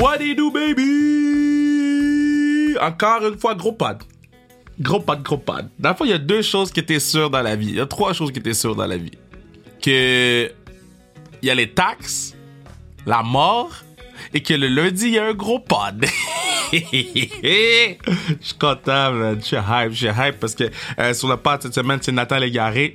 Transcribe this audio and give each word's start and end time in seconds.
What 0.00 0.18
do 0.18 0.24
you 0.24 0.34
do, 0.34 0.50
baby? 0.50 1.98
Encore 2.80 3.26
une 3.26 3.38
fois, 3.38 3.54
gros 3.54 3.72
pod. 3.72 3.98
Gros 4.80 5.00
pod, 5.00 5.22
gros 5.22 5.36
pod. 5.36 5.68
Dans 5.78 5.90
le 5.90 5.94
fond, 5.94 6.06
il 6.06 6.10
y 6.10 6.14
a 6.14 6.18
deux 6.18 6.40
choses 6.40 6.72
qui 6.72 6.80
étaient 6.80 6.98
sûres 6.98 7.28
dans 7.28 7.42
la 7.42 7.54
vie. 7.54 7.68
Il 7.68 7.74
y 7.74 7.80
a 7.80 7.86
trois 7.86 8.14
choses 8.14 8.32
qui 8.32 8.38
étaient 8.38 8.54
sûres 8.54 8.74
dans 8.74 8.86
la 8.86 8.96
vie. 8.96 9.10
Que 9.82 10.50
il 11.42 11.46
y 11.46 11.50
a 11.50 11.54
les 11.54 11.70
taxes, 11.70 12.34
la 13.04 13.22
mort, 13.22 13.72
et 14.32 14.42
que 14.42 14.54
le 14.54 14.68
lundi, 14.68 15.08
il 15.08 15.12
y 15.12 15.18
a 15.18 15.26
un 15.26 15.34
gros 15.34 15.58
pod. 15.58 16.06
Je 16.72 16.78
suis 18.40 18.54
content, 18.58 19.12
man. 19.12 19.38
Je 19.38 19.44
suis 19.44 19.56
hype, 19.56 19.90
je 19.90 19.96
suis 19.96 20.06
hype 20.06 20.40
parce 20.40 20.54
que 20.54 20.70
euh, 20.98 21.12
sur 21.12 21.28
le 21.28 21.36
pod 21.36 21.60
cette 21.60 21.74
semaine, 21.74 21.98
c'est 22.00 22.12
Nathan 22.12 22.38
Légaré. 22.38 22.94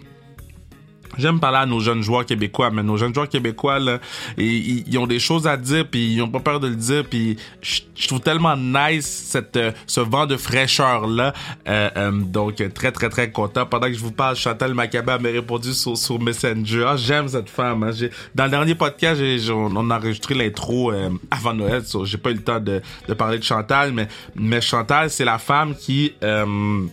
J'aime 1.18 1.40
parler 1.40 1.60
à 1.60 1.66
nos 1.66 1.80
jeunes 1.80 2.02
joueurs 2.02 2.26
québécois, 2.26 2.70
mais 2.72 2.84
nos 2.84 2.98
jeunes 2.98 3.14
joueurs 3.14 3.30
québécois, 3.30 3.80
là, 3.80 4.00
ils, 4.38 4.98
ont 4.98 5.08
des 5.08 5.20
choses 5.20 5.48
à 5.48 5.58
dire, 5.58 5.88
puis 5.90 6.14
ils 6.14 6.22
ont 6.22 6.30
pas 6.30 6.40
peur 6.40 6.60
de 6.60 6.68
le 6.68 6.76
dire, 6.76 7.04
puis 7.10 7.38
je, 7.62 8.08
trouve 8.08 8.20
tellement 8.20 8.56
nice 8.56 9.06
cette, 9.06 9.58
euh, 9.58 9.72
ce 9.88 10.00
vent 10.02 10.26
de 10.26 10.38
fraîcheur 10.38 11.08
là. 11.08 11.34
Euh, 11.68 11.90
euh, 11.98 12.12
donc 12.12 12.56
très 12.74 12.92
très 12.92 13.10
très 13.10 13.32
content. 13.32 13.66
Pendant 13.66 13.88
que 13.88 13.94
je 13.94 14.00
vous 14.00 14.12
parle, 14.12 14.36
Chantal 14.36 14.74
Macabé 14.74 15.18
m'a 15.20 15.30
répondu 15.30 15.74
sur, 15.74 15.98
sur 15.98 16.20
Messenger. 16.20 16.86
Ah, 16.88 16.98
j'aime 16.98 17.28
cette 17.28 17.50
femme. 17.50 17.84
Hein. 17.84 17.92
Dans 18.34 18.46
le 18.46 18.50
dernier 18.50 18.76
podcast, 18.76 19.20
j'ai- 19.20 19.52
on 19.52 19.90
a 19.90 19.98
enregistré 19.98 20.34
l'intro 20.36 20.92
euh, 20.92 21.10
avant 21.32 21.54
Noël. 21.54 21.84
so 21.86 22.06
j'ai 22.06 22.18
pas 22.18 22.32
eu 22.32 22.36
le 22.36 22.44
temps 22.44 22.60
de, 22.60 22.82
de 23.08 23.14
parler 23.14 23.40
de 23.40 23.44
Chantal, 23.44 23.92
mais 23.94 24.08
mais 24.36 24.62
Chantal, 24.62 25.10
c'est 25.10 25.26
la 25.26 25.38
femme 25.38 25.76
qui 25.76 26.14
euh, 26.24 26.86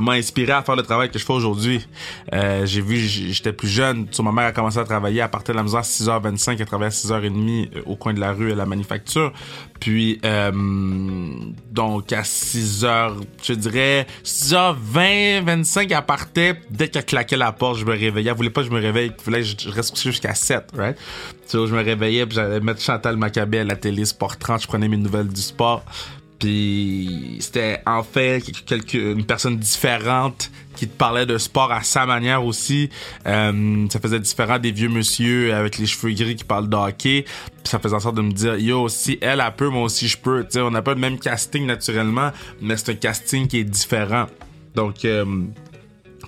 m'a 0.00 0.12
inspiré 0.12 0.52
à 0.52 0.62
faire 0.62 0.76
le 0.76 0.82
travail 0.82 1.10
que 1.10 1.18
je 1.18 1.24
fais 1.24 1.32
aujourd'hui. 1.32 1.86
Euh, 2.32 2.66
j'ai 2.66 2.80
vu, 2.80 2.98
j'étais 2.98 3.52
plus 3.52 3.68
jeune, 3.68 4.06
so, 4.10 4.22
ma 4.22 4.32
mère 4.32 4.46
a 4.46 4.52
commencé 4.52 4.78
à 4.78 4.84
travailler 4.84 5.20
à 5.20 5.28
partir 5.28 5.54
de 5.54 5.58
la 5.58 5.62
maison 5.62 5.78
à 5.78 5.82
6h25, 5.82 6.56
elle 6.58 6.66
travaillait 6.66 6.92
à 6.92 6.96
6h30 6.96 7.68
euh, 7.76 7.82
au 7.86 7.96
coin 7.96 8.12
de 8.12 8.20
la 8.20 8.32
rue 8.32 8.52
à 8.52 8.54
la 8.54 8.66
manufacture. 8.66 9.32
Puis, 9.78 10.20
euh, 10.24 10.50
donc 11.70 12.12
à 12.12 12.22
6h, 12.22 13.14
je 13.42 13.52
dirais, 13.54 14.06
6h20, 14.24 15.44
25, 15.44 15.90
elle 15.90 16.02
partait. 16.02 16.60
Dès 16.70 16.88
qu'elle 16.88 17.04
claquait 17.04 17.36
la 17.36 17.52
porte, 17.52 17.78
je 17.78 17.84
me 17.84 17.92
réveillais. 17.92 18.30
Elle 18.30 18.36
voulait 18.36 18.50
pas 18.50 18.62
que 18.62 18.68
je 18.68 18.72
me 18.72 18.80
réveille, 18.80 19.12
il 19.16 19.22
fallait 19.22 19.40
que 19.40 19.46
je, 19.46 19.70
reste 19.70 19.92
couché 19.92 20.10
jusqu'à 20.10 20.34
7, 20.34 20.72
right? 20.76 20.98
So, 21.46 21.66
je 21.66 21.74
me 21.74 21.82
réveillais, 21.82 22.26
puis 22.26 22.36
j'allais 22.36 22.60
mettre 22.60 22.80
Chantal 22.80 23.16
Maccabé 23.16 23.60
à 23.60 23.64
la 23.64 23.76
télé, 23.76 24.04
Sport 24.04 24.38
30, 24.38 24.62
je 24.62 24.66
prenais 24.66 24.88
mes 24.88 24.96
nouvelles 24.96 25.28
du 25.28 25.40
sport. 25.40 25.84
Puis 26.40 27.36
c'était 27.40 27.82
en 27.86 28.02
fait 28.02 28.42
quelque, 28.64 28.96
une 28.96 29.26
personne 29.26 29.58
différente 29.58 30.50
qui 30.74 30.88
te 30.88 30.96
parlait 30.96 31.26
de 31.26 31.36
sport 31.36 31.70
à 31.70 31.82
sa 31.82 32.06
manière 32.06 32.44
aussi. 32.44 32.88
Euh, 33.26 33.86
ça 33.90 34.00
faisait 34.00 34.18
différent 34.18 34.58
des 34.58 34.72
vieux 34.72 34.88
monsieur 34.88 35.54
avec 35.54 35.76
les 35.76 35.84
cheveux 35.84 36.12
gris 36.14 36.36
qui 36.36 36.44
parlent 36.44 36.70
de 36.70 36.76
hockey. 36.76 37.26
Ça 37.64 37.78
faisait 37.78 37.94
en 37.94 38.00
sorte 38.00 38.16
de 38.16 38.22
me 38.22 38.32
dire, 38.32 38.56
yo, 38.56 38.88
si 38.88 39.18
elle 39.20 39.42
a 39.42 39.50
peut, 39.50 39.68
moi 39.68 39.82
aussi 39.82 40.08
je 40.08 40.16
peux. 40.16 40.46
On 40.56 40.70
n'a 40.70 40.80
pas 40.80 40.94
le 40.94 41.00
même 41.00 41.18
casting 41.18 41.66
naturellement, 41.66 42.30
mais 42.62 42.78
c'est 42.78 42.92
un 42.92 42.94
casting 42.94 43.46
qui 43.46 43.58
est 43.58 43.64
différent. 43.64 44.26
Donc, 44.74 45.04
euh, 45.04 45.26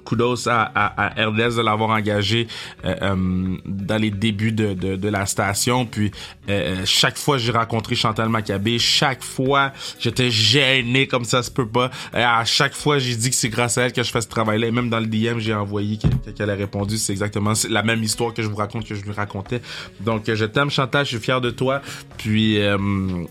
kudos 0.04 0.48
à, 0.48 0.62
à, 0.74 1.06
à 1.06 1.26
RDS 1.26 1.56
de 1.56 1.62
l'avoir 1.62 1.90
engagé 1.90 2.46
euh, 2.84 2.94
euh, 3.02 3.56
dans 3.64 3.96
les 3.96 4.10
débuts 4.10 4.52
de, 4.52 4.74
de, 4.74 4.96
de 4.96 5.08
la 5.08 5.26
station. 5.26 5.86
Puis 5.86 6.10
euh, 6.48 6.82
chaque 6.84 7.18
fois 7.18 7.38
j'ai 7.38 7.52
rencontré 7.52 7.94
Chantal 7.94 8.28
Maccabé, 8.28 8.78
chaque 8.78 9.22
fois 9.22 9.72
j'étais 9.98 10.30
gêné 10.30 11.06
comme 11.06 11.24
ça 11.24 11.42
se 11.42 11.50
peut 11.50 11.68
pas. 11.68 11.90
À 12.12 12.44
chaque 12.44 12.74
fois 12.74 12.98
j'ai 12.98 13.16
dit 13.16 13.30
que 13.30 13.36
c'est 13.36 13.48
grâce 13.48 13.78
à 13.78 13.82
elle 13.82 13.92
que 13.92 14.02
je 14.02 14.10
fais 14.10 14.20
ce 14.20 14.28
travail-là. 14.28 14.68
Et 14.68 14.70
même 14.70 14.90
dans 14.90 15.00
le 15.00 15.06
DM 15.06 15.38
j'ai 15.38 15.54
envoyé 15.54 15.98
qu'elle 16.36 16.50
a 16.50 16.54
répondu. 16.54 16.98
C'est 16.98 17.12
exactement 17.12 17.52
la 17.68 17.82
même 17.82 18.02
histoire 18.02 18.34
que 18.34 18.42
je 18.42 18.48
vous 18.48 18.56
raconte 18.56 18.86
que 18.86 18.94
je 18.94 19.02
lui 19.02 19.12
racontais. 19.12 19.60
Donc 20.00 20.28
euh, 20.28 20.36
je 20.36 20.44
t'aime 20.44 20.70
Chantal, 20.70 21.04
je 21.04 21.10
suis 21.10 21.24
fier 21.24 21.40
de 21.40 21.50
toi. 21.50 21.80
Puis 22.18 22.58
euh, 22.58 22.78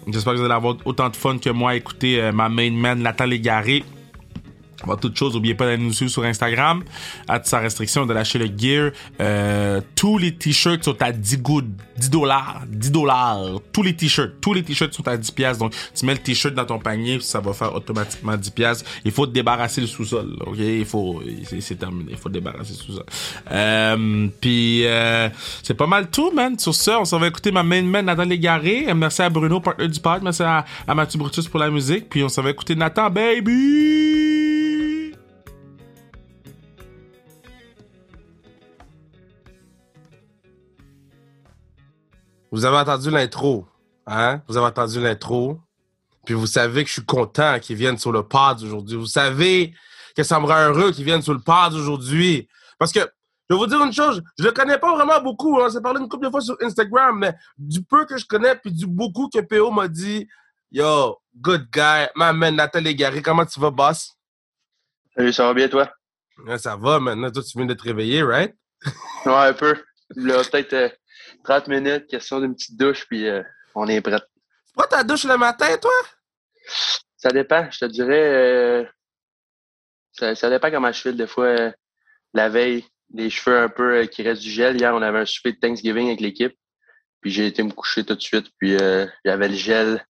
j'espère 0.08 0.34
que 0.34 0.40
vous 0.40 0.46
allez 0.46 0.54
avoir 0.54 0.76
autant 0.86 1.10
de 1.10 1.16
fun 1.16 1.38
que 1.38 1.50
moi 1.50 1.72
à 1.72 1.76
écouter 1.76 2.22
euh, 2.22 2.32
ma 2.32 2.50
main 2.50 2.72
man 2.72 3.02
Nathan 3.02 3.26
Légaré. 3.26 3.84
Avant 4.84 4.98
toute 4.98 5.16
chose, 5.16 5.34
n'oubliez 5.34 5.56
pas 5.56 5.66
d'aller 5.66 5.84
nous 5.84 5.94
suivre 5.94 6.12
sur 6.12 6.24
Instagram, 6.24 6.84
à 7.28 7.42
sa 7.44 7.60
restriction, 7.60 8.06
de 8.06 8.14
lâcher 8.14 8.40
le 8.40 8.50
gear. 8.56 8.92
Euh, 9.20 9.82
tous 9.96 10.18
les 10.18 10.34
t-shirts 10.34 10.84
sont 10.84 11.02
à 11.02 11.12
10 11.12 11.38
good, 11.38 11.70
10 11.98 12.10
dollars, 12.10 12.62
10 12.68 12.92
dollars. 12.92 13.40
Tous 13.72 13.84
les 13.84 13.96
t-shirts, 13.96 14.34
tous 14.42 14.54
les 14.54 14.64
t-shirts 14.64 14.94
sont 14.94 15.08
à 15.08 15.18
10 15.18 15.32
pièces. 15.32 15.58
Donc, 15.58 15.74
tu 15.96 16.06
mets 16.06 16.14
le 16.14 16.20
t-shirt 16.20 16.54
dans 16.54 16.66
ton 16.66 16.80
panier, 16.80 17.20
ça 17.22 17.40
va 17.40 17.54
faire 17.54 17.74
automatiquement 17.76 18.36
10 18.36 18.52
pièces. 18.52 18.84
Il 19.06 19.12
faut 19.12 19.26
te 19.26 19.32
débarrasser 19.32 19.82
le 19.82 19.88
sous-sol, 19.88 20.38
ok? 20.46 20.58
Il 20.58 20.86
faut, 20.86 21.22
c'est, 21.60 21.76
terminé. 21.78 22.12
Il 22.12 22.18
faut 22.18 22.30
te 22.30 22.34
débarrasser 22.34 22.74
le 22.74 22.80
sous-sol. 22.80 23.06
Euh, 23.52 24.28
puis, 24.40 24.86
euh, 24.86 25.30
c'est 25.64 25.74
pas 25.74 25.88
mal 25.88 26.10
tout, 26.10 26.32
man. 26.32 26.58
Sur 26.58 26.76
ça, 26.76 27.00
on 27.00 27.06
s'en 27.06 27.20
va 27.20 27.28
écouter 27.28 27.52
ma 27.52 27.64
main 27.64 27.82
man, 27.84 28.06
Nathan 28.06 28.26
Légaré. 28.26 28.88
Merci 28.96 29.22
à 29.22 29.30
Bruno, 29.30 29.60
partenaire 29.60 29.90
du 29.90 30.00
pod. 30.00 30.22
Merci 30.24 30.44
à, 30.44 30.66
à 30.88 30.96
Mathieu 30.96 31.20
Brutus 31.20 31.48
pour 31.48 31.60
la 31.60 31.70
musique. 31.70 32.10
Puis, 32.10 32.24
on 32.24 32.30
s'en 32.30 32.42
va 32.42 32.50
écouter 32.50 32.76
Nathan, 32.76 33.10
baby! 33.10 34.11
Vous 42.52 42.66
avez 42.66 42.78
entendu 42.78 43.10
l'intro, 43.10 43.66
hein? 44.06 44.42
Vous 44.48 44.58
avez 44.58 44.68
entendu 44.68 45.00
l'intro. 45.00 45.60
Puis 46.26 46.36
vous 46.36 46.48
savez 46.48 46.84
que 46.84 46.88
je 46.88 46.94
suis 46.94 47.06
content 47.06 47.60
qu'ils 47.60 47.78
viennent 47.78 47.98
sur 47.98 48.12
le 48.12 48.24
pod 48.24 48.62
aujourd'hui. 48.62 48.98
Vous 48.98 49.06
savez 49.06 49.74
que 50.16 50.24
ça 50.24 50.40
me 50.40 50.46
rend 50.46 50.70
heureux 50.70 50.92
qu'ils 50.92 51.06
viennent 51.06 51.22
sur 51.22 51.34
le 51.34 51.40
pod 51.40 51.74
aujourd'hui. 51.74 52.48
Parce 52.78 52.92
que, 52.92 53.00
je 53.00 53.56
vais 53.56 53.58
vous 53.58 53.68
dire 53.68 53.82
une 53.84 53.94
chose, 53.94 54.22
je 54.38 54.44
le 54.44 54.52
connais 54.52 54.78
pas 54.78 54.94
vraiment 54.96 55.22
beaucoup. 55.22 55.60
On 55.60 55.70
s'est 55.70 55.82
parlé 55.82 56.00
une 56.02 56.10
couple 56.10 56.26
de 56.26 56.30
fois 56.30 56.42
sur 56.42 56.58
Instagram, 56.62 57.18
mais 57.20 57.34
du 57.58 57.84
peu 57.84 58.06
que 58.06 58.18
je 58.18 58.26
connais, 58.26 58.56
puis 58.56 58.72
du 58.72 58.86
beaucoup 58.86 59.30
que 59.30 59.40
PO 59.40 59.72
m'a 59.72 59.88
dit, 59.88 60.28
Yo, 60.72 61.20
good 61.36 61.68
guy, 61.72 62.08
ma 62.16 62.32
man, 62.32 62.56
Nathan 62.56 62.80
Légaré, 62.80 63.22
comment 63.22 63.46
tu 63.46 63.60
vas, 63.60 63.72
boss? 63.72 64.14
Salut, 65.16 65.34
ça 65.34 65.46
va 65.46 65.54
bien, 65.54 65.68
toi? 65.68 65.90
Ouais, 66.46 66.58
ça 66.58 66.76
va, 66.76 67.00
maintenant, 67.00 67.30
toi, 67.30 67.44
tu 67.44 67.58
viens 67.58 67.66
de 67.66 67.74
te 67.74 67.84
réveiller, 67.84 68.24
right? 68.24 68.56
Ouais, 69.26 69.34
un 69.34 69.54
peu. 69.54 69.76
Là, 70.16 70.42
peut-être 70.50 70.74
euh, 70.74 70.90
30 71.44 71.68
minutes, 71.68 72.08
question 72.08 72.40
d'une 72.40 72.56
petite 72.56 72.78
douche, 72.78 73.06
puis 73.08 73.28
euh, 73.28 73.44
on 73.76 73.88
est 73.88 74.02
prêt. 74.02 74.20
C'est 74.66 74.76
pas 74.76 74.88
ta 74.88 75.04
douche 75.04 75.24
le 75.26 75.38
matin, 75.38 75.78
toi? 75.78 75.92
Ça 77.18 77.30
dépend, 77.30 77.70
je 77.72 77.80
te 77.80 77.86
dirais. 77.86 78.34
euh, 78.34 78.86
ça, 80.14 80.36
ça 80.36 80.50
dépend 80.50 80.72
comment 80.72 80.92
je 80.92 81.02
file. 81.02 81.18
Des 81.18 81.28
fois, 81.28 81.46
euh, 81.46 81.72
la 82.34 82.50
veille, 82.50 82.86
les 83.14 83.30
cheveux 83.30 83.58
un 83.58 83.70
peu 83.70 84.04
qui 84.06 84.24
restent 84.24 84.42
du 84.42 84.50
gel. 84.50 84.78
Hier, 84.80 84.94
on 84.96 85.02
avait 85.02 85.20
un 85.20 85.26
souper 85.26 85.54
de 85.54 85.60
Thanksgiving 85.60 86.08
avec 86.08 86.22
l'équipe. 86.22 86.54
Puis 87.22 87.32
j'ai 87.32 87.46
été 87.48 87.62
me 87.64 87.72
coucher 87.72 88.04
tout 88.04 88.16
de 88.16 88.22
suite, 88.22 88.48
puis 88.58 88.76
euh, 88.78 89.06
j'avais 89.24 89.48
le 89.50 89.56
gel. 89.56 90.06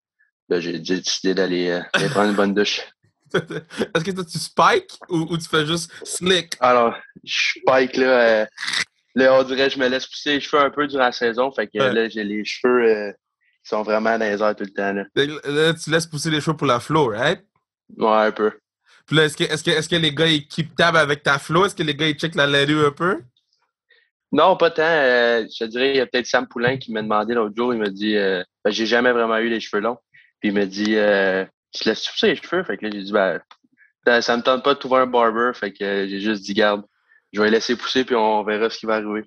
Là, 0.49 0.59
j'ai 0.59 0.79
décidé 0.79 1.33
d'aller 1.33 1.71
aller 1.93 2.09
prendre 2.09 2.29
une 2.29 2.35
bonne 2.35 2.53
douche. 2.53 2.81
Est-ce 3.33 4.03
que 4.03 4.11
toi, 4.11 4.25
tu 4.25 4.37
spike 4.37 4.91
ou, 5.09 5.19
ou 5.29 5.37
tu 5.37 5.47
fais 5.47 5.65
juste 5.65 5.91
slick? 6.05 6.55
Alors, 6.59 6.95
je 7.23 7.59
spike, 7.59 7.95
là. 7.97 8.05
euh, 8.41 8.45
là, 9.15 9.33
on 9.39 9.43
dirait 9.43 9.67
que 9.67 9.73
je 9.73 9.79
me 9.79 9.87
laisse 9.87 10.07
pousser 10.07 10.33
les 10.33 10.39
cheveux 10.39 10.61
un 10.63 10.69
peu 10.69 10.87
durant 10.87 11.03
la 11.05 11.11
saison. 11.11 11.51
Fait 11.51 11.67
que 11.67 11.77
Ouais. 11.79 11.93
là, 11.93 12.09
j'ai 12.09 12.23
les 12.23 12.43
cheveux 12.45 12.85
euh, 12.85 13.11
qui 13.63 13.69
sont 13.69 13.83
vraiment 13.83 14.17
dans 14.17 14.25
les 14.25 14.41
airs 14.41 14.55
tout 14.55 14.63
le 14.63 14.71
temps, 14.73 14.93
là. 14.93 15.03
Là, 15.15 15.73
tu 15.73 15.89
laisses 15.89 16.05
pousser 16.07 16.29
les 16.29 16.41
cheveux 16.41 16.57
pour 16.57 16.67
la 16.67 16.79
flow, 16.79 17.07
right? 17.09 17.43
Ouais, 17.97 18.07
un 18.27 18.31
peu. 18.31 18.51
Puis 19.05 19.15
là, 19.17 19.25
est-ce 19.25 19.35
que, 19.35 19.43
est-ce 19.43 19.63
que, 19.63 19.71
est-ce 19.71 19.89
que 19.89 19.95
les 19.95 20.13
gars, 20.13 20.27
ils 20.27 20.47
keep 20.47 20.75
tab 20.75 20.95
avec 20.95 21.23
ta 21.23 21.37
flow? 21.39 21.65
Est-ce 21.65 21.75
que 21.75 21.83
les 21.83 21.95
gars, 21.95 22.07
ils 22.07 22.15
check 22.15 22.35
la 22.35 22.47
laitue 22.47 22.85
un 22.85 22.91
peu? 22.91 23.19
Non, 24.31 24.55
pas 24.55 24.71
tant. 24.71 24.83
euh, 24.83 25.43
je 25.51 25.65
te 25.65 25.69
dirais, 25.69 25.89
il 25.91 25.97
y 25.97 25.99
a 25.99 26.05
peut-être 26.05 26.25
Sam 26.27 26.47
Poulain 26.47 26.77
qui 26.77 26.93
m'a 26.93 27.01
demandé 27.01 27.33
l'autre 27.33 27.53
jour, 27.55 27.73
il 27.73 27.79
m'a 27.79 27.89
dit, 27.89 28.15
euh, 28.15 28.41
ben, 28.63 28.71
j'ai 28.71 28.85
jamais 28.85 29.11
vraiment 29.11 29.37
eu 29.39 29.49
les 29.49 29.59
cheveux 29.59 29.81
longs. 29.81 29.97
Puis 30.39 30.49
il 30.49 30.53
m'a 30.53 30.65
dit, 30.65 30.95
euh, 30.95 31.43
tu 31.73 31.83
te 31.83 31.89
laisses 31.89 32.07
pousser 32.07 32.27
les 32.27 32.35
cheveux? 32.37 32.63
Fait 32.63 32.77
que 32.77 32.85
là, 32.85 32.91
j'ai 32.93 33.01
dit, 33.03 33.11
ben, 33.11 33.41
ça, 34.07 34.21
ça 34.21 34.37
me 34.37 34.41
tente 34.41 34.63
pas 34.63 34.73
de 34.73 34.79
trouver 34.79 34.99
un 35.01 35.07
barber. 35.07 35.51
Fait 35.53 35.73
que 35.73 36.07
j'ai 36.07 36.21
juste 36.21 36.43
dit, 36.43 36.53
garde, 36.53 36.83
je 37.31 37.41
vais 37.41 37.49
laisser 37.49 37.75
pousser 37.75 38.03
puis 38.05 38.15
on 38.15 38.43
verra 38.43 38.69
ce 38.69 38.77
qui 38.77 38.85
va 38.85 38.95
arriver. 38.95 39.23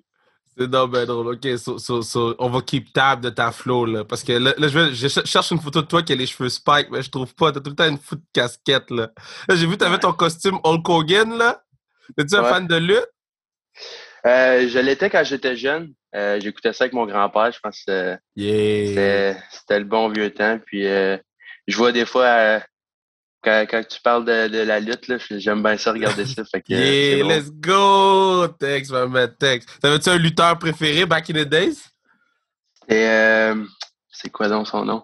C'est 0.57 0.67
non, 0.71 0.87
ben 0.87 1.05
drôle. 1.05 1.33
OK, 1.35 1.57
so, 1.57 1.77
so, 1.77 2.01
so, 2.01 2.33
on 2.39 2.49
va 2.49 2.61
keep 2.61 2.93
tab 2.93 3.19
de 3.19 3.29
ta 3.29 3.51
flow, 3.51 3.85
là. 3.85 4.05
Parce 4.05 4.23
que 4.23 4.31
là, 4.31 4.53
là, 4.57 4.67
je, 4.69 4.79
vais- 4.79 4.93
je 4.93 5.07
ch- 5.09 5.25
cherche 5.25 5.51
une 5.51 5.59
photo 5.59 5.81
de 5.81 5.87
toi 5.87 6.01
qui 6.01 6.13
a 6.13 6.15
les 6.15 6.25
cheveux 6.27 6.47
spike, 6.47 6.89
mais 6.91 7.01
je 7.01 7.09
trouve 7.11 7.35
pas. 7.35 7.51
T'as 7.51 7.59
tout 7.59 7.71
le 7.71 7.75
temps 7.75 7.89
une 7.89 7.97
foute 7.97 8.19
de 8.21 8.25
casquette, 8.31 8.89
là. 8.89 9.09
Là, 9.49 9.55
j'ai 9.55 9.67
vu, 9.67 9.77
t'avais 9.77 9.97
ton 9.99 10.13
costume 10.13 10.57
Hulk 10.63 10.87
Hogan, 10.87 11.37
là. 11.37 11.61
Es-tu 12.17 12.35
un 12.35 12.43
fan 12.45 12.67
de 12.67 12.75
lutte? 12.77 13.09
Euh, 14.25 14.67
je 14.69 14.79
l'étais 14.79 15.09
quand 15.09 15.23
j'étais 15.23 15.55
jeune. 15.55 15.93
Euh, 16.15 16.39
J'écoutais 16.39 16.71
ça 16.73 16.85
avec 16.85 16.93
mon 16.93 17.05
grand-père. 17.05 17.51
Je 17.51 17.59
pense 17.59 17.83
que 17.85 18.17
Yeah. 18.37 19.35
c'était 19.51 19.79
le 19.79 19.85
bon 19.85 20.07
vieux 20.09 20.31
temps. 20.33 20.59
Puis 20.65 20.87
euh, 20.87 21.17
je 21.67 21.75
vois 21.75 21.91
des 21.91 22.05
fois, 22.05 22.61
quand, 23.45 23.65
quand 23.69 23.87
tu 23.87 24.01
parles 24.01 24.25
de, 24.25 24.47
de 24.47 24.57
la 24.63 24.79
lutte, 24.79 25.05
j'aime 25.37 25.61
bien 25.63 25.77
ça 25.77 25.91
regarder 25.93 26.25
ça. 26.25 26.43
Fait 26.43 26.61
que, 26.61 26.73
Yeah, 26.73 27.23
let's 27.23 27.51
go! 27.51 28.47
Tex, 28.59 28.89
ma 28.89 29.05
man, 29.05 29.33
Tex. 29.39 29.65
T'avais-tu 29.79 30.09
un 30.09 30.17
lutteur 30.17 30.57
préféré 30.57 31.05
back 31.05 31.29
in 31.29 31.33
the 31.33 31.47
days? 31.47 31.77
Et 32.89 33.07
euh, 33.07 33.63
c'est 34.09 34.29
quoi 34.29 34.49
donc 34.49 34.67
son 34.67 34.83
nom? 34.83 35.03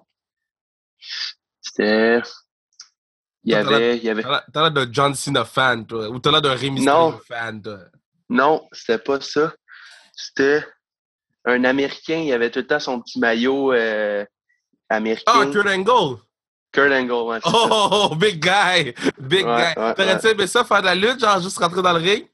C'était. 1.61 2.21
Il 3.43 3.53
y 3.53 3.55
avait. 3.55 3.97
Il 3.97 4.03
y 4.03 4.09
avait... 4.09 4.23
T'as 4.23 4.61
l'air- 4.61 4.71
d'un 4.71 4.87
John 4.91 5.15
Cena 5.15 5.45
fan, 5.45 5.85
toi. 5.85 6.09
Ou 6.09 6.19
t'as 6.19 6.31
l'air 6.31 6.41
d'un. 6.41 6.55
Mysterio 6.55 7.21
fan, 7.27 7.61
toi. 7.61 7.79
Non, 8.29 8.67
c'était 8.71 8.97
pas 8.99 9.21
ça. 9.21 9.53
C'était 10.13 10.65
un 11.45 11.63
Américain, 11.63 12.17
il 12.17 12.31
avait 12.33 12.51
tout 12.51 12.59
le 12.59 12.67
temps 12.67 12.79
son 12.79 13.01
petit 13.01 13.19
maillot 13.19 13.73
euh, 13.73 14.23
américain. 14.89 15.31
Ah, 15.33 15.45
Kurt 15.51 15.67
Angle! 15.67 16.19
Kurt 16.71 16.91
Angle, 16.91 17.11
ouais. 17.11 17.39
Oh, 17.45 18.13
big 18.17 18.39
guy! 18.41 18.93
Big 19.19 19.45
Ouais, 19.45 19.73
guy! 19.75 19.81
ouais, 19.81 19.93
T'aurais-tu 19.93 20.27
aimé 20.27 20.47
ça, 20.47 20.63
faire 20.63 20.81
de 20.81 20.85
la 20.85 20.95
lutte, 20.95 21.19
genre 21.19 21.41
juste 21.41 21.57
rentrer 21.57 21.81
dans 21.81 21.93
le 21.93 21.99
ring? 21.99 22.25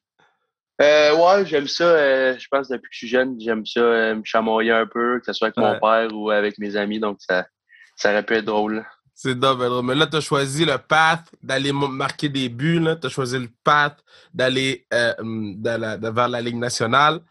Euh, 0.80 1.16
ouais, 1.16 1.46
j'aime 1.46 1.68
ça. 1.68 1.86
euh, 1.86 2.38
je 2.38 2.48
pense 2.52 2.68
depuis 2.68 2.84
que 2.90 2.94
je 2.94 2.98
suis 3.00 3.08
jeune, 3.08 3.36
j'aime 3.40 3.66
ça 3.66 3.80
euh, 3.80 4.16
me 4.16 4.22
chamoyer 4.24 4.72
un 4.72 4.86
peu, 4.86 5.20
que 5.20 5.26
ce 5.26 5.34
soit 5.34 5.48
avec 5.48 5.58
mon 5.58 5.80
père 5.80 6.08
ou 6.14 6.30
avec 6.30 6.60
mes 6.60 6.76
amis. 6.76 7.00
Donc, 7.00 7.18
ça, 7.20 7.48
ça 7.96 8.12
aurait 8.12 8.24
pu 8.24 8.36
être 8.36 8.46
drôle. 8.46 8.86
C'est 9.16 9.34
drôle. 9.34 9.84
Mais 9.84 9.96
là, 9.96 10.06
t'as 10.06 10.22
choisi 10.22 10.66
le 10.66 10.78
path 10.78 11.24
d'aller 11.42 11.72
marquer 11.74 12.30
des 12.30 12.50
buts, 12.50 12.80
là. 12.80 12.96
T'as 12.96 13.10
choisi 13.10 13.40
le 13.40 13.50
path 13.64 13.98
d'aller 14.32 14.86
euh, 14.94 15.14
vers 15.24 16.28
la 16.30 16.42
Ligue 16.42 16.58
nationale. 16.58 17.22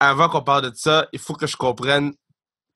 Avant 0.00 0.30
qu'on 0.30 0.40
parle 0.42 0.70
de 0.70 0.72
ça, 0.74 1.06
il 1.12 1.18
faut 1.18 1.34
que 1.34 1.46
je 1.46 1.56
comprenne. 1.56 2.14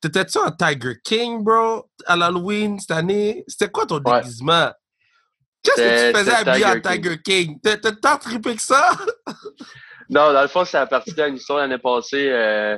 T'étais-tu 0.00 0.38
un 0.38 0.50
Tiger 0.50 0.94
King, 1.04 1.42
bro, 1.44 1.86
à 2.06 2.16
l'Halloween 2.16 2.78
cette 2.78 2.90
année? 2.92 3.44
C'était 3.46 3.70
quoi 3.70 3.84
ton 3.86 4.00
Ouais. 4.00 4.20
déguisement? 4.20 4.70
Qu'est-ce 5.62 5.76
que 5.76 6.10
tu 6.12 6.18
faisais 6.18 6.34
habillé 6.34 6.64
en 6.64 6.80
Tiger 6.80 7.18
King? 7.22 7.58
T'as 7.62 7.76
tant 7.76 8.16
trippé 8.18 8.56
que 8.56 8.62
ça? 8.62 8.90
Non, 10.12 10.32
dans 10.32 10.42
le 10.42 10.48
fond, 10.48 10.64
c'est 10.64 10.76
à 10.76 10.86
partir 10.86 11.14
d'une 11.14 11.36
histoire 11.36 11.60
l'année 11.60 11.78
passée. 11.78 12.28
euh, 12.32 12.76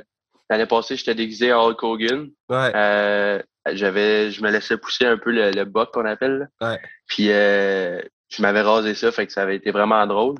l'année 0.51 0.67
passée, 0.67 0.95
j'étais 0.95 1.15
déguisé 1.15 1.51
en 1.51 1.65
Hulk 1.67 1.81
Hogan. 1.81 2.27
Ouais. 2.47 2.71
Euh, 2.75 3.41
j'avais, 3.71 4.29
je 4.29 4.43
me 4.43 4.51
laissais 4.51 4.77
pousser 4.77 5.07
un 5.07 5.17
peu 5.17 5.31
le, 5.31 5.49
le 5.49 5.65
bot 5.65 5.87
qu'on 5.91 6.05
appelle. 6.05 6.47
là. 6.61 6.69
Ouais. 6.73 6.79
Puis 7.07 7.31
euh, 7.31 7.99
je 8.29 8.39
m'avais 8.43 8.61
rasé 8.61 8.93
ça, 8.93 9.11
fait 9.11 9.25
que 9.25 9.33
ça 9.33 9.41
avait 9.41 9.55
été 9.55 9.71
vraiment 9.71 10.05
drôle. 10.05 10.35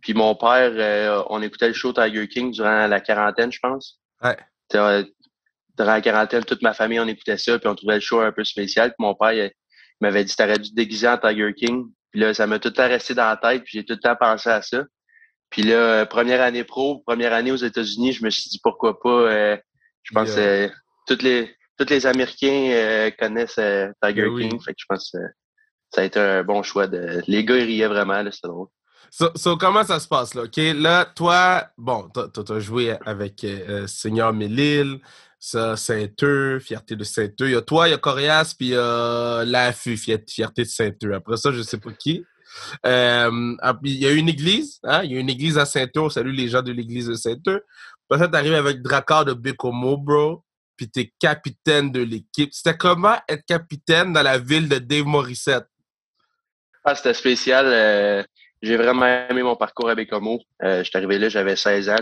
Puis 0.00 0.14
mon 0.14 0.34
père, 0.34 0.72
euh, 0.74 1.22
on 1.30 1.42
écoutait 1.42 1.68
le 1.68 1.74
show 1.74 1.92
Tiger 1.92 2.26
King 2.26 2.50
durant 2.50 2.88
la 2.88 3.00
quarantaine, 3.00 3.52
je 3.52 3.60
pense. 3.60 4.00
Ouais. 4.24 4.36
Durant 5.82 5.94
la 5.94 6.00
quarantaine, 6.00 6.44
toute 6.44 6.62
ma 6.62 6.74
famille, 6.74 7.00
on 7.00 7.06
écoutait 7.08 7.36
ça, 7.38 7.58
puis 7.58 7.68
on 7.68 7.74
trouvait 7.74 7.94
le 7.96 8.00
show 8.00 8.20
un 8.20 8.32
peu 8.32 8.44
spécial. 8.44 8.90
Puis 8.90 8.96
mon 9.04 9.14
père, 9.14 9.32
il, 9.32 9.44
il 9.46 9.50
m'avait 10.00 10.24
dit, 10.24 10.34
t'aurais 10.36 10.58
dû 10.58 10.70
te 10.70 10.74
déguiser 10.74 11.08
en 11.08 11.18
Tiger 11.18 11.52
King. 11.54 11.86
Puis 12.10 12.20
là, 12.20 12.34
ça 12.34 12.46
m'a 12.46 12.58
tout 12.58 12.68
le 12.68 12.74
temps 12.74 12.88
resté 12.88 13.14
dans 13.14 13.24
la 13.28 13.36
tête, 13.36 13.64
puis 13.64 13.78
j'ai 13.78 13.84
tout 13.84 13.94
le 13.94 13.98
temps 14.00 14.16
pensé 14.16 14.50
à 14.50 14.62
ça. 14.62 14.84
Puis 15.50 15.62
là, 15.62 15.74
euh, 15.74 16.04
première 16.06 16.40
année 16.40 16.64
pro, 16.64 17.00
première 17.06 17.32
année 17.32 17.52
aux 17.52 17.56
États-Unis, 17.56 18.12
je 18.12 18.24
me 18.24 18.30
suis 18.30 18.48
dit 18.50 18.60
pourquoi 18.62 18.98
pas. 19.00 19.08
euh, 19.08 19.56
je 20.02 20.14
pense 20.14 20.34
que 20.34 20.40
Yeah. 20.40 20.48
euh, 20.64 20.68
toutes 21.06 21.22
les 21.22 21.54
tous 21.78 21.88
les 21.88 22.06
Américains 22.06 22.68
euh, 22.72 23.10
connaissent 23.18 23.54
Tiger 23.56 24.22
Ben 24.22 24.28
oui. 24.28 24.48
King. 24.48 24.60
Fait 24.62 24.72
que 24.72 24.78
je 24.80 24.84
pense 24.88 25.10
que 25.10 25.18
ça 25.94 26.02
a 26.02 26.04
été 26.04 26.20
un 26.20 26.42
bon 26.44 26.62
choix. 26.62 26.86
De... 26.86 27.22
Les 27.26 27.44
gars, 27.44 27.56
ils 27.56 27.64
riaient 27.64 27.88
vraiment, 27.88 28.22
c'était 28.30 28.48
drôle. 28.48 28.68
So, 29.10 29.30
so, 29.34 29.56
comment 29.56 29.82
ça 29.84 29.98
se 30.00 30.08
passe 30.08 30.34
là? 30.34 30.42
OK, 30.44 30.56
là, 30.56 31.04
toi, 31.04 31.66
bon, 31.76 32.08
t'as- 32.08 32.28
t'as 32.28 32.60
joué 32.60 32.96
avec 33.04 33.44
euh, 33.44 33.86
Seigneur 33.86 34.32
Mélile, 34.32 35.00
ça, 35.00 35.31
Saint-Eux, 35.42 36.60
Fierté 36.60 36.94
de 36.94 37.02
Saint-Eux. 37.04 37.48
Il 37.48 37.52
y 37.52 37.56
a 37.56 37.62
toi, 37.62 37.88
il 37.88 37.90
y 37.90 37.94
a 37.94 37.98
Corias, 37.98 38.54
puis 38.56 38.68
il 38.68 38.72
y 38.72 38.76
a 38.76 39.44
l'AFU, 39.44 39.96
Fier- 39.96 40.22
Fierté 40.28 40.62
de 40.62 40.68
Saint-Eux. 40.68 41.14
Après 41.14 41.36
ça, 41.36 41.50
je 41.52 41.62
sais 41.62 41.78
pas 41.78 41.90
qui. 41.92 42.24
Euh, 42.86 43.56
ah, 43.60 43.76
il 43.82 43.96
y 43.96 44.06
a 44.06 44.12
une 44.12 44.28
église, 44.28 44.78
hein? 44.84 45.02
Il 45.04 45.12
y 45.12 45.16
a 45.16 45.20
une 45.20 45.30
église 45.30 45.58
à 45.58 45.64
Saint-Eux. 45.64 46.00
On 46.00 46.10
salue 46.10 46.32
les 46.34 46.48
gens 46.48 46.62
de 46.62 46.70
l'église 46.70 47.08
de 47.08 47.14
Saint-Eux. 47.14 47.64
Après 48.08 48.22
ça, 48.22 48.28
t'arrives 48.28 48.54
avec 48.54 48.82
Dracar 48.82 49.24
de 49.24 49.32
Bécomo, 49.32 49.96
bro. 49.96 50.44
Puis 50.76 50.88
t'es 50.88 51.12
capitaine 51.18 51.90
de 51.90 52.02
l'équipe. 52.02 52.52
C'était 52.52 52.76
comment 52.76 53.16
être 53.28 53.44
capitaine 53.46 54.12
dans 54.12 54.22
la 54.22 54.38
ville 54.38 54.68
de 54.68 54.78
Dave 54.78 55.06
Morissette? 55.06 55.66
Ah, 56.84 56.94
c'était 56.94 57.14
spécial. 57.14 57.66
euh, 57.66 58.22
j'ai 58.62 58.76
vraiment 58.76 59.06
aimé 59.28 59.42
mon 59.42 59.56
parcours 59.56 59.88
à 59.90 59.94
Bécomo. 59.96 60.40
Euh, 60.62 60.78
je 60.78 60.88
suis 60.88 60.96
arrivé 60.96 61.18
là, 61.18 61.28
j'avais 61.28 61.56
16 61.56 61.88
ans. 61.88 61.96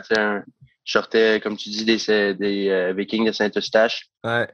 Je 0.85 0.93
sortais, 0.93 1.41
comme 1.41 1.57
tu 1.57 1.69
dis, 1.69 1.85
des, 1.85 2.35
des 2.35 2.69
euh, 2.71 2.93
Vikings 2.93 3.27
de 3.27 3.33
Saint-Eustache. 3.33 4.07
Ouais. 4.25 4.49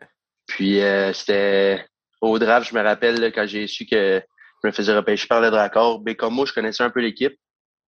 Puis 0.47 0.81
euh, 0.81 1.13
c'était 1.13 1.85
au 2.21 2.39
draft, 2.39 2.69
je 2.71 2.75
me 2.75 2.83
rappelle 2.83 3.21
là, 3.21 3.31
quand 3.31 3.47
j'ai 3.47 3.67
su 3.67 3.87
que 3.87 4.23
je 4.63 4.69
me 4.69 4.73
faisais 4.73 4.95
repêcher 4.97 5.27
par 5.27 5.41
le 5.41 5.51
Dracor. 5.51 6.01
Bécomo, 6.01 6.47
je 6.47 6.53
connaissais 6.53 6.83
un 6.83 6.91
peu 6.91 7.01
l'équipe. 7.01 7.35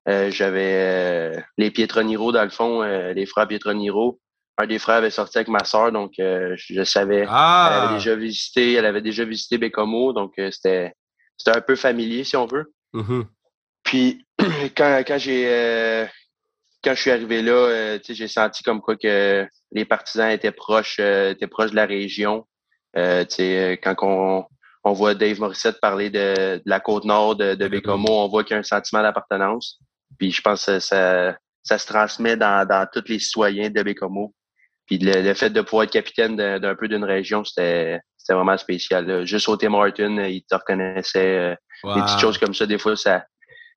Euh, 0.09 0.31
J'avais 0.31 0.75
euh, 1.37 1.41
les 1.57 1.71
Pietroniro 1.71 2.33
dans 2.33 2.45
le 2.45 2.51
fond, 2.51 2.83
euh, 2.83 3.13
les 3.13 3.27
frères 3.27 3.49
Pietroniro. 3.49 4.21
Un 4.61 4.67
des 4.67 4.79
frères 4.79 4.97
avait 4.97 5.11
sorti 5.11 5.39
avec 5.39 5.49
ma 5.49 5.65
sœur, 5.65 5.93
donc 5.93 6.15
euh, 6.19 6.55
je, 6.57 6.83
savais. 6.83 7.19
Elle 7.21 7.29
Ah! 7.31 7.85
avait 7.85 7.95
déjà 7.95 8.17
visité, 8.17 8.73
elle 8.73 8.87
avait 8.87 9.03
déjà 9.03 9.25
visité 9.25 9.57
Bécomo, 9.57 10.13
donc 10.13 10.33
euh, 10.39 10.51
c'était 10.51 10.93
c'était 11.37 11.57
un 11.57 11.61
peu 11.61 11.77
familier 11.77 12.25
si 12.25 12.37
on 12.37 12.47
veut. 12.47 12.73
Mhm. 12.93 13.27
Puis 13.85 14.27
quand, 14.77 15.03
quand 15.07 15.19
j'ai 15.19 15.45
euh, 15.47 16.07
quand 16.89 16.95
je 16.95 17.01
suis 17.03 17.11
arrivé 17.11 17.43
là, 17.43 17.53
euh, 17.53 17.99
tu 17.99 18.07
sais, 18.07 18.15
j'ai 18.15 18.29
senti 18.29 18.63
comme 18.63 18.81
quoi 18.81 18.97
que 18.97 19.47
les 19.73 19.85
partisans 19.85 20.31
étaient 20.31 20.53
proches, 20.53 20.97
euh, 21.01 21.33
étaient 21.33 21.47
proches 21.47 21.71
de 21.73 21.77
la 21.77 21.85
région. 21.87 22.47
Euh, 22.97 23.25
tu 23.27 23.37
sais, 23.37 23.59
euh, 23.59 23.77
quand 23.83 23.95
on, 24.03 24.45
on 24.85 24.93
voit 24.95 25.15
Dave 25.15 25.39
Morissette 25.39 25.81
parler 25.83 26.09
de, 26.09 26.57
de 26.57 26.63
la 26.65 26.81
côte 26.81 27.05
nord 27.05 27.37
de, 27.37 27.55
de 27.55 27.69
Bécomo, 27.69 28.09
on 28.25 28.29
voit 28.29 28.43
qu'il 28.43 28.53
y 28.53 28.57
a 28.57 28.61
un 28.61 28.63
sentiment 28.63 29.03
d'appartenance. 29.03 29.79
Puis 30.19 30.33
je 30.33 30.41
pense 30.41 30.65
que 30.65 30.79
ça, 30.79 31.37
ça 31.63 31.77
se 31.77 31.87
transmet 31.87 32.37
dans, 32.39 32.67
dans 32.67 32.87
tous 32.91 33.05
les 33.09 33.19
citoyens 33.19 33.69
de 33.69 33.83
Bécomo. 33.83 34.35
Puis 34.87 34.97
le, 34.97 35.21
le 35.21 35.35
fait 35.35 35.51
de 35.51 35.61
pouvoir 35.61 35.85
être 35.85 35.93
capitaine 35.93 36.37
d'un 36.37 36.75
peu 36.75 36.89
d'une 36.89 37.05
région, 37.05 37.45
c'était 37.45 38.01
c'était 38.17 38.33
vraiment 38.35 38.57
spécial. 38.57 39.07
là. 39.07 39.25
Juste 39.27 39.49
au 39.49 39.57
Tim 39.59 39.71
Martin, 39.71 40.23
il 40.25 40.43
te 40.45 40.55
reconnaissait. 40.55 41.37
euh, 41.39 41.55
des 41.95 42.01
petites 42.03 42.21
choses 42.21 42.39
comme 42.39 42.55
ça, 42.55 42.65
des 42.67 42.79
fois, 42.79 42.97
ça, 42.97 43.25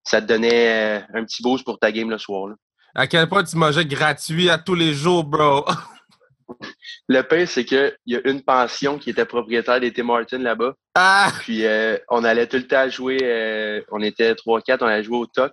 ça 0.03 0.21
te 0.21 0.25
donnait 0.27 0.99
euh, 0.99 1.01
un 1.13 1.25
petit 1.25 1.43
boost 1.43 1.63
pour 1.65 1.77
ta 1.79 1.91
game 1.91 2.09
le 2.09 2.17
soir. 2.17 2.47
là. 2.47 2.55
À 2.93 3.07
quel 3.07 3.27
point 3.27 3.43
tu 3.43 3.55
mangeais 3.55 3.85
gratuit 3.85 4.49
à 4.49 4.57
tous 4.57 4.75
les 4.75 4.93
jours, 4.93 5.23
bro? 5.23 5.65
Le 7.07 7.21
pire, 7.21 7.47
c'est 7.47 7.63
qu'il 7.63 7.95
y 8.05 8.15
a 8.15 8.19
une 8.25 8.41
pension 8.41 8.97
qui 8.97 9.09
était 9.09 9.25
propriétaire 9.25 9.79
des 9.79 9.93
Tim 9.93 10.03
Martin 10.03 10.39
là-bas. 10.39 10.73
Ah! 10.95 11.31
Puis 11.39 11.65
euh, 11.65 11.97
on 12.09 12.23
allait 12.23 12.47
tout 12.47 12.57
le 12.57 12.67
temps 12.67 12.89
jouer, 12.89 13.19
euh, 13.21 13.81
on 13.91 14.01
était 14.01 14.33
3-4, 14.33 14.77
on 14.81 14.85
allait 14.87 15.03
jouer 15.03 15.17
au 15.17 15.25
TOC 15.25 15.51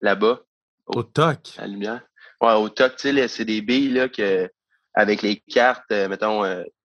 là-bas, 0.00 0.40
Au 0.86 1.02
toc? 1.02 1.38
à 1.58 1.62
la 1.62 1.66
lumière. 1.68 2.00
Ouais, 2.40 2.52
au 2.52 2.68
TOC, 2.68 2.96
tu 2.96 3.14
sais, 3.14 3.28
c'est 3.28 3.44
des 3.44 3.60
billes 3.62 3.90
là, 3.92 4.08
que, 4.08 4.48
avec 4.94 5.22
les 5.22 5.36
cartes, 5.36 5.90
euh, 5.90 6.08
mettons, 6.08 6.44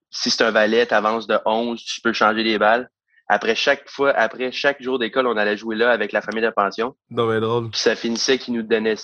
si 0.10 0.32
c'est 0.32 0.44
un 0.44 0.52
valet, 0.52 0.86
tu 0.88 0.94
avances 0.94 1.28
de 1.28 1.38
11, 1.46 1.82
tu 1.84 2.02
peux 2.02 2.14
changer 2.14 2.44
les 2.44 2.58
balles. 2.58 2.90
Après 3.28 3.56
chaque 3.56 3.88
fois, 3.90 4.12
après 4.12 4.52
chaque 4.52 4.82
jour 4.82 5.00
d'école, 5.00 5.28
on 5.28 5.38
allait 5.38 5.56
jouer 5.56 5.76
là 5.76 5.92
avec 5.92 6.12
la 6.12 6.22
famille 6.22 6.44
de 6.44 6.50
pension. 6.50 6.96
Non, 7.10 7.28
mais 7.28 7.40
drôle. 7.40 7.70
Puis 7.70 7.80
ça 7.80 7.96
finissait 7.96 8.38
qu'ils 8.38 8.56
nous 8.56 8.64
donnaient 8.64 8.98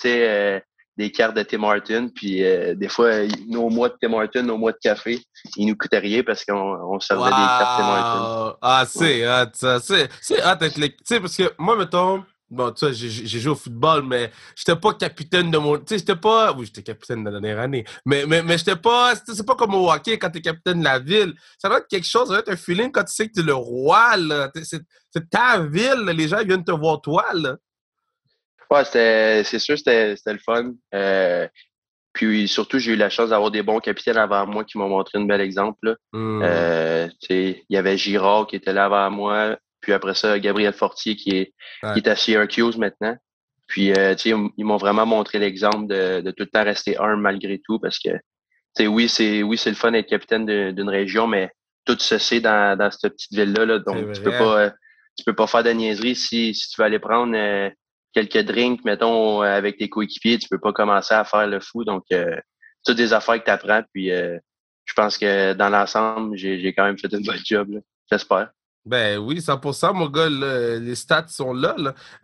des 0.97 1.11
cartes 1.11 1.35
de 1.35 1.43
Tim 1.43 1.63
Hortons. 1.63 2.09
Puis 2.13 2.43
euh, 2.43 2.73
des 2.75 2.89
fois, 2.89 3.11
nos 3.47 3.69
mois 3.69 3.89
de 3.89 3.95
Tim 4.01 4.13
Hortons, 4.13 4.43
nos 4.43 4.57
mois 4.57 4.71
de 4.71 4.79
café, 4.81 5.21
ils 5.55 5.67
nous 5.67 5.75
coûtaient 5.75 5.99
rien 5.99 6.23
parce 6.23 6.43
qu'on 6.43 6.55
on 6.55 6.99
servait 6.99 7.25
des 7.25 7.31
cartes 7.31 7.77
Tim 7.77 7.87
Hortons. 7.87 8.45
Wow! 8.45 8.53
Ah, 8.61 8.85
c'est 8.87 9.27
hot, 9.27 9.49
ça. 9.53 9.79
C'est, 9.79 10.09
c'est 10.21 10.41
hot 10.41 10.47
avec 10.47 10.77
les... 10.77 10.89
Tu 10.89 10.97
sais, 11.05 11.19
parce 11.19 11.37
que 11.37 11.53
moi, 11.57 11.75
mettons... 11.75 12.23
Bon, 12.49 12.71
tu 12.71 12.85
sais, 12.85 12.93
j'ai, 12.93 13.39
joué 13.41 13.51
au 13.51 13.55
football, 13.55 14.03
mais 14.03 14.31
j'étais 14.55 14.77
pas 14.77 14.93
capitaine 14.93 15.51
de 15.51 15.57
mon... 15.57 15.77
Tu 15.77 15.83
sais, 15.87 15.97
j'étais 15.97 16.15
pas... 16.15 16.53
Oui, 16.53 16.65
j'étais 16.65 16.81
capitaine 16.81 17.21
de 17.21 17.29
la 17.29 17.41
dernière 17.41 17.59
année. 17.59 17.83
Mais, 18.05 18.25
mais, 18.25 18.41
mais 18.41 18.57
j'étais 18.57 18.77
pas... 18.77 19.13
C'est, 19.15 19.35
c'est 19.35 19.45
pas 19.45 19.55
comme 19.55 19.75
au 19.75 19.91
hockey, 19.91 20.17
quand 20.17 20.29
t'es 20.29 20.39
capitaine 20.39 20.79
de 20.79 20.83
la 20.85 20.97
ville. 20.97 21.33
Ça 21.57 21.67
doit 21.67 21.79
être 21.79 21.89
quelque 21.89 22.07
chose, 22.07 22.27
ça 22.27 22.35
doit 22.35 22.39
être 22.39 22.51
un 22.51 22.55
feeling 22.55 22.89
quand 22.89 23.03
tu 23.03 23.13
sais 23.13 23.27
que 23.27 23.33
t'es 23.33 23.41
le 23.41 23.53
roi, 23.53 24.15
là. 24.15 24.49
C'est, 24.63 24.81
c'est 25.11 25.29
ta 25.29 25.59
ville, 25.59 26.03
là. 26.05 26.13
les 26.13 26.29
gens 26.29 26.41
viennent 26.41 26.63
te 26.63 26.71
voir 26.71 27.01
toi, 27.01 27.25
là. 27.33 27.57
Ouais, 28.71 28.83
c'était, 28.85 29.43
c'est 29.43 29.59
sûr, 29.59 29.77
c'était, 29.77 30.15
c'était 30.15 30.33
le 30.33 30.39
fun. 30.39 30.73
Euh, 30.93 31.47
puis 32.13 32.47
surtout, 32.47 32.79
j'ai 32.79 32.93
eu 32.93 32.95
la 32.95 33.09
chance 33.09 33.29
d'avoir 33.29 33.51
des 33.51 33.61
bons 33.63 33.79
capitaines 33.79 34.17
avant 34.17 34.45
moi 34.47 34.63
qui 34.63 34.77
m'ont 34.77 34.89
montré 34.89 35.17
un 35.19 35.25
bel 35.25 35.39
exemple. 35.41 35.95
Hmm. 36.13 36.41
Euh, 36.43 37.07
tu 37.21 37.27
sais, 37.27 37.63
il 37.69 37.73
y 37.73 37.77
avait 37.77 37.97
Girard 37.97 38.47
qui 38.47 38.55
était 38.55 38.73
là 38.73 38.85
avant 38.85 39.09
moi. 39.11 39.57
Puis 39.81 39.93
après 39.93 40.15
ça, 40.15 40.39
Gabriel 40.39 40.73
Fortier 40.73 41.15
qui 41.15 41.29
est, 41.31 41.53
Ouais. 41.83 41.93
qui 41.93 41.99
est 41.99 42.09
à 42.09 42.15
Syracuse 42.15 42.77
maintenant. 42.77 43.15
Puis, 43.67 43.91
euh, 43.93 44.15
tu 44.15 44.31
sais, 44.31 44.35
ils 44.57 44.65
m'ont 44.65 44.77
vraiment 44.77 45.05
montré 45.05 45.39
l'exemple 45.39 45.87
de, 45.87 46.21
de 46.21 46.31
tout 46.31 46.43
le 46.43 46.47
temps 46.49 46.63
rester 46.63 46.97
humble 46.97 47.21
malgré 47.21 47.59
tout 47.63 47.79
parce 47.79 47.99
que, 47.99 48.09
tu 48.09 48.17
sais, 48.77 48.87
oui, 48.87 49.07
c'est, 49.09 49.43
oui, 49.43 49.57
c'est 49.57 49.69
le 49.69 49.75
fun 49.75 49.91
d'être 49.91 50.07
capitaine 50.09 50.45
d'une 50.71 50.89
région, 50.89 51.27
mais 51.27 51.51
tout 51.85 51.97
se 51.99 52.17
sait 52.17 52.39
dans, 52.39 52.77
dans 52.77 52.89
cette 52.89 53.13
petite 53.13 53.33
ville-là. 53.33 53.65
là. 53.65 53.79
donc, 53.79 54.13
tu 54.13 54.21
peux 54.21 54.31
pas, 54.31 54.59
euh, 54.59 54.69
tu 55.17 55.23
peux 55.25 55.35
pas 55.35 55.47
faire 55.47 55.63
de 55.63 55.69
niaiserie 55.71 56.15
si, 56.15 56.53
si 56.55 56.69
tu 56.69 56.81
veux 56.81 56.85
aller 56.85 56.99
prendre 56.99 57.35
euh, 57.35 57.69
quelques 58.13 58.45
drinks, 58.45 58.83
mettons, 58.85 59.43
euh, 59.43 59.45
avec 59.45 59.77
tes 59.77 59.89
coéquipiers, 59.89 60.37
tu 60.39 60.49
peux 60.49 60.59
pas 60.59 60.73
commencer 60.73 61.13
à 61.13 61.23
faire 61.23 61.47
le 61.47 61.59
fou. 61.59 61.83
Donc, 61.83 62.03
euh, 62.11 62.35
toutes 62.85 62.97
des 62.97 63.13
affaires 63.13 63.39
que 63.39 63.45
tu 63.45 63.51
apprends. 63.51 63.81
Puis, 63.93 64.11
euh, 64.11 64.37
je 64.85 64.93
pense 64.93 65.17
que 65.17 65.53
dans 65.53 65.69
l'ensemble, 65.69 66.37
j'ai, 66.37 66.73
quand 66.73 66.85
même 66.85 66.97
fait 66.97 67.11
une 67.11 67.23
bonne 67.23 67.41
job. 67.45 67.69
J'espère. 68.09 68.49
Ben 68.85 69.17
oui, 69.17 69.41
100%, 69.41 69.93
mon 69.93 70.07
gars, 70.07 70.29
les 70.79 70.95
stats 70.95 71.27
sont 71.27 71.51
là. 71.51 71.75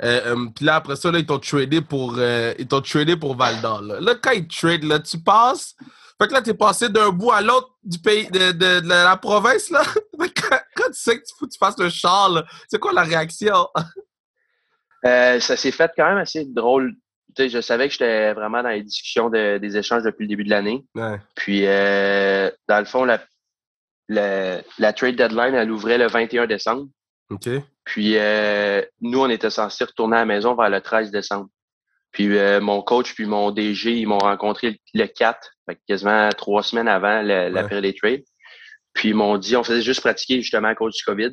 Euh, 0.01 0.47
Puis 0.55 0.63
là, 0.63 0.75
après 0.75 0.95
ça, 0.95 1.09
ils 1.09 1.25
t'ont 1.25 1.39
tradé 1.39 1.81
pour 1.81 2.15
euh, 2.17 2.53
tradé 2.85 3.17
pour 3.17 3.35
Val 3.35 3.59
d'Or. 3.61 3.81
Là. 3.81 3.99
là, 3.99 4.15
quand 4.15 4.31
ils 4.31 4.47
trade, 4.47 4.85
là, 4.85 4.99
tu 4.99 5.19
passes. 5.19 5.75
Fait 6.21 6.27
que 6.27 6.33
là, 6.33 6.41
t'es 6.41 6.53
passé 6.53 6.87
d'un 6.87 7.09
bout 7.09 7.31
à 7.31 7.41
l'autre 7.41 7.71
du 7.83 7.99
pays 7.99 8.29
de, 8.29 8.87
la 8.87 9.17
province, 9.17 9.69
là. 9.71 9.81
Quand, 10.17 10.87
tu 10.87 10.93
sais 10.93 11.19
que 11.19 11.23
tu 11.25 11.49
tu 11.49 11.57
fasses 11.57 11.77
le 11.77 11.89
char, 11.89 12.43
c'est 12.69 12.79
quoi 12.79 12.93
la 12.93 13.03
réaction? 13.03 13.67
Euh, 15.05 15.39
ça 15.39 15.57
s'est 15.57 15.71
fait 15.71 15.91
quand 15.95 16.07
même 16.07 16.17
assez 16.17 16.45
drôle. 16.45 16.93
Tu 17.35 17.43
sais, 17.43 17.49
je 17.49 17.61
savais 17.61 17.87
que 17.87 17.93
j'étais 17.93 18.33
vraiment 18.33 18.61
dans 18.63 18.69
les 18.69 18.83
discussions 18.83 19.29
de- 19.29 19.57
des 19.57 19.75
échanges 19.77 20.03
depuis 20.03 20.23
le 20.23 20.27
début 20.29 20.43
de 20.43 20.49
l'année. 20.51 20.83
Ouais. 20.95 21.17
Puis, 21.35 21.65
euh, 21.65 22.49
dans 22.67 22.79
le 22.79 22.85
fond, 22.85 23.05
la, 23.05 23.19
la 24.77 24.93
trade 24.93 25.15
deadline, 25.15 25.55
elle 25.55 25.71
ouvrait 25.71 25.97
le 25.97 26.07
21 26.07 26.45
décembre. 26.47 26.87
OK. 27.29 27.49
Puis 27.85 28.17
euh, 28.17 28.81
nous, 29.01 29.19
on 29.19 29.29
était 29.29 29.49
censés 29.49 29.83
retourner 29.83 30.17
à 30.17 30.19
la 30.19 30.25
maison 30.25 30.55
vers 30.55 30.69
le 30.69 30.79
13 30.81 31.11
décembre. 31.11 31.47
Puis 32.11 32.37
euh, 32.37 32.61
mon 32.61 32.81
coach 32.81 33.15
puis 33.15 33.25
mon 33.25 33.49
DG, 33.51 33.93
ils 33.93 34.05
m'ont 34.05 34.19
rencontré 34.19 34.79
le 34.93 35.07
4, 35.07 35.49
quasiment 35.87 36.29
trois 36.37 36.61
semaines 36.61 36.87
avant 36.87 37.21
la 37.23 37.49
période 37.67 37.83
des 37.83 37.95
trades. 37.95 38.23
Puis 38.93 39.09
ils 39.09 39.15
m'ont 39.15 39.37
dit, 39.37 39.55
on 39.57 39.63
faisait 39.63 39.81
juste 39.81 40.01
pratiquer 40.01 40.41
justement 40.41 40.67
à 40.67 40.75
cause 40.75 40.95
du 40.95 41.03
COVID. 41.03 41.31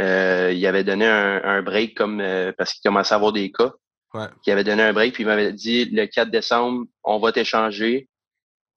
Euh, 0.00 0.52
il 0.52 0.66
avait 0.66 0.84
donné 0.84 1.06
un, 1.06 1.62
break 1.62 1.96
comme 1.96 2.20
euh, 2.20 2.52
parce 2.56 2.74
qu'il 2.74 2.88
commençait 2.88 3.14
à 3.14 3.16
avoir 3.16 3.32
des 3.32 3.52
cas. 3.52 3.72
Ouais. 4.12 4.26
Il 4.46 4.52
avait 4.52 4.64
donné 4.64 4.82
un 4.82 4.92
break, 4.92 5.14
puis 5.14 5.22
il 5.22 5.26
m'avait 5.26 5.52
dit 5.52 5.86
le 5.86 6.06
4 6.06 6.30
décembre, 6.30 6.86
on 7.02 7.18
va 7.18 7.32
t'échanger. 7.32 8.08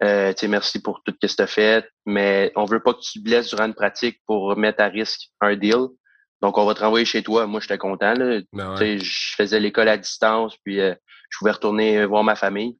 Euh, 0.03 0.31
merci 0.47 0.79
pour 0.79 1.01
tout 1.03 1.13
ce 1.21 1.27
que 1.27 1.35
tu 1.35 1.41
as 1.41 1.47
fait, 1.47 1.89
mais 2.05 2.51
on 2.55 2.65
veut 2.65 2.81
pas 2.81 2.93
que 2.93 2.99
tu 2.99 3.19
te 3.19 3.23
blesses 3.23 3.49
durant 3.49 3.65
une 3.65 3.73
pratique 3.73 4.21
pour 4.27 4.55
mettre 4.55 4.81
à 4.81 4.87
risque 4.87 5.29
un 5.41 5.55
deal. 5.55 5.87
Donc, 6.41 6.59
on 6.59 6.65
va 6.65 6.75
te 6.75 6.81
renvoyer 6.81 7.05
chez 7.05 7.23
toi. 7.23 7.47
Moi, 7.47 7.61
j'étais 7.61 7.79
content. 7.79 8.13
Là. 8.13 8.41
Ben 8.53 8.75
Je 8.77 9.33
faisais 9.35 9.59
l'école 9.59 9.89
à 9.89 9.97
distance, 9.97 10.55
puis 10.63 10.79
euh, 10.79 10.93
je 11.31 11.37
pouvais 11.39 11.51
retourner 11.51 12.05
voir 12.05 12.23
ma 12.23 12.35
famille. 12.35 12.77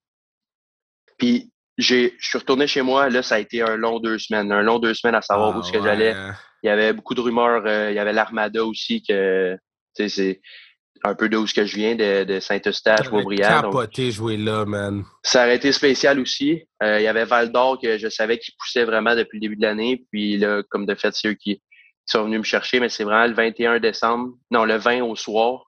Puis, 1.18 1.52
j'ai, 1.80 2.16
je 2.20 2.28
suis 2.28 2.38
retourné 2.38 2.68
chez 2.68 2.84
moi. 2.84 3.10
Là, 3.10 3.24
ça 3.24 3.36
a 3.36 3.40
été 3.40 3.64
un 3.64 3.78
long 3.78 4.00
deux 4.00 4.20
semaines. 4.20 4.52
Un 4.52 4.62
long 4.62 4.78
deux 4.78 4.94
semaines 4.94 5.16
à 5.16 5.22
savoir 5.22 5.56
où 5.56 5.60
ah, 5.60 5.64
ce 5.64 5.72
que 5.72 5.82
j'allais. 5.82 6.16
Il 6.64 6.68
y 6.68 6.70
avait 6.70 6.94
beaucoup 6.94 7.16
de 7.16 7.22
rumeurs. 7.22 7.64
Euh, 7.66 7.92
il 7.92 7.96
y 7.96 8.00
avait 8.00 8.14
l'Armada 8.14 8.64
aussi 8.66 9.04
que, 9.04 9.58
c'est 9.94 10.42
un 11.04 11.16
peu 11.16 11.30
d'où 11.30 11.46
je 11.46 11.62
viens, 11.62 11.96
de, 11.96 12.24
de 12.24 12.40
Saint-Eustache, 12.40 13.10
Beaubriand. 13.10 13.62
capoté 13.62 14.12
jouer 14.12 14.38
là, 14.38 14.66
man. 14.66 15.04
Ça 15.24 15.44
aurait 15.44 15.56
été 15.56 15.72
spécial 15.72 16.20
aussi. 16.20 16.64
Euh, 16.82 17.00
il 17.00 17.04
y 17.04 17.08
avait 17.08 17.26
Val 17.26 17.52
d'Or 17.52 17.80
que 17.80 17.98
je 17.98 18.10
savais 18.10 18.40
qu'il 18.40 18.54
poussait 18.60 18.84
vraiment 18.84 19.16
depuis 19.16 19.38
le 19.38 19.42
début 19.42 19.56
de 19.56 19.62
l'année. 19.62 20.06
Puis 20.12 20.38
là, 20.38 20.64
comme 20.70 20.86
de 20.86 20.96
fait, 20.96 21.14
c'est 21.14 21.30
eux 21.30 21.34
qui, 21.34 21.62
sont 22.08 22.24
venus 22.24 22.40
me 22.40 22.44
chercher. 22.44 22.80
Mais 22.80 22.90
c'est 22.90 23.04
vraiment 23.04 23.28
le 23.28 23.34
21 23.34 23.80
décembre, 23.80 24.34
non, 24.50 24.66
le 24.66 24.78
20 24.78 25.02
au 25.02 25.16
soir. 25.16 25.66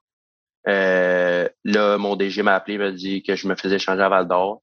Euh, 0.68 1.48
là, 1.64 1.98
mon 1.98 2.16
DG 2.16 2.42
m'a 2.42 2.54
appelé, 2.54 2.78
m'a 2.78 2.90
dit 2.90 3.22
que 3.22 3.36
je 3.36 3.46
me 3.46 3.54
faisais 3.54 3.78
changer 3.78 4.02
à 4.02 4.08
Val 4.08 4.26
d'Or. 4.26 4.62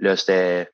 Là, 0.00 0.16
c'était 0.16 0.68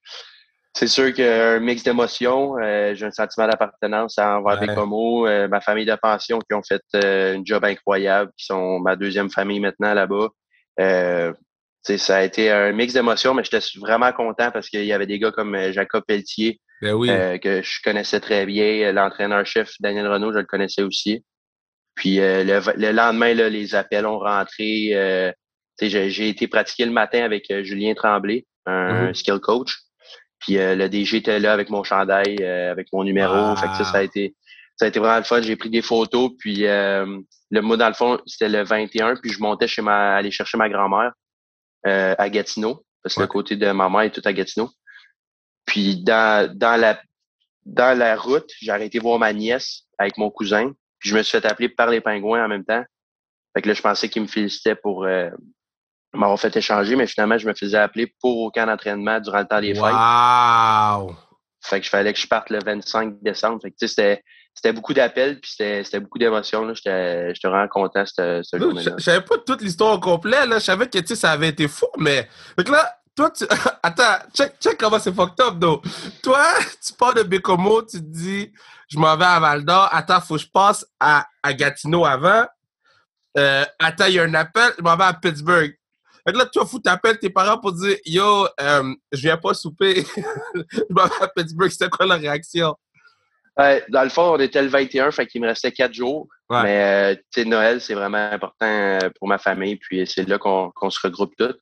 c'est 0.79 0.87
sûr 0.87 1.13
qu'un 1.13 1.59
mix 1.59 1.83
d'émotions. 1.83 2.57
Euh, 2.59 2.95
j'ai 2.95 3.07
un 3.07 3.11
sentiment 3.11 3.49
d'appartenance 3.49 4.17
envers 4.17 4.61
des 4.61 4.69
Bécomo, 4.69 5.27
euh, 5.27 5.49
ma 5.49 5.61
famille 5.61 5.85
de 5.85 5.95
pension 5.97 6.39
qui 6.39 6.55
ont 6.55 6.63
fait 6.63 6.83
euh, 6.95 7.37
un 7.37 7.43
job 7.45 7.65
incroyable, 7.65 8.31
qui 8.37 8.45
sont 8.45 8.79
ma 8.79 8.95
deuxième 8.95 9.29
famille 9.29 9.59
maintenant 9.59 9.93
là-bas. 9.93 10.29
ça 10.79 12.17
a 12.17 12.23
été 12.23 12.53
un 12.53 12.71
mix 12.71 12.93
d'émotions, 12.93 13.35
mais 13.35 13.43
j'étais 13.43 13.65
vraiment 13.81 14.13
content 14.13 14.53
parce 14.53 14.69
qu'il 14.69 14.85
y 14.85 14.93
avait 14.93 15.09
des 15.09 15.19
gars 15.19 15.33
comme 15.33 15.57
Jacob 15.73 16.05
Pelletier, 16.07 16.61
ben 16.81 17.41
que 17.41 17.61
je 17.61 17.83
connaissais 17.83 18.21
très 18.21 18.47
bien. 18.47 18.93
L'entraîneur-chef 18.93 19.73
Daniel 19.81 20.07
Renault, 20.07 20.33
je 20.33 20.39
le 20.39 20.47
connaissais 20.47 20.83
aussi. 20.83 21.25
Puis 21.97 22.19
le, 22.19 22.93
lendemain, 22.93 23.35
là, 23.35 23.49
les 23.49 23.75
appels 23.75 24.07
ont 24.07 24.21
rentré. 24.21 25.33
j'ai 25.83 26.29
été 26.29 26.47
pratiquer 26.47 26.85
le 26.85 26.93
matin 26.93 27.25
avec 27.25 27.53
Julien 27.63 27.95
Tremblay, 27.95 28.47
un 28.67 29.09
mm-hmm. 29.09 29.15
skill 29.15 29.41
coach. 29.41 29.88
Puis 30.41 30.59
euh, 30.59 30.75
le 30.75 30.89
DG 30.89 31.19
était 31.19 31.41
là 31.41 31.53
avec 31.53 31.71
mon 31.71 31.83
chandail, 31.83 32.37
euh, 32.41 32.71
avec 32.71 32.89
mon 32.93 33.05
numéro. 33.05 33.57
Fait 33.57 33.69
que 33.69 33.77
ça, 33.77 33.85
ça 33.85 33.99
a 33.99 34.03
été 34.03 34.35
ça 34.77 34.85
a 34.85 34.89
été 34.89 35.01
vraiment 35.01 35.17
le 35.17 35.25
fun. 35.25 35.43
J'ai 35.43 35.57
pris 35.57 35.71
des 35.71 35.83
photos. 35.83 36.31
Puis 36.39 36.67
euh, 36.67 37.19
le 37.51 37.61
mois, 37.61 37.77
dans 37.77 37.89
le 37.89 37.95
fond, 37.95 38.21
c'était 38.27 38.49
le 38.49 38.63
21. 38.63 39.17
Puis 39.17 39.33
je 39.33 39.41
montais 39.41 39.67
chez 39.67 39.83
ma 39.83 40.17
aller 40.17 40.31
chercher 40.31 40.57
ma 40.57 40.69
grand-mère 40.69 41.13
à 41.85 42.29
Gatineau. 42.29 42.85
Parce 43.03 43.15
que 43.15 43.21
le 43.21 43.27
côté 43.27 43.57
de 43.57 43.71
ma 43.71 43.89
mère 43.89 44.03
est 44.03 44.11
tout 44.11 44.23
à 44.25 44.33
Gatineau. 44.33 44.71
Puis 45.65 46.03
dans, 46.03 46.53
dans 46.55 46.79
la 46.81 47.01
dans 47.65 47.97
la 47.97 48.17
route, 48.17 48.51
j'ai 48.61 48.71
arrêté 48.71 48.99
voir 48.99 49.19
ma 49.19 49.33
nièce 49.33 49.83
avec 49.99 50.17
mon 50.17 50.31
cousin. 50.31 50.73
Puis 50.99 51.11
je 51.11 51.17
me 51.17 51.23
suis 51.23 51.39
fait 51.39 51.47
appeler 51.47 51.69
par 51.69 51.91
les 51.91 52.01
pingouins 52.01 52.45
en 52.45 52.49
même 52.49 52.65
temps. 52.65 52.85
Fait 53.55 53.63
que 53.63 53.69
là, 53.69 53.75
je 53.75 53.83
pensais 53.83 54.09
qu'ils 54.09 54.23
me 54.23 54.27
félicitaient 54.29 54.75
pour 54.75 55.07
m'avoir 56.15 56.39
fait 56.39 56.55
échanger, 56.57 56.97
mais 56.97 57.07
finalement, 57.07 57.39
je 57.39 57.47
me 57.47 57.55
faisais 57.55 57.79
appeler 57.79 58.13
pour 58.21 58.39
aucun 58.39 58.69
entraînement 58.69 59.21
durant 59.21 59.41
le 59.41 59.47
temps 59.47 59.61
des 59.61 59.75
fêtes. 59.75 59.83
Wow! 59.83 61.17
Fait 61.61 61.81
que 61.81 61.87
je 61.87 61.91
fallait 61.91 62.13
que 62.13 62.19
je 62.19 62.27
parte 62.27 62.51
le 62.51 62.61
25 62.65 63.23
décembre. 63.23 63.61
Fait 63.61 63.71
que, 63.71 63.77
tu 63.79 63.89
sais, 63.89 64.23
c'était 64.55 64.73
beaucoup 64.73 64.95
d'appels, 64.95 65.41
puis 65.41 65.53
c'était 65.57 66.01
beaucoup 66.01 66.19
d'émotions. 66.19 66.73
J'étais 66.75 67.33
vraiment 67.45 67.69
content 67.69 68.05
cette, 68.07 68.45
cette 68.45 68.61
journée-là. 68.61 68.95
Je 68.99 69.03
savais 69.03 69.21
pas 69.21 69.37
toute 69.39 69.61
l'histoire 69.61 69.95
au 69.95 70.01
complet. 70.01 70.47
Là. 70.47 70.59
Je 70.59 70.65
savais 70.65 70.89
que 70.89 71.15
ça 71.15 71.31
avait 71.31 71.49
été 71.49 71.69
fou, 71.69 71.87
mais. 71.99 72.29
Fait 72.57 72.65
que 72.65 72.73
là, 72.73 72.93
toi, 73.15 73.31
tu. 73.31 73.45
Attends, 73.83 74.19
check, 74.35 74.55
check 74.61 74.79
comment 74.79 74.99
c'est 74.99 75.15
fucked 75.15 75.41
up, 75.41 75.55
though. 75.61 75.83
Toi, 76.23 76.43
tu 76.85 76.93
pars 76.95 77.15
de 77.15 77.23
Bécomo, 77.23 77.83
tu 77.83 77.99
te 77.99 78.07
dis, 78.07 78.53
je 78.89 78.99
m'en 78.99 79.17
vais 79.17 79.25
à 79.27 79.39
Val 79.39 79.65
d'Or. 79.65 79.89
Attends, 79.93 80.21
faut 80.21 80.37
que 80.37 80.43
je 80.43 80.49
passe 80.49 80.87
à, 80.99 81.27
à 81.43 81.53
Gatineau 81.53 82.05
avant. 82.05 82.47
Euh, 83.37 83.65
attends, 83.79 84.07
il 84.07 84.15
y 84.15 84.19
a 84.19 84.25
un 84.25 84.35
appel, 84.35 84.73
je 84.79 84.83
m'en 84.83 84.97
vais 84.97 85.05
à 85.05 85.15
Pittsburgh. 85.15 85.73
Fait 86.29 86.35
que 86.35 86.39
là, 86.41 86.47
tu 86.53 86.61
fou, 86.67 86.79
t'appelles 86.79 87.19
tes 87.19 87.31
parents 87.31 87.57
pour 87.57 87.73
dire 87.73 87.97
Yo, 88.05 88.47
euh, 88.61 88.95
je 89.13 89.23
viens 89.23 89.39
pas 89.39 89.55
souper. 89.55 90.05
je 90.55 90.83
m'en 90.91 91.07
vais 91.07 91.23
à 91.23 91.29
Pittsburgh. 91.29 91.71
C'était 91.71 91.89
quoi 91.89 92.05
la 92.05 92.17
réaction? 92.17 92.77
dans 93.89 94.05
le 94.05 94.11
fond, 94.11 94.35
on 94.35 94.39
était 94.39 94.63
le 94.63 94.69
21, 94.69 95.11
fait 95.11 95.27
qu'il 95.27 95.41
me 95.41 95.49
restait 95.49 95.73
quatre 95.73 95.95
jours. 95.95 96.29
Mais, 96.51 97.15
euh, 97.15 97.17
tu 97.33 97.47
Noël, 97.47 97.81
c'est 97.81 97.95
vraiment 97.95 98.31
important 98.31 98.67
euh, 98.67 99.09
pour 99.19 99.27
ma 99.27 99.39
famille. 99.39 99.77
Puis, 99.77 100.07
c'est 100.07 100.29
là 100.29 100.39
qu'on 100.39 100.91
se 100.91 101.01
regroupe 101.03 101.35
tous. 101.37 101.57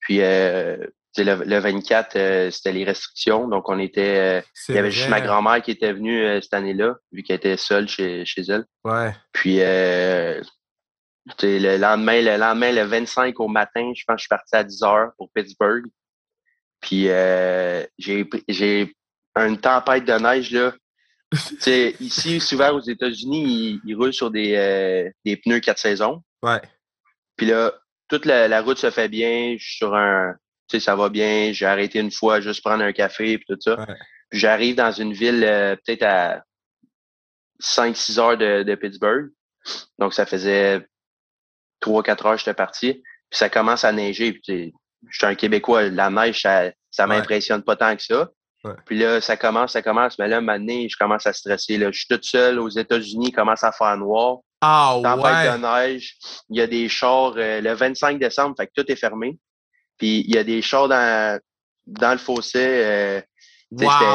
Puis, 0.00 0.18
le, 0.18 0.88
le, 1.18 1.58
24, 1.58 2.50
c'était 2.50 2.72
les 2.72 2.84
restrictions. 2.84 3.48
Donc, 3.48 3.68
on 3.68 3.80
était. 3.80 4.44
il 4.68 4.76
y 4.76 4.78
avait 4.78 4.92
juste 4.92 5.08
ma 5.08 5.20
grand-mère 5.20 5.60
qui 5.60 5.72
était 5.72 5.92
venue 5.92 6.40
cette 6.40 6.54
année-là, 6.54 6.94
vu 7.10 7.24
qu'elle 7.24 7.36
était 7.36 7.56
seule 7.56 7.88
chez, 7.88 8.24
chez 8.24 8.42
elle. 8.48 8.64
Ouais. 8.84 9.12
Puis, 9.32 9.58
le 11.42 11.76
lendemain, 11.76 12.20
le 12.20 12.36
lendemain, 12.36 12.72
le 12.72 12.82
25 12.82 13.38
au 13.40 13.48
matin, 13.48 13.92
je 13.94 14.04
pense 14.04 14.16
que 14.16 14.18
je 14.18 14.22
suis 14.22 14.28
parti 14.28 14.56
à 14.56 14.64
10 14.64 14.82
heures 14.82 15.12
pour 15.16 15.30
Pittsburgh. 15.32 15.84
Puis 16.80 17.08
euh, 17.08 17.84
j'ai 17.98 18.28
j'ai 18.48 18.94
une 19.36 19.58
tempête 19.58 20.04
de 20.04 20.12
neige 20.12 20.50
là. 20.50 20.74
ici, 22.00 22.40
souvent 22.40 22.72
aux 22.72 22.82
États-Unis, 22.82 23.80
ils, 23.84 23.94
roulent 23.94 24.12
sur 24.12 24.30
des, 24.30 24.54
euh, 24.54 25.10
des 25.24 25.36
pneus 25.36 25.60
quatre 25.60 25.78
saisons. 25.78 26.22
Ouais. 26.42 26.60
Puis 27.36 27.46
là, 27.46 27.72
toute 28.08 28.26
la, 28.26 28.60
route 28.60 28.78
se 28.78 28.90
fait 28.90 29.08
bien. 29.08 29.56
Je 29.58 29.64
suis 29.64 29.76
sur 29.78 29.94
un. 29.94 30.34
Tu 30.68 30.78
sais, 30.78 30.84
ça 30.84 30.94
va 30.94 31.08
bien. 31.08 31.52
J'ai 31.52 31.66
arrêté 31.66 32.00
une 32.00 32.10
fois 32.10 32.40
juste 32.40 32.62
prendre 32.62 32.84
un 32.84 32.92
café 32.92 33.32
et 33.32 33.38
tout 33.38 33.56
ça. 33.60 33.86
Puis 34.30 34.40
j'arrive 34.40 34.76
dans 34.76 34.92
une 34.92 35.12
ville 35.12 35.44
euh, 35.44 35.76
peut-être 35.76 36.02
à 36.04 36.44
5-6 37.62 38.20
heures 38.20 38.38
de, 38.38 38.62
de 38.62 38.74
Pittsburgh. 38.74 39.30
Donc 39.98 40.12
ça 40.12 40.26
faisait 40.26 40.86
trois, 41.84 42.02
quatre 42.02 42.26
heures, 42.26 42.38
j'étais 42.38 42.54
parti. 42.54 42.94
Puis 43.30 43.38
ça 43.38 43.48
commence 43.48 43.84
à 43.84 43.92
neiger. 43.92 44.32
Puis 44.32 44.74
je 45.08 45.16
suis 45.16 45.26
un 45.26 45.34
Québécois, 45.34 45.82
la 45.90 46.10
neige, 46.10 46.42
ça, 46.42 46.70
ça 46.90 47.06
m'impressionne 47.06 47.62
pas 47.62 47.76
tant 47.76 47.94
que 47.94 48.02
ça. 48.02 48.30
Puis 48.86 48.98
là, 48.98 49.20
ça 49.20 49.36
commence, 49.36 49.72
ça 49.72 49.82
commence. 49.82 50.18
Mais 50.18 50.26
là, 50.26 50.40
maintenant, 50.40 50.86
je 50.88 50.96
commence 50.96 51.26
à 51.26 51.34
stresser. 51.34 51.76
Là. 51.76 51.90
Je 51.92 51.98
suis 51.98 52.08
toute 52.08 52.24
seule 52.24 52.58
aux 52.58 52.70
États-Unis, 52.70 53.26
il 53.28 53.32
commence 53.32 53.62
à 53.62 53.72
faire 53.72 53.96
noir. 53.98 54.38
Ah, 54.62 54.98
Tempête 55.02 55.52
de 55.52 55.58
neige. 55.58 56.16
Il 56.48 56.56
y 56.56 56.62
a 56.62 56.66
des 56.66 56.88
chars 56.88 57.34
euh, 57.36 57.60
le 57.60 57.74
25 57.74 58.18
décembre, 58.18 58.54
fait 58.56 58.66
que 58.66 58.72
tout 58.74 58.90
est 58.90 58.96
fermé. 58.96 59.38
Puis 59.98 60.24
il 60.26 60.34
y 60.34 60.38
a 60.38 60.44
des 60.44 60.62
chars 60.62 60.88
dans, 60.88 61.38
dans 61.86 62.12
le 62.12 62.18
fossé. 62.18 62.64
Euh, 62.64 63.20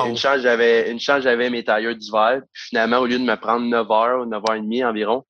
Une 0.08 0.18
chance, 0.18 0.42
j'avais 0.42 0.90
une 0.90 1.00
chance, 1.00 1.22
j'avais 1.22 1.52
mes 1.52 1.64
tailleurs 1.64 1.96
d'hiver. 1.96 2.42
Puis 2.52 2.64
finalement, 2.70 2.98
au 2.98 3.06
lieu 3.06 3.20
de 3.20 3.24
me 3.24 3.36
prendre 3.36 3.68
9 3.68 3.88
h 3.88 4.22
ou 4.24 4.26
9 4.26 4.42
h 4.42 4.46
30 4.82 4.90
environ, 4.90 5.26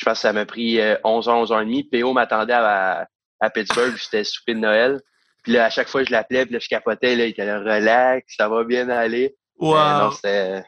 je 0.00 0.04
pense 0.06 0.18
que 0.18 0.22
ça 0.22 0.32
m'a 0.32 0.46
pris 0.46 0.80
11 1.04 1.26
h 1.26 1.30
11 1.30 1.50
h 1.50 1.90
30 1.90 1.90
PO 1.92 2.12
m'attendait 2.14 2.54
à, 2.54 3.06
à 3.38 3.50
Pittsburgh, 3.50 3.94
c'était 3.98 4.24
souper 4.24 4.54
de 4.54 4.60
Noël. 4.60 5.00
Puis 5.42 5.52
là, 5.52 5.66
à 5.66 5.70
chaque 5.70 5.88
fois 5.88 6.02
que 6.02 6.08
je 6.08 6.12
l'appelais, 6.12 6.46
puis 6.46 6.54
là, 6.54 6.58
je 6.58 6.68
capotais, 6.68 7.16
là, 7.16 7.26
il 7.26 7.30
était 7.30 7.44
là, 7.44 7.58
relax, 7.58 8.34
ça 8.36 8.48
va 8.48 8.64
bien 8.64 8.88
aller. 8.88 9.36
Wow. 9.58 10.12
c'était, 10.12 10.62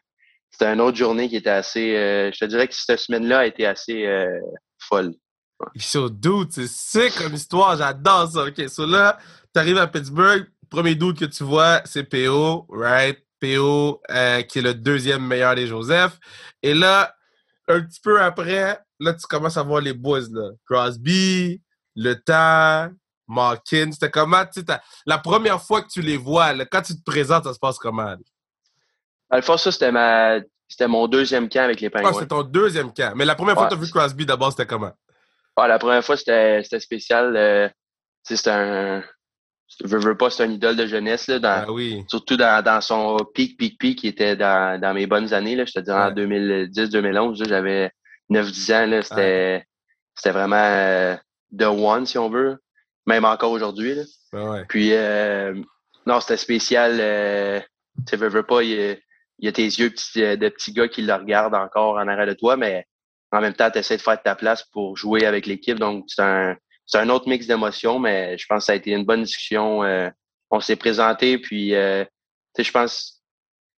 c'était 0.51 0.67
une 0.67 0.81
autre 0.83 0.99
journée 0.99 1.31
qui 1.31 1.37
était 1.37 1.49
assez, 1.49 1.97
euh, 1.97 2.31
je 2.33 2.39
te 2.39 2.45
dirais 2.45 2.69
que 2.69 2.75
cette 2.75 2.99
semaine-là 2.99 3.41
a 3.41 3.47
été 3.47 3.67
assez 3.67 4.07
euh, 4.07 4.39
folle. 4.79 5.15
Ils 5.75 5.83
sont 5.83 6.09
doute, 6.09 6.53
c'est 6.53 7.11
comme 7.17 7.35
histoire, 7.35 7.77
j'adore 7.77 8.31
ça. 8.31 8.45
OK, 8.45 8.69
so 8.69 8.85
là, 8.85 9.19
t'arrives 9.55 9.79
à 9.79 9.87
Pittsburgh, 9.87 10.47
premier 10.69 10.95
doute 10.95 11.19
que 11.21 11.25
tu 11.25 11.45
vois, 11.45 11.81
c'est 11.85 12.05
PO, 12.05 12.67
right? 12.69 13.19
PO, 13.41 14.03
euh, 14.11 14.43
qui 14.43 14.59
est 14.59 14.63
le 14.63 14.75
deuxième 14.75 15.27
meilleur 15.27 15.55
des 15.55 15.67
Joseph. 15.67 16.19
Et 16.63 16.75
là, 16.75 17.15
un 17.69 17.81
petit 17.81 18.01
peu 18.01 18.21
après, 18.21 18.79
là, 19.03 19.15
tu 19.15 19.27
commences 19.27 19.57
à 19.57 19.63
voir 19.63 19.81
les 19.81 19.93
boys, 19.93 20.21
là. 20.31 20.51
Crosby, 20.69 21.61
Le 21.97 22.15
Temps, 22.15 22.91
Markin. 23.29 23.91
C'était 23.93 24.11
comment, 24.11 24.45
tu 24.47 24.61
sais, 24.61 24.67
la 25.07 25.19
première 25.19 25.61
fois 25.63 25.83
que 25.83 25.89
tu 25.89 26.01
les 26.03 26.17
vois, 26.17 26.53
là, 26.53 26.65
quand 26.65 26.83
tu 26.83 26.95
te 26.95 27.03
présentes, 27.05 27.45
ça 27.45 27.55
se 27.55 27.59
passe 27.59 27.79
comment? 27.79 28.15
Alpha, 29.31 29.59
ça, 29.59 29.73
c'était 29.73 29.93
ma... 29.93 30.39
C'était 30.69 30.89
mon 30.89 31.07
deuxième 31.07 31.51
camp 31.51 31.65
avec 31.65 31.83
les 31.83 31.91
Pingouins. 31.91 32.11
Ah, 32.11 32.15
c'était 32.15 32.29
ton 32.29 32.43
deuxième 32.43 32.95
camp. 32.95 33.13
Mais 33.15 33.27
la 33.27 33.35
première 33.35 33.55
fois 33.55 33.65
que 33.65 33.75
tu 33.75 33.79
as 33.79 33.83
vu 33.83 33.91
Crosby, 33.91 34.25
d'abord, 34.25 34.53
c'était 34.53 34.65
comment? 34.67 34.93
Ah, 35.55 35.69
la 35.69 35.79
première 35.79 36.03
fois, 36.03 36.17
c'était 36.17 36.63
spécial. 36.81 37.37
Euh, 37.37 37.69
c'était 38.23 38.51
un, 38.51 39.03
veux, 39.85 39.99
veux 39.99 40.17
pas, 40.17 40.31
c'est 40.31 40.45
un 40.45 40.51
idole 40.51 40.77
de 40.77 40.87
jeunesse, 40.87 41.29
là, 41.29 41.39
dans, 41.39 41.65
Ah 41.67 41.73
oui. 41.73 42.03
surtout 42.09 42.37
dans, 42.39 42.63
dans 42.65 42.81
son 42.81 43.19
pic, 43.35 43.59
pic, 43.59 43.79
pic, 43.79 43.99
qui 43.99 44.09
était 44.09 44.37
dans, 44.37 44.81
dans 44.81 44.95
mes 44.95 45.07
bonnes 45.07 45.35
années, 45.35 45.57
là, 45.57 45.65
je 45.67 45.73
te 45.73 45.81
dirais 45.81 46.05
en 46.05 46.09
Ouais. 46.09 46.15
2010, 46.15 46.91
2011, 46.91 47.41
là, 47.41 47.47
j'avais 47.49 47.91
9-10 48.33 48.75
ans, 48.75 48.87
là, 48.87 49.03
c'était, 49.03 49.65
c'était 50.15 50.31
vraiment 50.31 50.57
euh, 50.57 51.17
the 51.57 51.65
one, 51.65 52.07
si 52.07 52.19
on 52.19 52.31
veut, 52.31 52.59
même 53.07 53.25
encore 53.25 53.53
aujourd'hui. 53.53 53.95
Ouais, 54.33 54.43
ouais. 54.43 54.65
Puis, 54.69 54.93
euh, 54.93 55.55
non, 56.07 56.21
c'était 56.21 56.37
spécial. 56.37 56.99
Euh, 57.01 57.61
tu 58.09 58.17
veux, 58.17 58.29
veux 58.29 58.43
pas, 58.43 58.63
il 58.63 58.71
y, 58.71 58.91
a, 58.91 58.93
il 59.39 59.47
y 59.47 59.49
a 59.49 59.53
tes 59.53 59.65
yeux 59.65 59.93
euh, 60.17 60.37
de 60.37 60.49
petits 60.49 60.73
gars 60.73 60.89
qui 60.89 61.03
le 61.03 61.15
regardent 61.15 61.55
encore 61.55 61.97
en 61.97 62.09
arrière 62.09 62.27
de 62.27 62.35
toi, 62.35 62.57
mais 62.57 62.87
en 63.31 63.41
même 63.41 63.55
temps, 63.55 63.71
tu 63.71 63.79
essaies 63.79 63.97
de 63.97 64.03
faire 64.03 64.23
ta 64.23 64.35
place 64.35 64.65
pour 64.73 64.97
jouer 64.97 65.27
avec 65.27 65.47
l'équipe. 65.47 65.79
Donc, 65.79 66.05
c'est 66.09 66.23
un, 66.23 66.57
c'est 66.87 66.99
un 66.99 67.09
autre 67.09 67.29
mix 67.29 67.47
d'émotions, 67.47 67.99
mais 67.99 68.37
je 68.39 68.47
pense 68.47 68.63
que 68.63 68.65
ça 68.67 68.73
a 68.73 68.77
été 68.77 68.91
une 68.93 69.05
bonne 69.05 69.23
discussion. 69.23 69.83
Euh, 69.85 70.11
on 70.51 70.61
s'est 70.61 70.77
présenté, 70.77 71.39
puis, 71.39 71.75
euh, 71.75 72.05
tu 72.55 72.63
sais, 72.63 72.65
je 72.65 72.73
pense 72.73 73.23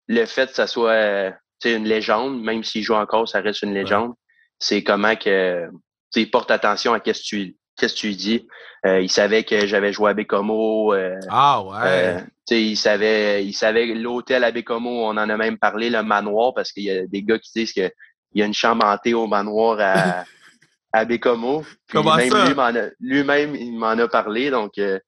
le 0.08 0.26
fait 0.26 0.48
que 0.48 0.54
ça 0.54 0.66
soit 0.66 1.32
une 1.64 1.84
légende, 1.84 2.42
même 2.42 2.62
s'il 2.62 2.82
joue 2.82 2.94
encore, 2.94 3.28
ça 3.28 3.40
reste 3.40 3.62
une 3.62 3.72
légende. 3.72 4.12
C'est 4.58 4.82
comment 4.82 5.16
que 5.16 5.68
il 6.16 6.30
porte 6.30 6.50
attention 6.50 6.92
à 6.92 7.00
qu'est-ce 7.00 7.20
que 7.22 7.26
tu 7.26 7.56
qu'est-ce 7.76 7.94
que 7.94 7.98
tu 8.00 8.06
lui 8.08 8.16
dis. 8.16 8.46
Euh, 8.86 9.00
il 9.00 9.10
savait 9.10 9.42
que 9.44 9.66
j'avais 9.66 9.92
joué 9.92 10.10
à 10.10 10.14
Bécomo. 10.14 10.92
Euh, 10.94 11.18
Ah 11.28 11.62
ouais. 11.62 11.76
euh, 11.84 12.20
tu 12.46 12.54
sais, 12.54 12.62
il 12.62 12.76
savait, 12.76 13.44
il 13.44 13.52
savait 13.54 13.86
l'hôtel 13.86 14.44
à 14.44 14.50
Bécomo, 14.52 14.90
on 15.06 15.16
en 15.16 15.16
a 15.16 15.36
même 15.36 15.58
parlé, 15.58 15.90
le 15.90 16.02
manoir, 16.02 16.52
parce 16.54 16.70
qu'il 16.70 16.84
y 16.84 16.90
a 16.90 17.06
des 17.06 17.22
gars 17.22 17.38
qui 17.38 17.50
disent 17.56 17.72
qu'il 17.72 17.90
y 18.34 18.42
a 18.42 18.46
une 18.46 18.54
chambre 18.54 18.84
hantée 18.84 19.14
au 19.14 19.26
manoir 19.26 19.78
à, 19.80 20.24
à 20.92 21.04
Bécomo. 21.04 21.64
Comment 21.90 22.16
même 22.16 22.30
ça? 22.30 22.44
lui, 22.46 22.54
m'en 22.54 22.62
a- 22.64 22.90
lui-même, 23.00 23.56
il 23.56 23.72
m'en 23.76 23.88
a 23.98 24.06
parlé. 24.06 24.50
Donc, 24.50 24.78
euh, 24.78 25.00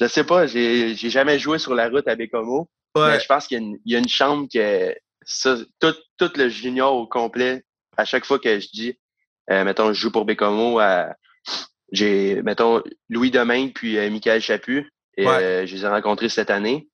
je 0.00 0.06
sais 0.06 0.24
pas, 0.24 0.46
j'ai 0.46 0.94
j'ai 0.94 1.10
jamais 1.10 1.38
joué 1.38 1.58
sur 1.58 1.74
la 1.74 1.88
route 1.90 2.06
à 2.08 2.14
Bécomo, 2.16 2.68
ouais. 2.96 3.08
mais 3.12 3.20
je 3.20 3.26
pense 3.26 3.46
qu'il 3.46 3.58
y, 3.58 3.60
a 3.60 3.64
une- 3.64 3.78
il 3.84 3.92
y 3.92 3.96
a 3.96 3.98
une 3.98 4.08
chambre 4.08 4.46
que 4.52 4.94
ça, 5.22 5.56
tout, 5.80 5.94
tout 6.16 6.30
le 6.36 6.48
junior 6.48 6.94
au 6.94 7.06
complet, 7.06 7.64
à 7.96 8.04
chaque 8.04 8.24
fois 8.24 8.38
que 8.38 8.58
je 8.60 8.68
dis, 8.72 8.98
euh, 9.50 9.64
mettons, 9.64 9.88
je 9.92 10.00
joue 10.00 10.10
pour 10.10 10.24
Bécomo, 10.24 10.78
à- 10.78 11.14
j'ai, 11.92 12.42
mettons, 12.42 12.82
Louis 13.08 13.30
Domingue 13.30 13.72
puis 13.72 13.96
euh, 13.98 14.10
Michael 14.10 14.40
Chaput, 14.40 14.90
et 15.16 15.26
Ouais. 15.26 15.42
euh, 15.42 15.66
je 15.66 15.76
les 15.76 15.84
ai 15.84 15.88
rencontrés 15.88 16.28
cette 16.28 16.50
année. 16.50 16.88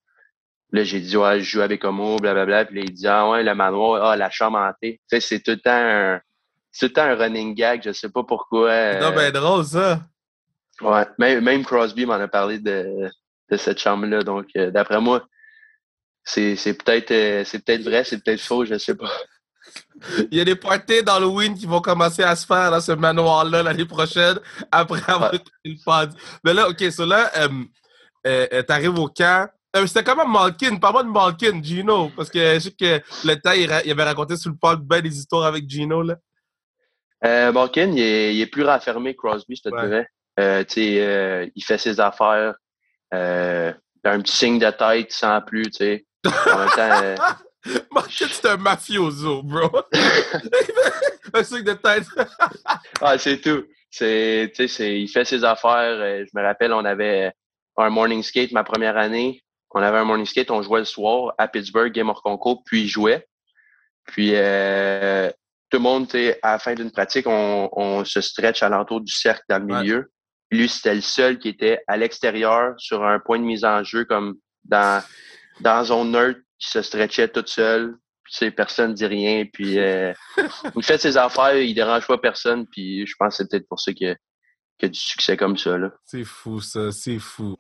Là, 0.71 0.85
j'ai 0.85 1.01
dit, 1.01 1.17
ouais, 1.17 1.41
je 1.41 1.45
joue 1.45 1.61
à 1.61 1.69
Bécomo, 1.69 2.17
blablabla. 2.19 2.65
Puis 2.67 2.77
là, 2.77 2.83
il 2.85 2.93
dit, 2.93 3.07
ah 3.07 3.29
ouais, 3.31 3.43
le 3.43 3.55
manoir, 3.55 4.05
ah, 4.05 4.17
la 4.17 4.31
chambre 4.31 4.59
hantée. 4.59 5.01
Tu 5.11 5.17
sais, 5.17 5.21
c'est 5.21 5.41
tout 5.41 5.51
le 5.53 5.59
temps 5.61 5.71
un, 5.73 6.21
c'est 6.71 6.87
tout 6.87 6.91
le 6.91 6.93
temps 6.95 7.03
un 7.11 7.15
running 7.15 7.55
gag, 7.55 7.83
je 7.85 7.93
sais 7.93 8.09
pas 8.11 8.23
pourquoi. 8.25 8.71
euh, 8.71 9.01
Non, 9.01 9.15
ben 9.15 9.31
drôle 9.31 9.65
ça. 9.65 10.01
ouais, 10.81 11.05
même, 11.19 11.43
même 11.45 11.65
Crosby 11.65 12.07
m'en 12.07 12.15
a 12.15 12.29
parlé 12.29 12.59
de, 12.59 13.11
de 13.51 13.57
cette 13.59 13.79
chambre-là. 13.81 14.23
Donc, 14.23 14.47
euh, 14.57 14.71
d'après 14.71 15.01
moi, 15.01 15.27
c'est, 16.25 16.57
c'est 16.57 16.75
peut-être, 16.75 17.11
euh, 17.11 17.45
c'est 17.45 17.63
peut-être 17.65 17.83
vrai, 17.83 18.05
c'est 18.05 18.23
peut-être 18.23 18.41
faux, 18.41 18.65
je 18.65 18.79
sais 18.79 18.95
pas. 18.97 19.11
Il 20.31 20.39
y 20.39 20.41
a 20.41 20.45
des 20.45 20.57
parties 20.57 21.03
d'Halloween 21.03 21.55
qui 21.55 21.67
vont 21.67 21.81
commencer 21.81 22.23
à 22.23 22.35
se 22.37 22.47
faire 22.47 22.71
dans 22.71 22.81
ce 22.81 22.93
manoir-là 22.93 23.63
l'année 23.63 23.85
prochaine 23.85 24.39
après 24.71 25.01
avoir 25.07 25.35
écouté 25.35 25.53
le 25.65 25.85
pod. 25.85 26.11
Mais 26.45 26.55
là, 26.55 26.69
OK, 26.69 26.83
so 26.91 27.07
là, 27.07 27.31
euh, 27.37 27.49
euh, 28.27 28.47
euh, 28.53 28.63
t'arrives 28.63 28.99
au 28.99 29.09
camp. 29.09 29.49
Euh, 29.77 29.87
C'était 29.87 30.05
comment 30.05 30.27
Malkin? 30.27 30.77
Parle-moi 30.77 31.05
de 31.05 31.09
Malkin, 31.09 31.63
Gino, 31.63 32.11
parce 32.15 32.31
que 32.31 32.55
je 32.55 32.59
sais 32.59 32.71
que 32.71 33.01
le 33.27 33.35
temps, 33.37 33.53
il, 33.53 33.73
avait 33.73 34.03
raconté 34.05 34.37
sur 34.37 34.51
le 34.51 34.57
pod 34.57 34.81
ben 34.81 35.01
des 35.01 35.17
histoires 35.17 35.47
avec 35.47 35.69
Gino, 35.69 36.03
là. 36.03 36.17
Malkin, 37.53 37.93
il 37.93 38.01
est, 38.01 38.35
il 38.35 38.41
est 38.41 38.47
plus 38.47 38.65
raffermé 38.65 39.15
que 39.15 39.19
Crosby, 39.19 39.57
je 39.57 39.71
te 39.71 39.81
dirais. 39.81 40.09
Il 41.55 41.65
fait 41.65 41.79
ses 41.79 42.01
affaires. 42.01 42.55
Il 43.13 43.19
a 43.19 44.11
un 44.11 44.21
petit 44.21 44.37
signe 44.37 44.59
de 44.59 44.71
tête 44.71 45.13
sans 45.13 45.41
plus, 45.41 45.71
tu 45.71 45.73
sais. 45.73 46.07
En 46.27 46.59
même 46.59 46.69
temps, 46.71 47.25
Malkin, 47.93 48.27
c'est 48.31 48.47
un 48.47 48.57
mafioso, 48.57 49.43
bro. 49.43 49.71
un 51.35 51.43
truc 51.43 51.65
de 51.65 51.73
tête. 51.75 52.05
ah, 53.01 53.19
c'est 53.19 53.41
tout. 53.41 53.65
C'est, 53.91 54.51
tu 54.55 54.63
sais, 54.67 54.69
c'est, 54.69 55.01
il 55.01 55.09
fait 55.09 55.25
ses 55.25 55.45
affaires. 55.45 55.99
Euh, 56.01 56.25
je 56.25 56.39
me 56.39 56.43
rappelle, 56.45 56.73
on 56.73 56.85
avait 56.85 57.33
un 57.77 57.91
morning 57.91 58.23
skate 58.23 58.53
ma 58.53 58.65
première 58.65 58.97
année. 58.97 59.43
On 59.71 59.83
avait 59.83 59.99
un 59.99 60.05
morning 60.05 60.27
skate, 60.27 60.51
on 60.51 60.63
jouait 60.63 60.81
le 60.81 60.85
soir 60.85 61.35
à 61.39 61.49
Pittsburgh, 61.49 61.93
Game 61.93 62.09
hors 62.11 62.23
concours, 62.23 62.63
puis 62.65 62.83
il 62.83 62.89
jouait. 62.89 63.27
Puis 64.07 64.33
euh, 64.35 65.31
tout 65.71 65.79
le 65.79 65.83
monde, 65.83 66.09
à 66.43 66.53
la 66.53 66.59
fin 66.59 66.75
d'une 66.75 66.91
pratique, 66.91 67.27
on, 67.27 67.69
on 67.73 68.05
se 68.05 68.21
stretch 68.21 68.63
alentour 68.63 69.01
du 69.01 69.13
cercle 69.13 69.45
dans 69.49 69.59
le 69.59 69.73
Ouais. 69.73 69.81
milieu. 69.83 70.11
Lui, 70.51 70.69
c'était 70.69 70.95
le 70.95 71.01
seul 71.01 71.39
qui 71.39 71.49
était 71.49 71.81
à 71.87 71.97
l'extérieur 71.97 72.75
sur 72.77 73.03
un 73.05 73.19
point 73.19 73.39
de 73.39 73.45
mise 73.45 73.65
en 73.65 73.83
jeu, 73.83 74.05
comme 74.05 74.35
dans, 74.65 75.03
dans 75.61 75.85
zone 75.85 76.11
neutre, 76.11 76.41
qui 76.63 76.71
se 76.71 76.83
stretchait 76.83 77.29
toute 77.29 77.49
seule. 77.49 77.97
Puis, 78.25 78.51
personne 78.53 78.91
ne 78.91 78.95
dit 78.95 79.07
rien. 79.07 79.45
Puis, 79.53 79.79
euh, 79.79 80.13
il 80.77 80.83
fait 80.83 80.99
ses 80.99 81.17
affaires, 81.17 81.57
il 81.57 81.75
dérange 81.75 82.07
pas 82.07 82.19
personne. 82.19 82.67
Puis, 82.69 83.05
je 83.07 83.15
pense 83.19 83.37
que 83.37 83.43
c'est 83.43 83.51
peut-être 83.51 83.69
pour 83.69 83.81
ça 83.81 83.93
qu'il 83.93 84.07
y 84.09 84.11
a, 84.11 84.89
du 84.89 84.99
succès 84.99 85.37
comme 85.37 85.57
ça. 85.57 85.77
C'est 86.05 86.25
fou, 86.25 86.61
ça, 86.61 86.91
c'est 86.93 87.19
fou. 87.19 87.57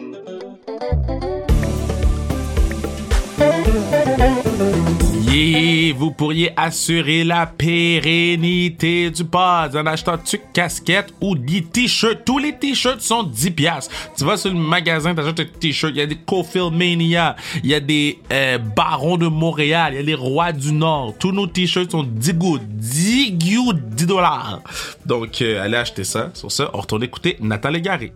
Yeah, 5.32 5.94
vous 5.96 6.10
pourriez 6.10 6.52
assurer 6.58 7.24
la 7.24 7.46
pérennité 7.46 9.10
du 9.10 9.24
pod 9.24 9.74
en 9.74 9.86
achetant 9.86 10.18
tu 10.18 10.38
casquette 10.52 11.14
ou 11.22 11.34
des 11.34 11.62
t-shirts. 11.62 12.22
Tous 12.26 12.38
les 12.38 12.52
t-shirts 12.54 13.00
sont 13.00 13.22
10 13.22 13.50
piastres. 13.52 13.94
Tu 14.14 14.24
vas 14.24 14.36
sur 14.36 14.52
le 14.52 14.58
magasin, 14.58 15.14
t'achètes 15.14 15.40
un 15.40 15.44
t-shirt. 15.58 15.94
Il 15.94 16.00
y 16.00 16.02
a 16.02 16.06
des 16.06 16.16
Cofield 16.16 16.74
Mania, 16.74 17.34
il 17.64 17.70
y 17.70 17.74
a 17.74 17.80
des 17.80 18.18
euh, 18.30 18.58
Barons 18.58 19.16
de 19.16 19.26
Montréal, 19.26 19.94
il 19.94 19.96
y 19.96 19.98
a 20.00 20.02
les 20.02 20.14
Rois 20.14 20.52
du 20.52 20.70
Nord. 20.70 21.14
Tous 21.18 21.32
nos 21.32 21.46
t-shirts 21.46 21.92
sont 21.92 22.02
10 22.02 22.34
gouttes, 22.34 22.68
10 22.68 23.32
gouttes, 23.32 23.88
10 23.88 24.06
dollars. 24.06 24.60
Donc, 25.06 25.40
euh, 25.40 25.64
allez 25.64 25.78
acheter 25.78 26.04
ça. 26.04 26.28
Sur 26.34 26.52
ça, 26.52 26.70
on 26.74 26.80
retourne 26.82 27.04
écouter 27.04 27.38
Nathan 27.40 27.70
Légaré. 27.70 28.12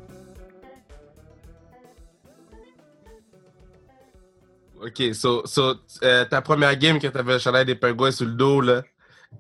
OK, 4.81 5.15
so, 5.15 5.45
so 5.47 5.75
euh, 6.03 6.25
ta 6.25 6.43
première 6.43 6.77
game 6.77 6.99
que 6.99 7.07
t'avais 7.09 7.35
le 7.35 7.39
chandail 7.39 7.65
des 7.65 7.75
pingouins 7.75 8.11
sur 8.11 8.27
le 8.27 8.33
dos, 8.33 8.61
là, 8.61 8.83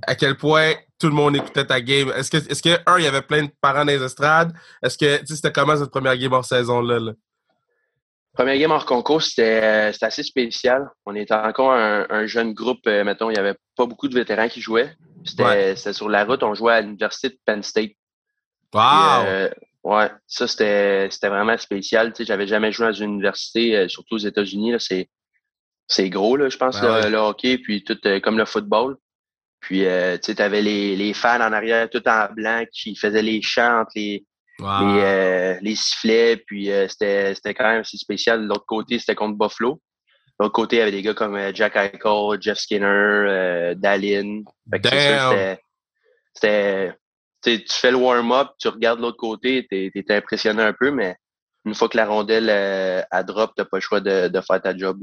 à 0.06 0.14
quel 0.14 0.36
point 0.36 0.72
tout 0.98 1.08
le 1.08 1.14
monde 1.14 1.36
écoutait 1.36 1.64
ta 1.66 1.80
game? 1.80 2.10
Est-ce 2.16 2.30
que, 2.30 2.38
est-ce 2.38 2.62
que, 2.62 2.78
un, 2.86 2.98
il 2.98 3.04
y 3.04 3.06
avait 3.06 3.22
plein 3.22 3.44
de 3.44 3.50
parents 3.60 3.84
dans 3.84 3.92
les 3.92 4.02
estrades? 4.02 4.52
Est-ce 4.82 4.96
que, 4.96 5.18
tu 5.20 5.26
sais, 5.26 5.36
c'était 5.36 5.52
comment 5.52 5.76
cette 5.76 5.90
première 5.90 6.16
game 6.16 6.32
hors 6.32 6.44
saison-là? 6.44 6.98
Là? 6.98 7.12
Premier 8.32 8.58
game 8.58 8.70
hors 8.70 8.84
concours, 8.86 9.22
c'était 9.22 9.62
euh, 9.62 9.92
c'était 9.92 10.06
assez 10.06 10.22
spécial. 10.22 10.88
On 11.06 11.14
était 11.14 11.32
encore 11.34 11.72
un, 11.72 12.06
un 12.10 12.26
jeune 12.26 12.52
groupe, 12.52 12.86
euh, 12.86 13.02
mettons, 13.04 13.30
il 13.30 13.34
n'y 13.34 13.38
avait 13.38 13.56
pas 13.76 13.86
beaucoup 13.86 14.08
de 14.08 14.14
vétérans 14.14 14.48
qui 14.48 14.60
jouaient. 14.60 14.94
C'était 15.24 15.42
Ouais. 15.42 15.76
c'était 15.76 15.92
sur 15.94 16.08
la 16.08 16.24
route, 16.24 16.42
on 16.42 16.54
jouait 16.54 16.74
à 16.74 16.80
l'université 16.82 17.30
de 17.30 17.38
Penn 17.44 17.62
State. 17.62 17.92
Wow! 18.74 19.24
euh, 19.26 19.48
ouais, 19.84 20.10
ça 20.26 20.46
c'était 20.46 21.08
c'était 21.10 21.28
vraiment 21.28 21.56
spécial. 21.56 22.12
Tu 22.12 22.18
sais, 22.18 22.24
j'avais 22.26 22.46
jamais 22.46 22.72
joué 22.72 22.86
dans 22.86 22.92
une 22.92 23.14
université, 23.14 23.74
euh, 23.76 23.88
surtout 23.88 24.16
aux 24.16 24.18
États-Unis. 24.18 24.72
Là, 24.72 24.78
c'est 24.78 25.08
c'est 25.86 26.08
gros 26.10 26.36
là, 26.36 26.48
je 26.48 26.56
pense 26.56 26.80
Ben 26.80 26.86
le, 26.88 26.94
ouais. 27.04 27.10
le 27.10 27.16
hockey, 27.18 27.58
puis 27.58 27.84
tout 27.84 27.98
euh, 28.06 28.20
comme 28.20 28.38
le 28.38 28.44
football. 28.44 28.96
Puis 29.60 29.86
euh, 29.86 30.16
tu 30.16 30.24
sais, 30.26 30.34
t'avais 30.36 30.62
les 30.62 30.96
les 30.96 31.12
fans 31.14 31.40
en 31.40 31.52
arrière, 31.52 31.88
tout 31.90 32.06
en 32.08 32.28
blanc, 32.32 32.64
qui 32.72 32.94
faisaient 32.96 33.22
les 33.22 33.42
chants, 33.42 33.80
entre 33.80 33.92
les 33.96 34.24
Wow. 34.58 34.66
les, 34.96 35.00
euh, 35.02 35.58
les 35.60 35.74
sifflets, 35.74 36.38
puis 36.38 36.70
euh, 36.72 36.88
c'était 36.88 37.34
c'était 37.34 37.52
quand 37.52 37.64
même 37.68 37.80
assez 37.82 37.98
spécial. 37.98 38.40
De 38.42 38.46
l'autre 38.48 38.64
côté, 38.66 38.98
c'était 38.98 39.14
contre 39.14 39.36
Buffalo. 39.36 39.74
De 39.74 40.44
l'autre 40.44 40.54
côté, 40.54 40.76
il 40.76 40.78
y 40.78 40.82
avait 40.82 40.92
des 40.92 41.02
gars 41.02 41.12
comme 41.12 41.38
Jack 41.54 41.76
Eichel, 41.76 42.40
Jeff 42.40 42.56
Skinner, 42.56 42.86
euh, 42.86 43.74
Dallin. 43.74 44.44
Fait 44.70 44.80
que 44.80 44.88
c'est 44.88 44.98
ça, 44.98 45.30
Damn! 45.30 45.56
c'était- 46.34 46.94
C'était... 47.42 47.64
tu 47.66 47.72
fais 47.78 47.90
le 47.90 47.98
warm-up, 47.98 48.48
tu 48.58 48.68
regardes 48.68 48.98
de 48.98 49.02
l'autre 49.04 49.18
côté, 49.18 49.66
t'es 49.68 49.90
es 49.94 50.12
impressionné 50.14 50.62
un 50.62 50.72
peu, 50.72 50.90
mais 50.90 51.16
une 51.66 51.74
fois 51.74 51.90
que 51.90 51.96
la 51.98 52.06
rondelle 52.06 52.48
euh, 52.48 53.02
elle 53.12 53.24
drop, 53.26 53.52
t'as 53.56 53.64
pas 53.66 53.76
le 53.76 53.82
choix 53.82 54.00
de, 54.00 54.28
de 54.28 54.40
faire 54.40 54.62
ta 54.62 54.74
job. 54.74 54.98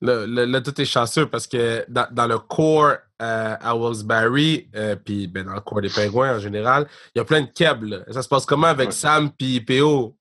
Là, 0.00 0.26
là, 0.26 0.46
là, 0.46 0.60
tout 0.60 0.80
est 0.80 0.84
chanceux 0.84 1.26
parce 1.26 1.46
que 1.48 1.84
dans, 1.88 2.06
dans 2.12 2.26
le 2.28 2.38
core 2.38 2.96
euh, 3.20 3.56
à 3.60 3.74
Wilkes-Barre, 3.76 4.30
euh, 4.76 4.94
puis 4.96 5.26
ben, 5.26 5.44
dans 5.44 5.54
le 5.54 5.60
core 5.60 5.80
des 5.80 5.88
pingouins 5.88 6.36
en 6.36 6.38
général, 6.38 6.86
il 7.14 7.18
y 7.18 7.20
a 7.20 7.24
plein 7.24 7.40
de 7.40 7.48
câbles. 7.52 8.04
Ça 8.12 8.22
se 8.22 8.28
passe 8.28 8.46
comment 8.46 8.68
avec 8.68 8.88
Ouais. 8.88 8.94
Sam 8.94 9.30
puis 9.32 9.60
PO? 9.60 10.16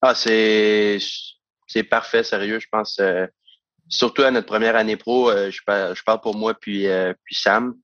Ah, 0.00 0.14
c'est 0.14 0.98
c'est 1.66 1.82
parfait, 1.82 2.22
sérieux, 2.22 2.58
je 2.58 2.66
pense. 2.70 2.98
euh, 3.00 3.26
surtout 3.88 4.22
à 4.22 4.30
notre 4.30 4.46
première 4.46 4.76
année 4.76 4.96
pro, 4.96 5.28
euh, 5.30 5.50
je, 5.50 5.60
parle, 5.66 5.94
je 5.94 6.02
parle 6.02 6.20
pour 6.22 6.34
moi 6.34 6.54
puis, 6.54 6.86
puis 7.24 7.34
Sam. 7.34 7.74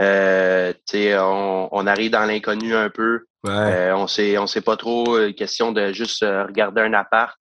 On, 0.00 1.68
on 1.70 1.86
arrive 1.86 2.10
dans 2.10 2.24
l'inconnu 2.24 2.74
un 2.74 2.90
peu. 2.90 3.24
Ouais. 3.44 3.92
On 3.92 4.06
sait 4.08 4.36
on 4.38 4.46
sait 4.48 4.62
pas 4.62 4.76
trop 4.76 5.16
question 5.36 5.70
de 5.70 5.92
juste 5.92 6.22
regarder 6.22 6.80
un 6.80 6.94
appart. 6.94 7.38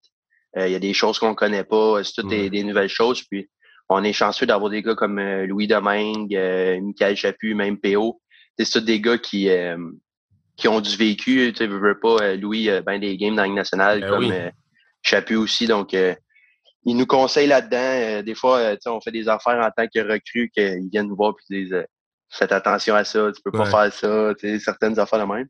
Euh, 0.58 0.68
Il 0.68 0.72
y 0.72 0.76
a 0.76 0.80
des 0.80 0.94
choses 0.94 1.20
qu'on 1.20 1.36
connaît 1.36 1.64
pas. 1.64 2.04
C'est 2.04 2.14
toutes 2.14 2.32
Ouais. 2.32 2.44
des, 2.44 2.50
des 2.50 2.64
nouvelles 2.64 2.90
choses. 2.90 3.24
Puis 3.30 3.50
on 3.90 4.04
est 4.04 4.14
chanceux 4.14 4.46
d'avoir 4.46 4.70
des 4.70 4.82
gars 4.82 4.96
comme 4.96 5.20
euh, 5.20 5.46
Louis 5.46 5.68
Domingue, 5.68 6.36
euh, 6.36 6.80
Michael 6.82 7.16
Chaput, 7.16 7.54
même 7.56 7.78
PO. 7.78 8.22
C'est 8.58 8.70
tous 8.72 8.80
des 8.82 9.02
gars 9.02 9.18
qui 9.18 9.50
euh, 9.50 9.78
qui 10.56 10.68
ont 10.68 10.80
du 10.82 10.96
vécu. 10.96 11.52
Tu 11.54 11.58
sais, 11.58 11.68
veux, 11.68 12.00
pas, 12.00 12.18
euh, 12.22 12.36
Louis, 12.38 12.70
euh, 12.70 12.82
ben 12.82 13.00
des 13.00 13.18
games 13.18 13.36
dans 13.36 13.42
la 13.42 13.48
Ligue 13.48 13.56
nationale 13.58 14.02
Ben 14.02 14.10
comme 14.10 14.26
oui. 14.26 14.32
euh, 14.32 14.50
Chapu 15.02 15.36
aussi. 15.36 15.66
Donc, 15.68 15.94
euh, 15.96 16.14
ils 16.86 16.96
nous 16.96 17.06
conseillent 17.08 17.48
là-dedans. 17.48 17.78
Euh, 17.80 18.22
des 18.22 18.36
fois, 18.36 18.60
euh, 18.60 18.78
on 18.86 19.02
fait 19.02 19.12
des 19.12 19.28
affaires 19.28 19.60
en 19.60 19.70
tant 19.76 19.88
que 19.94 20.00
recrues 20.00 20.50
qu'ils 20.54 20.90
viennent 20.92 21.08
nous 21.08 21.16
voir 21.16 21.34
et 21.50 21.64
disent 21.64 21.84
Faites 22.30 22.52
attention 22.52 22.96
à 22.96 23.04
ça, 23.04 23.32
tu 23.36 23.42
peux 23.44 23.52
pas 23.52 23.66
faire 23.66 23.94
ça, 23.94 24.34
certaines 24.60 24.98
affaires 25.00 25.20
de 25.20 25.32
même. 25.32 25.48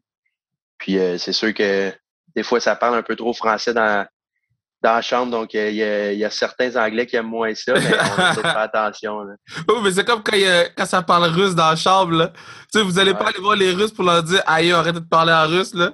Puis 0.77 0.97
c'est 1.17 1.31
sûr 1.31 1.53
que 1.53 1.91
des 2.35 2.43
fois, 2.43 2.59
ça 2.59 2.75
parle 2.75 2.95
un 2.97 3.03
peu 3.03 3.15
trop 3.15 3.31
français 3.33 3.73
dans, 3.73 4.05
dans 4.83 4.95
la 4.95 5.01
chambre, 5.01 5.31
donc 5.31 5.53
il 5.53 5.75
y, 5.75 6.25
a, 6.25 6.29
certains 6.29 6.75
Anglais 6.75 7.05
qui 7.05 7.15
aiment 7.15 7.27
moins 7.27 7.55
ça, 7.55 7.73
mais 7.73 7.79
on 7.79 8.33
faire 8.41 8.57
attention. 8.57 9.21
Oui, 9.69 9.75
mais 9.81 9.91
c'est 9.93 10.03
comme 10.03 10.21
quand, 10.21 10.37
quand, 10.75 10.85
ça 10.85 11.01
parle 11.01 11.31
russe 11.31 11.55
dans 11.55 11.69
la 11.69 11.75
chambre. 11.77 12.11
Là. 12.11 12.27
Tu 12.27 12.79
sais, 12.79 12.83
vous 12.83 12.99
allez 12.99 13.13
pas 13.13 13.29
aller 13.29 13.39
voir 13.39 13.55
les 13.55 13.71
Russes 13.71 13.93
pour 13.93 14.03
leur 14.03 14.21
dire 14.21 14.43
Aïe, 14.45 14.73
arrête 14.73 14.95
de 14.95 14.99
parler 14.99 15.31
en 15.31 15.47
russe. 15.47 15.73
Là. 15.73 15.93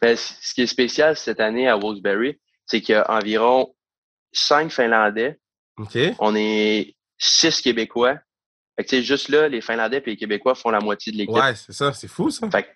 Ben, 0.00 0.16
ce 0.16 0.52
qui 0.52 0.62
est 0.62 0.66
spécial 0.66 1.16
cette 1.16 1.38
année 1.38 1.68
à 1.68 1.76
Wolfsbury, 1.76 2.40
c'est 2.66 2.80
qu'il 2.80 2.96
y 2.96 2.98
a 2.98 3.08
environ 3.08 3.72
cinq 4.32 4.72
Finlandais. 4.72 5.38
On 6.18 6.34
est 6.34 6.96
six 7.18 7.60
Québécois. 7.60 8.18
Fait 8.76 8.84
que, 8.84 9.00
juste 9.00 9.28
là, 9.28 9.48
les 9.48 9.60
Finlandais 9.60 10.02
et 10.04 10.10
les 10.10 10.16
Québécois 10.16 10.56
font 10.56 10.70
la 10.70 10.80
moitié 10.80 11.12
de 11.12 11.18
l'équipe. 11.18 11.36
Ouais, 11.36 11.54
c'est 11.54 11.72
ça, 11.72 11.92
c'est 11.92 12.08
fou 12.08 12.30
ça. 12.30 12.50
Fait 12.50 12.66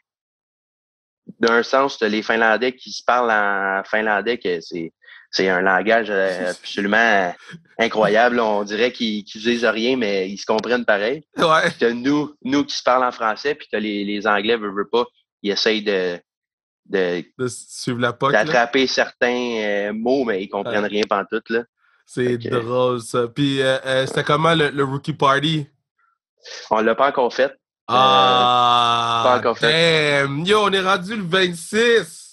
d'un 1.41 1.63
sens, 1.63 2.01
les 2.01 2.23
Finlandais 2.23 2.73
qui 2.77 2.93
se 2.93 3.03
parlent 3.03 3.33
en 3.33 3.83
finlandais, 3.85 4.39
que 4.39 4.61
c'est, 4.61 4.93
c'est 5.37 5.49
un 5.49 5.61
langage 5.61 6.09
euh, 6.11 6.51
absolument 6.51 7.35
incroyable. 7.79 8.41
On 8.41 8.65
dirait 8.65 8.93
qu'ils 8.93 9.25
ne 9.35 9.41
disent 9.41 9.65
rien, 9.65 9.97
mais 9.97 10.29
ils 10.31 10.39
se 10.39 10.47
comprennent 10.47 10.85
pareil. 10.85 11.25
Ouais. 11.37 11.93
nous, 11.93 12.35
nous 12.43 12.65
qui 12.65 12.77
se 12.77 12.83
parlent 12.83 13.05
en 13.05 13.13
français, 13.13 13.55
puis 13.55 13.69
que 13.71 13.77
les, 13.77 14.05
les 14.05 14.27
Anglais 14.27 14.57
ne 14.57 14.67
veulent 14.67 14.89
pas, 14.91 15.05
ils 15.43 15.51
essayent 15.51 15.83
de, 15.83 16.19
de, 16.87 17.25
suivre 17.49 18.01
la 18.01 18.13
D'attraper 18.13 18.87
certains 18.87 19.59
euh, 19.59 19.93
mots, 19.93 20.25
mais 20.25 20.43
ils 20.43 20.49
comprennent 20.49 20.85
rien 20.85 21.03
rien 21.09 21.25
tout 21.31 21.43
là. 21.53 21.65
C'est 22.07 22.39
drôle, 22.39 23.01
ça. 23.01 23.27
Puis, 23.27 23.61
euh, 23.61 23.79
euh, 23.85 24.07
c'était 24.07 24.23
comment 24.23 24.55
le, 24.55 24.85
rookie 24.85 25.13
party? 25.13 25.67
On 26.71 26.81
l'a 26.81 26.95
pas 26.95 27.09
encore 27.09 27.35
fait. 27.35 27.53
Ah! 27.89 29.23
pas 29.25 29.39
encore 29.39 29.59
fait. 29.59 30.27
Yo, 30.45 30.61
on 30.63 30.73
est 30.73 30.81
rendu 30.81 31.17
le 31.17 31.25
26! 31.25 32.26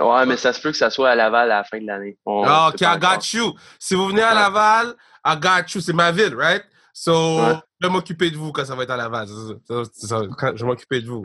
Ouais, 0.00 0.26
mais 0.26 0.36
ça 0.36 0.52
se 0.52 0.60
peut 0.60 0.70
que 0.70 0.76
ça 0.76 0.90
soit 0.90 1.10
à 1.10 1.14
Laval 1.14 1.50
à 1.50 1.58
la 1.58 1.64
fin 1.64 1.80
de 1.80 1.86
l'année. 1.86 2.16
Ah, 2.26 2.68
OK, 2.68 2.80
I 2.80 2.98
got 2.98 3.20
you. 3.32 3.54
Si 3.78 3.94
vous 3.94 4.08
venez 4.08 4.22
à 4.22 4.32
Laval, 4.32 4.94
I 5.24 5.36
got 5.36 5.72
you. 5.74 5.80
C'est 5.80 5.92
ma 5.92 6.12
ville, 6.12 6.36
right? 6.36 6.64
So, 6.92 7.40
je 7.80 7.86
vais 7.86 7.92
m'occuper 7.92 8.30
de 8.30 8.36
vous 8.36 8.50
quand 8.50 8.64
ça 8.64 8.74
va 8.74 8.82
être 8.82 8.90
à 8.90 8.96
Laval. 8.96 9.28
Je 9.28 9.74
vais 9.74 10.64
m'occuper 10.64 11.00
de, 11.00 11.08
vous. 11.08 11.22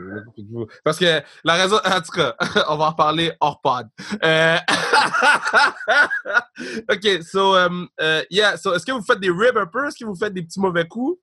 Parce 0.84 0.98
que 0.98 1.20
la 1.42 1.54
raison, 1.54 1.76
en 1.84 2.00
tout 2.00 2.12
cas, 2.12 2.36
on 2.68 2.76
va 2.76 2.86
en 2.86 2.92
parler 2.92 3.32
hors 3.40 3.60
pod. 3.60 3.88
Euh... 4.22 4.56
OK, 6.90 7.22
so, 7.24 7.56
um, 7.56 7.88
uh, 8.00 8.22
yeah, 8.30 8.56
so, 8.56 8.72
est-ce 8.74 8.86
que 8.86 8.92
vous 8.92 9.02
faites 9.02 9.18
des 9.18 9.30
ribs 9.30 9.56
un 9.56 9.66
peu? 9.66 9.88
Est-ce 9.88 9.98
que 9.98 10.04
vous 10.04 10.14
faites 10.14 10.32
des 10.32 10.42
petits 10.42 10.60
mauvais 10.60 10.86
coups? 10.86 11.18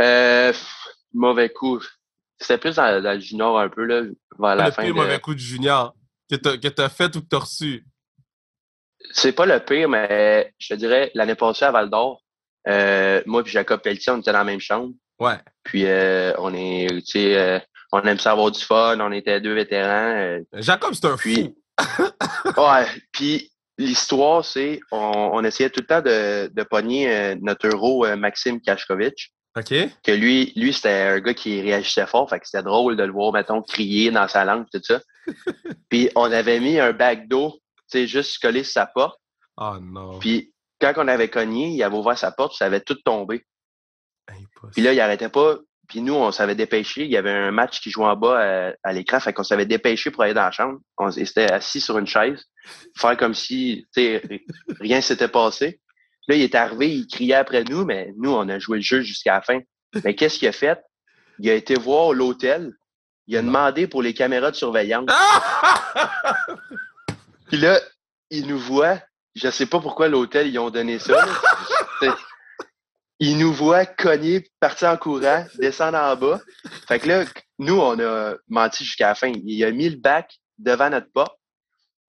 Euh, 0.00 0.52
mauvais 1.14 1.50
coups. 1.50 1.86
C'était 2.42 2.58
plus 2.58 2.76
dans, 2.76 3.02
le 3.02 3.20
junior 3.20 3.58
un 3.58 3.68
peu, 3.68 3.84
là, 3.84 4.02
vers 4.38 4.56
la 4.56 4.66
le 4.66 4.72
fin. 4.72 4.82
Le 4.82 4.92
pire 4.92 5.02
mauvais 5.02 5.20
coup 5.20 5.34
du 5.34 5.42
junior 5.42 5.94
que 6.38 6.68
tu 6.68 6.82
as 6.82 6.88
fait 6.88 7.14
ou 7.16 7.20
que 7.20 7.28
tu 7.28 7.36
as 7.36 7.40
reçu? 7.40 7.86
C'est 9.12 9.32
pas 9.32 9.46
le 9.46 9.58
pire, 9.58 9.88
mais 9.88 10.52
je 10.58 10.68
te 10.68 10.74
dirais, 10.74 11.10
l'année 11.14 11.34
passée 11.34 11.64
à 11.64 11.70
Val 11.70 11.90
d'Or, 11.90 12.22
euh, 12.68 13.22
moi 13.26 13.42
et 13.44 13.48
Jacob 13.48 13.80
Pelletier, 13.80 14.12
on 14.12 14.20
était 14.20 14.32
dans 14.32 14.38
la 14.38 14.44
même 14.44 14.60
chambre. 14.60 14.94
Ouais. 15.18 15.38
Puis 15.64 15.84
euh, 15.86 16.32
on 16.38 16.54
est, 16.54 16.88
tu 16.88 17.12
sais, 17.12 17.36
euh, 17.36 17.58
on 17.92 18.00
aime 18.02 18.18
ça 18.18 18.32
avoir 18.32 18.50
du 18.50 18.60
fun, 18.60 18.98
on 19.00 19.12
était 19.12 19.40
deux 19.40 19.54
vétérans. 19.54 20.40
Jacob, 20.54 20.94
c'est 20.94 21.06
un 21.06 21.16
puis, 21.16 21.54
ouais. 22.56 22.86
Puis 23.12 23.50
l'histoire, 23.76 24.44
c'est 24.44 24.80
on, 24.90 25.30
on, 25.34 25.44
essayait 25.44 25.70
tout 25.70 25.80
le 25.80 25.86
temps 25.86 26.00
de, 26.00 26.48
de 26.52 26.62
pogner 26.62 27.34
notre 27.40 27.68
euro 27.68 28.06
Maxime 28.16 28.60
Kachkovitch. 28.60 29.32
OK. 29.56 29.74
Que 30.02 30.12
lui, 30.12 30.52
lui 30.56 30.72
c'était 30.72 30.88
un 30.88 31.20
gars 31.20 31.34
qui 31.34 31.60
réagissait 31.60 32.06
fort, 32.06 32.28
fait 32.28 32.40
que 32.40 32.46
c'était 32.46 32.62
drôle 32.62 32.96
de 32.96 33.02
le 33.02 33.12
voir, 33.12 33.32
mettons, 33.32 33.62
crier 33.62 34.10
dans 34.10 34.28
sa 34.28 34.44
langue, 34.44 34.66
tout 34.72 34.80
ça. 34.82 35.00
puis 35.90 36.08
on 36.14 36.30
avait 36.32 36.60
mis 36.60 36.80
un 36.80 36.92
bac 36.92 37.28
d'eau, 37.28 37.52
tu 37.90 37.98
sais, 37.98 38.06
juste 38.06 38.40
collé 38.40 38.64
sur 38.64 38.72
sa 38.72 38.86
porte. 38.86 39.20
Oh 39.58 39.76
non. 39.80 40.18
Puis 40.18 40.52
quand 40.80 40.94
on 40.96 41.08
avait 41.08 41.28
cogné, 41.28 41.68
il 41.68 41.82
avait 41.82 41.96
ouvert 41.96 42.18
sa 42.18 42.32
porte, 42.32 42.56
ça 42.56 42.66
avait 42.66 42.80
tout 42.80 42.96
tombé. 43.04 43.44
Puis 44.72 44.82
là, 44.82 44.92
il 44.92 45.00
arrêtait 45.00 45.28
pas. 45.28 45.58
Puis 45.88 46.00
nous, 46.00 46.14
on 46.14 46.32
s'avait 46.32 46.54
dépêché. 46.54 47.04
Il 47.04 47.10
y 47.10 47.16
avait 47.16 47.30
un 47.30 47.50
match 47.50 47.80
qui 47.80 47.90
jouait 47.90 48.06
en 48.06 48.16
bas 48.16 48.40
euh, 48.40 48.72
à, 48.82 48.92
l'écran. 48.92 49.20
Fait 49.20 49.32
qu'on 49.32 49.44
s'avait 49.44 49.66
dépêché 49.66 50.10
pour 50.10 50.22
aller 50.22 50.32
dans 50.32 50.44
la 50.44 50.50
chambre. 50.50 50.78
On 50.96 51.10
était 51.10 51.52
assis 51.52 51.80
sur 51.80 51.98
une 51.98 52.06
chaise, 52.06 52.46
faire 52.96 53.16
comme 53.16 53.34
si 53.34 53.86
rien 54.80 55.00
s'était 55.00 55.28
passé. 55.28 55.81
Là, 56.28 56.36
il 56.36 56.42
est 56.42 56.54
arrivé, 56.54 56.90
il 56.90 57.06
criait 57.06 57.34
après 57.34 57.64
nous, 57.64 57.84
mais 57.84 58.12
nous, 58.16 58.32
on 58.32 58.48
a 58.48 58.58
joué 58.58 58.78
le 58.78 58.82
jeu 58.82 59.02
jusqu'à 59.02 59.34
la 59.34 59.42
fin. 59.42 59.60
Mais 60.04 60.14
qu'est-ce 60.14 60.38
qu'il 60.38 60.48
a 60.48 60.52
fait? 60.52 60.80
Il 61.38 61.50
a 61.50 61.54
été 61.54 61.74
voir 61.74 62.12
l'hôtel. 62.12 62.72
Il 63.26 63.36
a 63.36 63.42
demandé 63.42 63.86
pour 63.86 64.02
les 64.02 64.14
caméras 64.14 64.50
de 64.50 64.56
surveillance. 64.56 65.06
Puis 67.48 67.58
là, 67.58 67.80
il 68.30 68.46
nous 68.46 68.58
voit, 68.58 69.00
je 69.34 69.50
sais 69.50 69.66
pas 69.66 69.80
pourquoi 69.80 70.08
l'hôtel, 70.08 70.48
ils 70.48 70.58
ont 70.58 70.70
donné 70.70 70.98
ça. 70.98 71.24
ils 73.18 73.38
nous 73.38 73.52
voient 73.52 73.86
cogner, 73.86 74.48
partir 74.60 74.90
en 74.90 74.96
courant, 74.96 75.44
descendre 75.58 75.98
en 75.98 76.16
bas. 76.16 76.40
Fait 76.88 76.98
que 76.98 77.08
là, 77.08 77.24
nous, 77.58 77.78
on 77.78 77.98
a 78.00 78.34
menti 78.48 78.84
jusqu'à 78.84 79.08
la 79.08 79.14
fin. 79.14 79.32
Il 79.44 79.64
a 79.64 79.70
mis 79.70 79.88
le 79.88 79.96
bac 79.96 80.34
devant 80.58 80.90
notre 80.90 81.10
porte. 81.12 81.36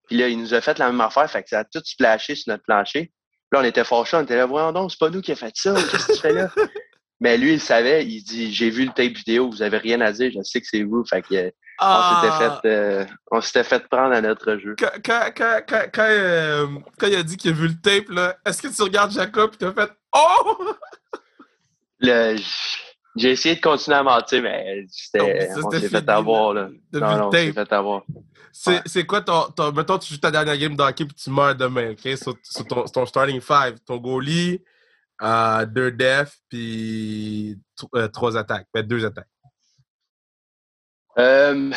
Puis 0.08 0.18
là, 0.18 0.28
il 0.28 0.40
nous 0.40 0.54
a 0.54 0.62
fait 0.62 0.78
la 0.80 0.88
même 0.88 1.02
affaire. 1.02 1.30
Fait 1.30 1.44
que 1.44 1.50
ça 1.50 1.60
a 1.60 1.64
tout 1.64 1.82
splashé 1.84 2.36
sur 2.36 2.52
notre 2.52 2.64
plancher. 2.64 3.12
Là, 3.54 3.60
on 3.60 3.64
était 3.64 3.84
fâchés. 3.84 4.18
On 4.18 4.24
était 4.24 4.36
là, 4.36 4.48
voyons 4.48 4.72
donc, 4.72 4.92
c'est 4.92 5.00
pas 5.00 5.12
nous 5.12 5.22
qui 5.22 5.32
a 5.32 5.36
fait 5.36 5.54
ça. 5.56 5.76
Qu'est-ce 5.76 6.08
que 6.08 6.14
tu 6.14 6.20
fais 6.20 6.34
là? 6.34 6.50
Mais 7.20 7.38
lui, 7.38 7.54
il 7.54 7.62
savait. 7.62 8.04
Il 8.04 8.24
dit, 8.24 8.52
j'ai 8.52 8.72
vu 8.72 8.86
le 8.86 8.92
tape 8.92 9.14
vidéo. 9.14 9.50
Vous 9.50 9.62
avez 9.62 9.78
rien 9.78 10.02
à 10.02 10.12
dire. 10.12 10.32
Je 10.36 10.42
sais 10.42 10.60
que 10.60 10.68
c'est 10.68 10.82
vous. 10.82 11.06
Fait 11.06 11.22
que 11.22 11.52
on 11.80 12.16
s'était 12.16 12.34
ah. 12.34 12.60
fait, 12.62 12.68
euh, 12.68 13.06
on 13.32 13.42
s'était 13.42 13.64
fait 13.64 13.88
prendre 13.88 14.14
à 14.14 14.22
notre 14.22 14.58
jeu. 14.58 14.76
Quand, 14.78 14.90
quand, 15.06 15.62
quand, 15.68 15.86
quand, 15.94 16.02
euh, 16.02 16.68
il 17.04 17.16
a 17.16 17.24
dit 17.24 17.38
qu'il 17.38 17.52
a 17.52 17.54
vu 17.54 17.68
le 17.68 17.80
tape, 17.80 18.10
là, 18.10 18.36
est-ce 18.46 18.62
que 18.62 18.76
tu 18.76 18.82
regardes 18.82 19.12
Jacob 19.12 19.52
et 19.54 19.58
t'as 19.58 19.72
fait 19.72 19.92
Oh! 20.16 20.76
J'ai 23.16 23.32
essayé 23.32 23.56
de 23.56 23.62
continuer 23.62 23.98
à 23.98 24.04
mentir, 24.04 24.42
mais 24.42 24.86
on 25.16 25.70
s'est 25.72 25.90
fait 25.90 26.10
avoir. 26.10 26.54
Là. 26.54 26.70
Non, 26.94 27.00
non, 27.00 27.28
on 27.28 27.32
s'est 27.32 27.54
fait 27.54 27.74
avoir. 27.74 28.04
C'est 28.52 29.06
quoi 29.06 29.22
ton, 29.22 29.50
ton, 29.56 29.72
Mettons, 29.72 29.98
tu 29.98 30.14
joues 30.14 30.20
ta 30.20 30.32
dernière 30.32 30.58
game 30.58 30.76
d'hockey 30.76 31.04
et 31.04 31.08
tu 31.08 31.30
meurs 31.30 31.56
demain, 31.56 31.92
OK? 31.92 32.18
Sur, 32.18 32.36
ton, 32.68 32.86
ton, 32.86 33.06
starting 33.06 33.42
five, 33.42 33.80
ton 33.86 33.98
goalie, 33.98 34.64
euh, 35.22 35.66
deux 35.66 35.92
def 35.92 36.38
puis 36.50 37.58
euh, 37.96 38.08
trois 38.08 38.38
attaques. 38.38 38.68
Ben, 38.74 38.86
deux 38.86 39.06
attaques. 39.06 39.28
Euh, 41.18 41.72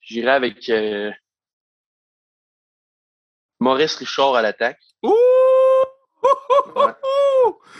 J'irai 0.00 0.30
avec 0.30 0.70
Maurice 3.60 3.94
Richard 3.96 4.34
à 4.34 4.42
l'attaque. 4.42 4.80
Ouh! 5.02 5.12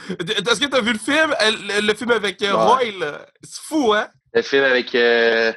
Est-ce 0.08 0.60
que 0.60 0.66
tu 0.66 0.76
as 0.76 0.80
vu 0.80 0.92
le 0.92 0.98
film? 0.98 1.34
Le, 1.82 1.94
film 1.94 2.10
avec 2.10 2.42
euh, 2.42 2.54
Roy, 2.54 2.80
C'est 3.42 3.60
fou, 3.62 3.92
hein? 3.92 4.08
Le 4.34 4.42
film 4.42 4.64
avec. 4.64 4.94
Euh, 4.94 5.52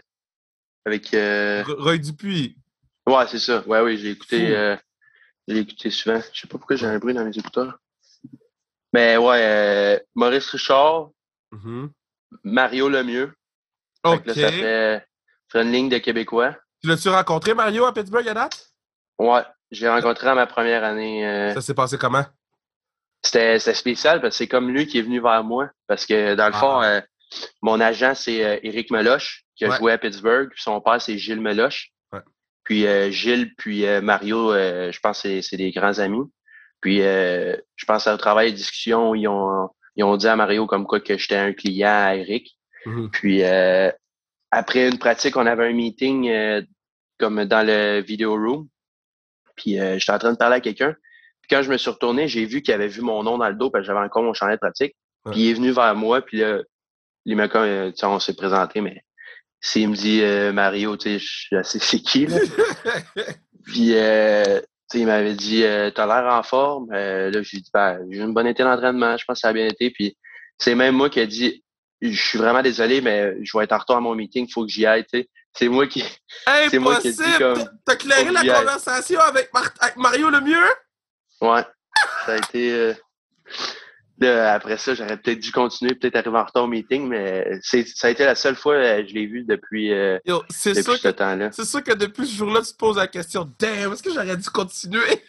avec. 0.85 1.15
Roy 1.67 1.97
Dupuis. 1.97 2.57
Ouais, 3.07 3.25
c'est 3.27 3.39
ça. 3.39 3.63
Ouais, 3.67 3.81
oui, 3.81 3.97
j'ai 3.97 4.11
écouté. 4.11 4.77
j'ai 5.47 5.57
écouté 5.57 5.89
souvent. 5.89 6.19
Je 6.33 6.41
sais 6.41 6.47
pas 6.47 6.57
pourquoi 6.57 6.75
j'ai 6.75 6.87
un 6.87 6.99
bruit 6.99 7.13
dans 7.13 7.25
mes 7.25 7.37
écouteurs. 7.37 7.79
Mais 8.93 9.17
ouais, 9.17 10.03
Maurice 10.15 10.49
Richard. 10.49 11.09
Mm-hmm. 11.51 11.89
Mario 12.43 12.89
Lemieux. 12.89 13.33
OK. 14.03 14.21
ça 14.27 14.51
fait 14.51 15.01
une 15.53 15.71
ligne 15.71 15.89
de 15.89 15.97
Québécois. 15.97 16.55
Tu 16.81 16.89
l'as-tu 16.89 17.09
rencontré, 17.09 17.53
Mario, 17.53 17.85
à 17.85 17.93
Pittsburgh 17.93 18.27
à 18.27 18.33
date? 18.33 18.69
Ouais, 19.17 19.41
j'ai 19.71 19.89
rencontré 19.89 20.27
à 20.27 20.35
ma 20.35 20.45
première 20.45 20.83
année. 20.83 21.25
Euh, 21.25 21.53
ça 21.53 21.61
s'est 21.61 21.73
passé 21.73 21.97
comment? 21.97 22.25
C'était 23.25 23.59
spécial 23.73 24.21
parce 24.21 24.35
que 24.35 24.37
c'est 24.37 24.47
comme 24.47 24.69
lui 24.69 24.87
qui 24.87 24.99
est 24.99 25.01
venu 25.01 25.19
vers 25.19 25.43
moi. 25.43 25.69
Parce 25.87 26.05
que 26.05 26.35
dans 26.35 26.47
le 26.47 26.53
fond, 26.53 26.79
ah. 26.79 26.85
euh, 26.85 27.01
mon 27.61 27.79
agent, 27.79 28.15
c'est 28.15 28.43
euh, 28.43 28.59
Éric 28.63 28.91
Meloche, 28.91 29.45
qui 29.55 29.65
a 29.65 29.75
joué 29.77 29.91
à 29.91 29.97
Pittsburgh. 29.97 30.49
Puis 30.49 30.61
son 30.61 30.79
père, 30.81 31.01
c'est 31.01 31.17
Gilles 31.17 31.41
Meloche. 31.41 31.91
Puis 32.63 32.87
Gilles, 33.11 33.53
puis 33.55 33.85
Mario, 34.01 34.51
je 34.53 34.99
pense 34.99 35.21
que 35.21 35.41
c'est 35.41 35.57
des 35.57 35.71
grands 35.71 35.99
amis. 35.99 36.25
Puis 36.81 36.97
je 36.97 37.85
pense 37.85 38.07
au 38.07 38.17
travail 38.17 38.51
de 38.51 38.57
discussion, 38.57 39.13
ils 39.13 39.27
ont, 39.27 39.69
ils 39.95 40.03
ont 40.03 40.17
dit 40.17 40.27
à 40.27 40.35
Mario 40.35 40.65
comme 40.65 40.87
quoi 40.87 40.99
que 40.99 41.15
j'étais 41.15 41.35
un 41.35 41.53
client 41.53 41.89
à 41.89 42.15
Eric. 42.15 42.57
Mm-hmm. 42.87 43.09
Puis 43.11 43.43
après 44.55 44.87
une 44.87 44.97
pratique, 44.97 45.35
on 45.35 45.45
avait 45.45 45.67
un 45.67 45.73
meeting 45.73 46.29
euh, 46.29 46.61
comme 47.19 47.43
dans 47.43 47.65
le 47.65 48.01
video 48.01 48.35
room. 48.35 48.69
Puis 49.57 49.77
euh, 49.77 49.99
j'étais 49.99 50.13
en 50.13 50.19
train 50.19 50.31
de 50.31 50.37
parler 50.37 50.55
à 50.55 50.61
quelqu'un. 50.61 50.95
Puis 51.47 51.55
quand 51.55 51.61
je 51.63 51.69
me 51.71 51.77
suis 51.77 51.89
retourné, 51.91 52.27
j'ai 52.27 52.45
vu 52.45 52.61
qu'il 52.61 52.73
avait 52.73 52.87
vu 52.87 53.01
mon 53.01 53.21
nom 53.23 53.37
dans 53.37 53.47
le 53.49 53.55
dos 53.55 53.69
parce 53.69 53.83
que 53.83 53.87
j'avais 53.87 54.03
encore 54.05 54.23
mon 54.23 54.33
chandail 54.33 54.55
de 54.55 54.59
pratique. 54.59 54.95
Puis 55.31 55.41
il 55.41 55.49
est 55.51 55.53
venu 55.53 55.71
vers 55.71 55.95
moi, 55.95 56.21
puis 56.21 56.39
là, 56.39 56.59
il 57.25 57.35
m'a 57.35 57.47
euh, 57.55 57.91
on 58.03 58.19
s'est 58.19 58.35
présenté, 58.35 58.81
mais 58.81 59.01
s'il 59.61 59.89
me 59.89 59.95
dit 59.95 60.21
Mario, 60.53 60.95
tu 60.97 61.19
sais, 61.19 61.25
je 61.51 61.61
c'est 61.63 61.99
qui, 61.99 62.27
là. 62.27 62.37
puis 63.65 63.87
tu 63.87 63.93
sais, 63.95 64.99
il 64.99 65.05
m'avait 65.07 65.33
dit 65.33 65.63
euh, 65.63 65.89
T'as 65.89 66.05
l'air 66.05 66.31
en 66.31 66.43
forme. 66.43 66.87
Euh, 66.93 67.31
là, 67.31 67.41
j'ai 67.41 67.57
dit 67.57 67.69
ben, 67.73 67.99
j'ai 68.11 68.19
une 68.21 68.33
bonne 68.33 68.47
été 68.47 68.63
d'entraînement, 68.63 69.17
je 69.17 69.25
pense 69.25 69.37
que 69.37 69.41
ça 69.41 69.49
a 69.49 69.53
bien 69.53 69.67
été. 69.67 69.89
Puis 69.89 70.15
c'est 70.57 70.75
même 70.75 70.95
moi 70.95 71.09
qui 71.09 71.19
ai 71.19 71.27
dit 71.27 71.63
Je 72.01 72.09
suis 72.09 72.37
vraiment 72.37 72.61
désolé, 72.61 73.01
mais 73.01 73.35
je 73.43 73.57
vais 73.57 73.63
être 73.63 73.71
en 73.73 73.79
retard 73.79 73.97
à 73.97 74.01
mon 74.01 74.13
meeting, 74.15 74.45
il 74.47 74.51
faut 74.51 74.63
que 74.65 74.71
j'y 74.71 74.85
aille. 74.85 75.05
tu 75.05 75.19
sais. 75.19 75.29
C'est 75.57 75.69
moi 75.69 75.87
qui. 75.87 76.03
C'est 76.69 76.79
moi 76.79 76.97
qui 76.97 77.07
ai 77.07 77.11
dit 77.13 77.17
comme, 77.39 77.69
T'as- 77.85 77.95
clairé 77.95 78.31
la 78.31 78.43
conversation 78.59 79.19
avec, 79.21 79.51
Mar- 79.53 79.73
avec 79.79 79.97
Mario 79.97 80.29
Lemieux? 80.29 80.69
Ouais. 81.53 81.63
Ça 82.25 82.33
a 82.33 82.37
été. 82.37 82.93
euh, 84.23 84.47
après 84.53 84.77
ça, 84.77 84.93
j'aurais 84.93 85.17
peut-être 85.17 85.39
dû 85.39 85.51
continuer, 85.51 85.95
peut-être 85.95 86.15
arriver 86.15 86.37
en 86.37 86.45
retard 86.45 86.63
au 86.63 86.67
meeting, 86.67 87.07
mais 87.07 87.59
ça 87.61 88.07
a 88.07 88.09
été 88.09 88.25
la 88.25 88.35
seule 88.35 88.55
fois 88.55 88.75
que 88.75 89.07
je 89.07 89.13
l'ai 89.13 89.25
vu 89.25 89.43
depuis, 89.43 89.91
euh, 89.93 90.17
Yo, 90.25 90.41
depuis 90.41 90.83
sûr 90.83 90.95
ce 90.97 91.01
que 91.03 91.09
temps-là. 91.09 91.51
C'est 91.51 91.65
sûr 91.65 91.83
que 91.83 91.93
depuis 91.93 92.25
ce 92.27 92.35
jour-là, 92.35 92.61
tu 92.61 92.71
te 92.71 92.77
poses 92.77 92.97
la 92.97 93.07
question 93.07 93.49
Damn, 93.59 93.93
est-ce 93.93 94.03
que 94.03 94.11
j'aurais 94.13 94.37
dû 94.37 94.49
continuer? 94.49 95.23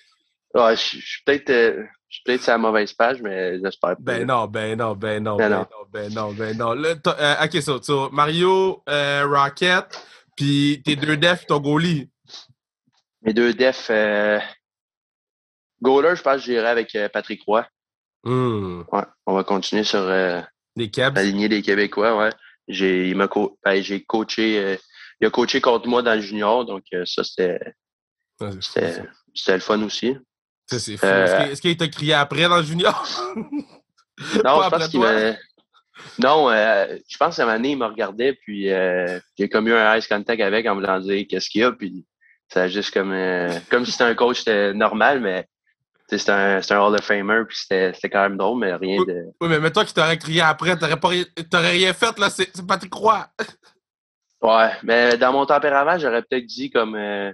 Ouais, 0.54 0.74
je, 0.76 0.80
suis 0.80 1.22
peut-être 1.26 1.50
euh, 1.50 1.84
je 2.08 2.14
suis 2.14 2.22
peut-être 2.24 2.42
sur 2.42 2.52
la 2.52 2.58
mauvaise 2.58 2.92
page, 2.92 3.20
mais 3.20 3.58
j'espère 3.62 3.90
pas. 3.90 3.96
Ben 3.98 4.26
non, 4.26 4.46
ben 4.46 4.78
non, 4.78 4.94
ben 4.94 5.22
non, 5.22 5.36
Ben 5.36 5.50
ben 5.50 5.56
non. 5.56 5.66
non, 5.70 5.86
ben 5.92 6.12
non, 6.14 6.32
ben 6.32 6.56
non. 6.56 6.84
Euh, 7.18 7.34
ok, 7.44 7.62
so, 7.62 7.82
so, 7.82 8.10
Mario, 8.10 8.82
euh, 8.88 9.26
Rocket, 9.26 9.84
puis 10.36 10.80
tes 10.84 10.96
deux 10.96 11.16
defs, 11.16 11.46
ton 11.46 11.58
goalie. 11.60 12.08
Mes 13.22 13.34
deux 13.34 13.52
defs, 13.52 13.88
euh, 13.90 14.38
goaler, 15.82 16.16
je 16.16 16.22
pense 16.22 16.36
que 16.36 16.42
j'irai 16.42 16.66
avec 16.68 16.94
euh, 16.94 17.08
Patrick 17.08 17.42
Roy. 17.46 17.66
Hmm, 18.24 18.82
Ouais, 18.92 19.02
on 19.26 19.34
va 19.34 19.44
continuer 19.44 19.84
sur 19.84 20.00
euh, 20.00 20.40
Kebs. 20.76 21.14
la 21.14 21.22
lignée 21.22 21.48
des 21.48 21.62
Québécois, 21.62 22.16
ouais. 22.16 22.30
J'ai, 22.68 23.08
il 23.08 23.16
m'a 23.16 23.28
co- 23.28 23.56
ben, 23.64 23.80
j'ai 23.82 24.02
coaché, 24.02 24.58
euh, 24.58 24.76
il 25.20 25.26
a 25.26 25.30
coaché 25.30 25.60
contre 25.60 25.86
moi 25.88 26.02
dans 26.02 26.14
le 26.14 26.20
junior, 26.20 26.64
donc 26.64 26.82
euh, 26.92 27.04
ça, 27.06 27.22
c'était, 27.22 27.60
le 28.40 29.58
fun 29.60 29.82
aussi. 29.82 30.16
C'est 30.66 30.94
Est-ce 30.94 31.60
qu'il- 31.60 31.76
t'a 31.76 31.86
crié 31.88 32.14
après 32.14 32.48
dans 32.48 32.56
le 32.58 32.64
junior? 32.64 33.06
Non, 34.42 34.62
je 34.62 34.70
pense 34.70 34.88
qu'il 34.88 35.00
m'a. 35.00 35.32
Non, 36.18 36.48
je 36.50 37.16
pense 37.18 37.36
qu'à 37.36 37.42
un 37.42 37.46
moment 37.46 37.56
donné, 37.58 37.70
il 37.72 37.78
me 37.78 37.84
regardait, 37.84 38.32
puis 38.32 38.64
j'ai 39.38 39.48
comme 39.50 39.68
eu 39.68 39.74
un 39.74 39.94
ice 39.96 40.08
contact 40.08 40.40
avec 40.40 40.66
en 40.66 40.74
me 40.74 41.00
dire 41.02 41.26
qu'est-ce 41.28 41.50
qu'il 41.50 41.60
y 41.60 41.64
a, 41.64 41.72
puis 41.72 42.06
ça 42.48 42.62
a 42.62 42.68
juste 42.68 42.92
comme. 42.94 43.12
euh, 43.12 43.50
comme 43.70 43.84
si 43.84 43.92
c'était 43.92 44.04
un 44.04 44.14
coach 44.14 44.46
normal, 44.46 45.20
mais 45.20 45.46
c'était 46.08 46.30
un, 46.32 46.60
un 46.68 46.78
Hall 46.80 46.94
of 46.94 47.00
Famer, 47.00 47.42
puis 47.48 47.56
c'était 47.58 48.10
quand 48.10 48.22
même 48.22 48.36
drôle, 48.36 48.58
mais 48.60 48.74
rien 48.74 48.98
de. 49.04 49.24
Oui, 49.40 49.48
mais 49.60 49.70
toi 49.70 49.84
qui 49.84 49.92
t'aurais 49.94 50.18
crié 50.18 50.40
après, 50.42 50.76
t'aurais 50.76 51.70
rien 51.70 51.92
fait, 51.92 52.18
là, 52.18 52.30
c'est 52.30 52.48
c'est 52.54 52.66
Patrick 52.66 52.92
Roy. 52.94 53.26
Ouais, 54.42 54.70
mais 54.82 55.16
dans 55.16 55.32
mon 55.32 55.46
tempérament, 55.46 55.98
j'aurais 55.98 56.22
peut-être 56.22 56.46
dit 56.46 56.70
comme. 56.70 56.94
euh, 56.94 57.32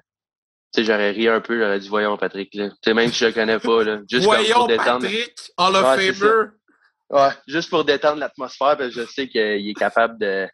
tu 0.73 0.81
sais, 0.81 0.85
j'aurais 0.87 1.11
ri 1.11 1.29
un 1.29 1.41
peu, 1.41 1.59
j'aurais 1.61 1.81
dit 1.81 1.89
voyons 1.89 2.17
Patrick, 2.17 2.55
là. 2.55 2.71
Tu 2.71 2.77
sais, 2.85 2.95
même 2.95 3.11
si 3.13 3.19
je 3.19 3.27
le 3.27 3.33
connais 3.33 3.59
pas, 3.59 3.85
là. 3.85 3.99
Juste 4.11 4.25
Voyons 4.25 4.55
pour 4.55 4.69
détendre. 4.69 5.03
Patrick, 5.03 5.35
Hall 5.59 5.77
of 5.77 5.85
Ouais, 5.85 5.97
c'est 6.07 6.13
Famer. 6.15 6.47
Ouais, 7.11 7.29
juste 7.47 7.69
pour 7.69 7.85
détendre 7.85 8.21
l'atmosphère, 8.21 8.79
parce 8.79 8.95
que 8.95 9.03
je 9.03 9.07
sais 9.07 9.29
qu'il 9.29 9.69
est 9.69 9.75
capable 9.75 10.19
de. 10.19 10.49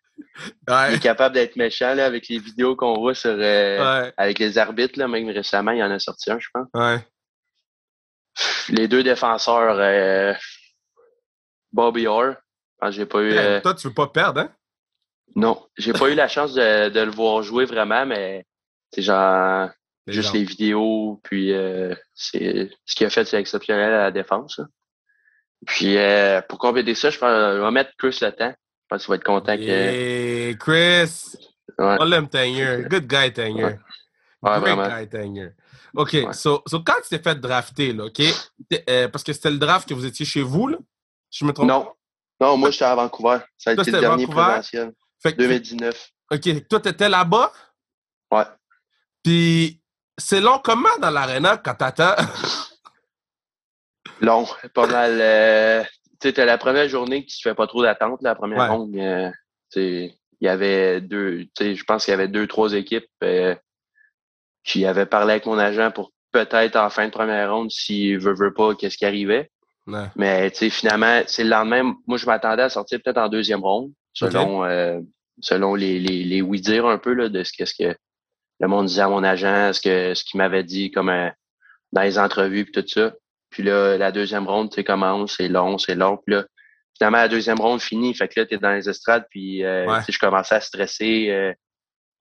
Il 0.68 0.72
Ouais, 0.74 0.94
est 0.94 0.98
capable 1.00 1.36
d'être 1.36 1.54
méchant 1.54 1.94
là, 1.94 2.06
avec 2.06 2.26
les 2.28 2.38
vidéos 2.40 2.74
qu'on 2.74 2.94
voit 2.94 3.14
sur. 3.14 3.30
euh, 3.38 4.02
ouais, 4.02 4.12
avec 4.16 4.40
les 4.40 4.58
arbitres, 4.58 4.98
là, 4.98 5.06
même 5.06 5.28
récemment, 5.30 5.70
il 5.70 5.78
y 5.78 5.84
en 5.84 5.90
a 5.92 6.00
sorti 6.00 6.32
un, 6.32 6.38
je 6.40 6.48
pense. 6.52 6.66
ouais. 6.74 6.98
Les 8.70 8.88
deux 8.88 9.02
défenseurs, 9.02 9.76
euh, 9.78 10.34
Bobby 11.72 12.06
Orr, 12.06 12.34
quand 12.80 12.90
j'ai 12.90 13.06
pas 13.06 13.20
eu. 13.20 13.32
Euh, 13.32 13.60
Toi, 13.60 13.74
tu 13.74 13.88
veux 13.88 13.94
pas 13.94 14.08
perdre, 14.08 14.40
hein? 14.40 14.52
non, 15.36 15.62
j'ai 15.76 15.92
pas 15.92 16.08
eu 16.08 16.14
la 16.14 16.28
chance 16.28 16.54
de, 16.54 16.88
de 16.88 17.00
le 17.00 17.10
voir 17.10 17.42
jouer 17.42 17.64
vraiment, 17.64 18.06
mais 18.06 18.46
c'est 18.92 19.02
genre 19.02 19.68
juste 20.06 20.32
les 20.32 20.44
vidéos, 20.44 21.20
puis 21.22 21.52
euh, 21.52 21.94
c'est 22.14 22.70
ce 22.86 22.94
qu'il 22.94 23.06
a 23.06 23.10
fait, 23.10 23.24
c'est 23.26 23.38
exceptionnel 23.38 23.92
à 23.92 24.04
la 24.04 24.10
défense. 24.10 24.60
Puis 25.66 25.96
euh, 25.98 26.40
pour 26.48 26.58
compléter 26.58 26.94
ça, 26.94 27.10
je 27.10 27.18
pense 27.18 27.30
je 27.30 27.60
vais 27.60 27.70
mettre 27.70 27.90
Chris 27.98 28.18
le 28.22 28.30
temps. 28.30 28.54
Je 28.54 28.94
pense 28.94 29.04
qu'il 29.04 29.10
va 29.10 29.16
être 29.16 29.24
content 29.24 29.56
que. 29.56 29.62
Yeah, 29.62 30.54
Chris. 30.54 31.36
Ouais. 31.78 31.96
On 32.00 32.04
l'aime, 32.04 32.28
Tanger. 32.28 32.84
Good 32.88 33.06
guy, 33.06 33.32
Tanger. 33.32 33.64
Ouais. 33.64 33.78
Ouais, 34.42 34.60
Great 34.60 35.00
guy, 35.00 35.08
Tanger. 35.08 35.50
OK, 35.94 36.12
Ouais. 36.12 36.32
so, 36.32 36.62
so 36.66 36.80
quand 36.80 36.94
tu 37.02 37.08
t'es 37.10 37.18
fait 37.22 37.34
drafter, 37.40 37.92
là, 37.92 38.04
OK? 38.06 38.20
euh, 38.88 39.08
parce 39.08 39.24
que 39.24 39.32
c'était 39.32 39.50
le 39.50 39.58
draft 39.58 39.88
que 39.88 39.94
vous 39.94 40.04
étiez 40.06 40.26
chez 40.26 40.42
vous, 40.42 40.68
là? 40.68 40.78
Je 41.30 41.44
me 41.44 41.52
trompe? 41.52 41.68
Non. 41.68 41.92
Non, 42.40 42.56
moi 42.56 42.70
j'étais 42.70 42.84
à 42.84 42.94
Vancouver. 42.94 43.38
Ça 43.56 43.70
a 43.70 43.74
Toi, 43.74 43.82
été 43.82 43.90
le 43.90 44.00
dernier 44.00 44.24
Vancouver? 44.26 44.44
provincial. 44.46 44.92
Fait 45.22 45.32
que, 45.32 45.38
2019. 45.38 46.10
OK, 46.30 46.68
toi, 46.68 46.80
t'étais 46.80 47.08
là-bas, 47.08 47.52
Ouais. 48.30 48.44
puis 49.22 49.80
c'est 50.16 50.40
long 50.40 50.60
comment 50.62 50.96
dans 51.00 51.10
l'aréna 51.10 51.56
quand 51.56 51.74
t'attends? 51.74 52.14
Long, 54.20 54.46
pas 54.74 54.86
mal. 54.86 55.18
Euh, 55.20 55.84
tu 56.20 56.28
sais, 56.28 56.32
t'as 56.32 56.44
la 56.44 56.58
première 56.58 56.88
journée 56.88 57.24
que 57.24 57.30
tu 57.30 57.38
fais 57.42 57.54
pas 57.54 57.66
trop 57.66 57.82
d'attente, 57.82 58.20
la 58.22 58.34
première 58.34 58.58
Ouais. 58.58 58.68
ronde. 58.68 58.96
euh, 58.96 59.30
tu 59.70 59.80
sais, 59.80 60.18
il 60.40 60.44
y 60.44 60.48
avait 60.48 61.00
deux, 61.00 61.44
tu 61.54 61.64
sais, 61.64 61.74
je 61.76 61.84
pense 61.84 62.04
qu'il 62.04 62.12
y 62.12 62.14
avait 62.14 62.28
deux, 62.28 62.46
trois 62.46 62.72
équipes 62.74 63.08
euh, 63.22 63.54
qui 64.64 64.84
avaient 64.86 65.06
parlé 65.06 65.32
avec 65.32 65.46
mon 65.46 65.58
agent 65.58 65.90
pour 65.90 66.12
peut-être 66.32 66.76
en 66.76 66.90
fin 66.90 67.06
de 67.06 67.10
première 67.12 67.52
ronde, 67.54 67.70
s'il 67.70 68.18
veut, 68.18 68.34
veut 68.34 68.52
pas, 68.52 68.74
qu'est-ce 68.74 68.98
qui 68.98 69.06
arrivait. 69.06 69.50
Ouais. 69.86 70.04
Mais 70.16 70.50
tu 70.50 70.58
sais, 70.58 70.70
finalement, 70.70 71.22
c'est 71.26 71.44
le 71.44 71.50
lendemain. 71.50 71.94
Moi, 72.06 72.18
je 72.18 72.26
m'attendais 72.26 72.62
à 72.62 72.68
sortir 72.68 73.00
peut-être 73.02 73.18
en 73.18 73.28
deuxième 73.28 73.62
ronde, 73.62 73.90
selon 74.12 74.64
euh, 74.64 75.00
selon 75.40 75.74
les, 75.74 75.98
les, 75.98 76.24
les 76.24 76.42
oui-dire 76.42 76.84
un 76.86 76.98
peu 76.98 77.14
là, 77.14 77.28
de 77.28 77.42
ce 77.42 77.52
que, 77.56 77.64
ce 77.64 77.74
que 77.74 77.96
le 78.60 78.68
monde 78.68 78.86
disait 78.86 79.02
à 79.02 79.08
mon 79.08 79.24
agent, 79.24 79.72
ce 79.72 79.80
que 79.80 80.14
ce 80.14 80.24
qu'il 80.24 80.38
m'avait 80.38 80.64
dit 80.64 80.90
comme 80.90 81.08
euh, 81.08 81.30
dans 81.92 82.02
les 82.02 82.18
entrevues 82.18 82.64
puis 82.64 82.82
tout 82.82 82.88
ça. 82.88 83.14
Puis 83.50 83.62
là, 83.62 83.96
la 83.96 84.12
deuxième 84.12 84.46
ronde, 84.46 84.70
tu 84.70 84.74
sais, 84.74 84.84
commence, 84.84 85.36
c'est 85.38 85.48
long, 85.48 85.78
c'est 85.78 85.94
long. 85.94 86.18
Puis 86.18 86.34
là, 86.34 86.44
finalement, 86.98 87.18
la 87.18 87.28
deuxième 87.28 87.58
ronde 87.58 87.80
finit. 87.80 88.12
Fait 88.12 88.28
que 88.28 88.40
là, 88.40 88.44
t'es 88.46 88.58
dans 88.58 88.72
les 88.72 88.90
estrades, 88.90 89.24
puis 89.30 89.64
euh, 89.64 89.86
Ouais. 89.86 90.00
je 90.06 90.18
commençais 90.18 90.56
à 90.56 90.60
stresser. 90.60 91.54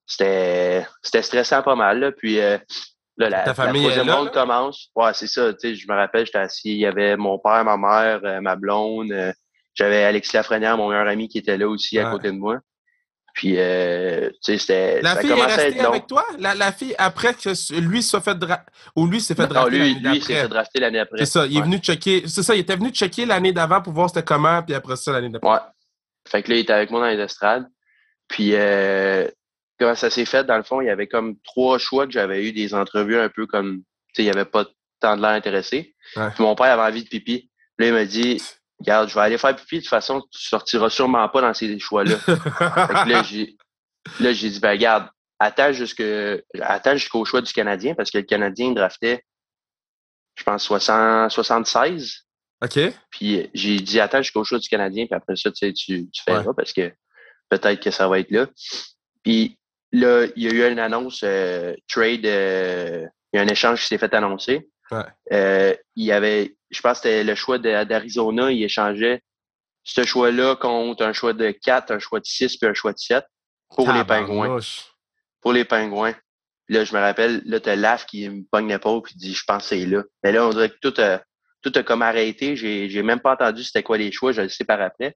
C'était 0.07 0.87
c'était 1.03 1.21
stressant 1.21 1.61
pas 1.61 1.75
mal. 1.75 1.99
Là. 1.99 2.11
Puis 2.11 2.39
euh, 2.39 2.57
là, 3.17 3.29
la, 3.29 3.39
Ta 3.41 3.45
la 3.47 3.53
famille 3.53 3.83
troisième 3.83 4.09
ronde 4.09 4.31
commence. 4.31 4.89
Ouais, 4.95 5.13
c'est 5.13 5.27
ça. 5.27 5.53
Tu 5.53 5.59
sais, 5.59 5.75
je 5.75 5.87
me 5.87 5.95
rappelle, 5.95 6.25
j'étais 6.25 6.37
assis. 6.39 6.71
Il 6.71 6.79
y 6.79 6.85
avait 6.85 7.17
mon 7.17 7.37
père, 7.37 7.63
ma 7.65 7.77
mère, 7.77 8.21
euh, 8.23 8.41
ma 8.41 8.55
blonde. 8.55 9.11
euh, 9.11 9.31
J'avais 9.75 10.03
Alexis 10.03 10.35
Lafrenière, 10.35 10.77
mon 10.77 10.89
meilleur 10.89 11.07
ami, 11.07 11.27
qui 11.27 11.37
était 11.37 11.57
là 11.57 11.67
aussi 11.67 11.99
à 11.99 12.09
côté 12.09 12.27
de 12.31 12.37
moi. 12.37 12.57
Puis, 13.35 13.53
euh, 13.57 14.31
tu 14.43 14.53
sais, 14.53 14.57
c'était. 14.57 15.01
La 15.03 15.13
ça 15.13 15.21
fille 15.21 15.29
est 15.29 15.45
restée 15.45 15.79
avec 15.81 16.07
toi? 16.07 16.25
La, 16.39 16.55
la 16.55 16.71
fille, 16.71 16.95
après 16.97 17.35
que 17.35 17.79
lui 17.79 18.01
se 18.01 18.19
fait 18.19 18.35
ou 18.95 19.05
lui 19.05 19.21
s'est 19.21 19.35
fait 19.35 19.43
Non, 19.43 19.49
drafter 19.49 19.77
lui, 19.77 19.93
l'année 20.01 20.15
lui, 20.17 20.21
s'est 20.23 20.33
fait 20.33 20.47
drafter 20.47 20.79
l'année 20.79 20.97
après. 20.99 21.19
C'est 21.19 21.25
ça, 21.25 21.45
il 21.45 21.53
est 21.55 21.59
Ouais. 21.59 21.65
venu 21.65 21.77
checker. 21.77 22.23
C'est 22.27 22.41
ça, 22.41 22.55
il 22.55 22.61
était 22.61 22.75
venu 22.75 22.89
checker 22.89 23.27
l'année 23.27 23.51
d'avant 23.53 23.79
pour 23.79 23.93
voir 23.93 24.09
c'était 24.09 24.23
comment, 24.23 24.63
puis 24.63 24.73
après 24.73 24.95
ça, 24.95 25.11
l'année 25.11 25.29
d'après. 25.29 25.51
Ouais. 25.51 25.59
Fait 26.27 26.41
que 26.41 26.49
là, 26.49 26.55
il 26.57 26.61
était 26.61 26.73
avec 26.73 26.89
moi 26.89 26.99
dans 27.01 27.15
les 27.15 27.21
estrades. 27.23 27.67
Puis, 28.27 28.55
euh, 28.55 29.27
comment 29.79 29.95
ça 29.95 30.09
s'est 30.09 30.25
fait, 30.25 30.43
dans 30.43 30.57
le 30.57 30.63
fond, 30.63 30.81
il 30.81 30.87
y 30.87 30.89
avait 30.89 31.07
comme 31.07 31.37
trois 31.41 31.77
choix 31.77 32.05
que 32.05 32.13
j'avais 32.13 32.43
eu 32.45 32.51
des 32.51 32.73
entrevues 32.73 33.17
un 33.17 33.29
peu 33.29 33.45
comme, 33.45 33.79
tu 33.79 33.83
sais, 34.15 34.21
il 34.23 34.25
n'y 34.25 34.31
avait 34.31 34.45
pas 34.45 34.65
tant 34.99 35.15
de 35.15 35.21
l'air 35.21 35.31
intéressé. 35.31 35.95
Ouais. 36.15 36.29
Puis 36.33 36.43
mon 36.43 36.55
père 36.55 36.67
avait 36.79 36.91
envie 36.91 37.03
de 37.03 37.09
pipi. 37.09 37.51
Là, 37.77 37.87
il 37.87 37.93
m'a 37.93 38.05
dit, 38.05 38.41
regarde, 38.79 39.09
je 39.09 39.13
vais 39.13 39.21
aller 39.21 39.37
faire 39.37 39.55
pipi. 39.55 39.77
De 39.77 39.81
toute 39.81 39.89
façon, 39.89 40.21
tu 40.31 40.41
sortiras 40.41 40.89
sûrement 40.89 41.27
pas 41.29 41.41
dans 41.41 41.53
ces 41.53 41.77
choix-là. 41.77 42.15
là, 43.05 43.23
j'ai, 43.23 43.55
là, 44.19 44.33
j'ai 44.33 44.49
dit, 44.49 44.59
ben, 44.59 44.71
regarde, 44.71 45.09
attends 45.39 45.71
jusque, 45.71 46.03
attends 46.61 46.95
jusqu'au 46.95 47.25
choix 47.25 47.41
du 47.41 47.53
Canadien 47.53 47.93
parce 47.93 48.09
que 48.09 48.17
le 48.17 48.23
Canadien 48.23 48.71
draftait, 48.71 49.23
je 50.35 50.43
pense, 50.43 50.63
60, 50.63 51.31
76. 51.31 52.23
OK? 52.63 52.79
Puis 53.11 53.49
j'ai 53.53 53.79
dit 53.79 53.99
attends 53.99 54.21
jusqu'au 54.21 54.43
choix 54.43 54.57
du 54.57 54.67
Canadien, 54.67 55.05
puis 55.05 55.15
après 55.15 55.35
ça, 55.35 55.51
tu 55.51 55.57
sais, 55.57 55.73
tu, 55.73 56.09
tu 56.09 56.23
feras 56.23 56.41
Ouais. 56.41 56.53
parce 56.55 56.73
que 56.73 56.91
peut-être 57.49 57.81
que 57.81 57.91
ça 57.91 58.07
va 58.07 58.19
être 58.19 58.31
là. 58.31 58.47
Puis 59.23 59.56
là, 59.91 60.27
il 60.35 60.43
y 60.43 60.47
a 60.47 60.53
eu 60.53 60.71
une 60.71 60.79
annonce 60.79 61.21
euh, 61.23 61.73
trade, 61.87 62.25
euh, 62.25 63.05
il 63.33 63.37
y 63.37 63.39
a 63.39 63.43
un 63.43 63.47
échange 63.47 63.81
qui 63.81 63.87
s'est 63.87 63.97
fait 63.97 64.13
annoncer. 64.13 64.69
Ouais. 64.91 65.03
Euh, 65.33 65.75
il 65.95 66.05
y 66.05 66.11
avait, 66.11 66.55
je 66.69 66.81
pense 66.81 66.99
que 66.99 67.09
c'était 67.09 67.23
le 67.23 67.35
choix 67.35 67.57
d'Arizona, 67.57 68.51
il 68.51 68.63
échangeait 68.63 69.21
ce 69.83 70.03
choix-là 70.03 70.55
contre 70.57 71.03
un 71.03 71.13
choix 71.13 71.33
de 71.33 71.51
4, 71.51 71.91
un 71.91 71.99
choix 71.99 72.19
de 72.19 72.25
6 72.25 72.57
puis 72.57 72.69
un 72.69 72.73
choix 72.73 72.91
de 72.91 72.97
7 72.97 73.23
pour 73.69 73.91
les 73.91 74.03
pingouins. 74.03 74.59
Pour 75.41 75.53
les 75.53 75.65
pingouins. 75.65 76.13
Puis 76.65 76.75
là, 76.75 76.83
je 76.83 76.93
me 76.93 76.99
rappelle, 76.99 77.41
là, 77.45 77.59
t'as 77.61 77.75
Laf 77.75 78.05
qui 78.05 78.27
me 78.27 78.43
pogne 78.51 78.67
l'épaule 78.67 79.01
puis 79.01 79.15
dit 79.15 79.33
Je 79.33 79.43
pense 79.45 79.63
que 79.63 79.69
c'est 79.69 79.85
là. 79.85 80.03
Mais 80.23 80.33
là, 80.33 80.45
on 80.45 80.49
dirait 80.49 80.69
que 80.69 80.77
tout 80.81 80.93
a, 81.01 81.21
tout 81.61 81.71
a 81.73 81.83
comme 81.83 82.01
arrêté. 82.01 82.57
J'ai, 82.57 82.89
j'ai 82.89 83.03
même 83.03 83.21
pas 83.21 83.33
entendu 83.33 83.63
c'était 83.63 83.83
quoi 83.83 83.97
les 83.97 84.11
choix, 84.11 84.33
je 84.33 84.41
le 84.41 84.49
sais 84.49 84.65
par 84.65 84.81
après. 84.81 85.15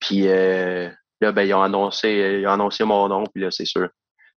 Puis 0.00 0.26
euh, 0.26 0.90
là, 1.20 1.32
ben, 1.32 1.42
ils 1.42 1.54
ont 1.54 1.62
annoncé, 1.62 2.38
ils 2.40 2.46
ont 2.46 2.52
annoncé 2.52 2.84
mon 2.84 3.08
nom, 3.08 3.24
puis 3.32 3.42
là, 3.42 3.50
c'est 3.50 3.64
sûr. 3.64 3.88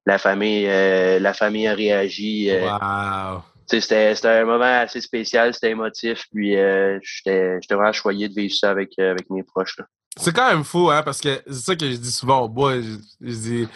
La 0.05 0.19
famille, 0.19 0.67
euh, 0.69 1.19
la 1.19 1.35
famille 1.35 1.67
a 1.67 1.75
réagi. 1.75 2.51
euh, 2.51 2.71
Wow. 2.71 3.43
C'était, 3.67 4.15
un 4.25 4.45
moment 4.45 4.63
assez 4.65 5.01
spécial, 5.01 5.53
c'était 5.53 5.71
émotif, 5.71 6.27
puis 6.33 6.57
euh, 6.57 7.01
j'étais, 7.03 7.59
vraiment 7.71 7.93
choyé 7.93 8.29
de 8.29 8.35
vivre 8.35 8.55
ça 8.55 8.71
avec, 8.71 8.93
euh, 9.01 9.11
avec 9.11 9.29
mes 9.29 9.43
proches. 9.43 9.77
C'est 10.17 10.35
quand 10.35 10.49
même 10.49 10.63
fou, 10.63 10.91
hein, 10.91 11.03
parce 11.03 11.21
que 11.21 11.43
c'est 11.47 11.53
ça 11.55 11.77
que 11.77 11.91
je 11.91 11.97
dis 11.97 12.13
souvent 12.13 12.43
au 12.43 12.49
bois. 12.49 12.81
Je, 12.81 12.93
je 13.21 13.35
dis, 13.35 13.69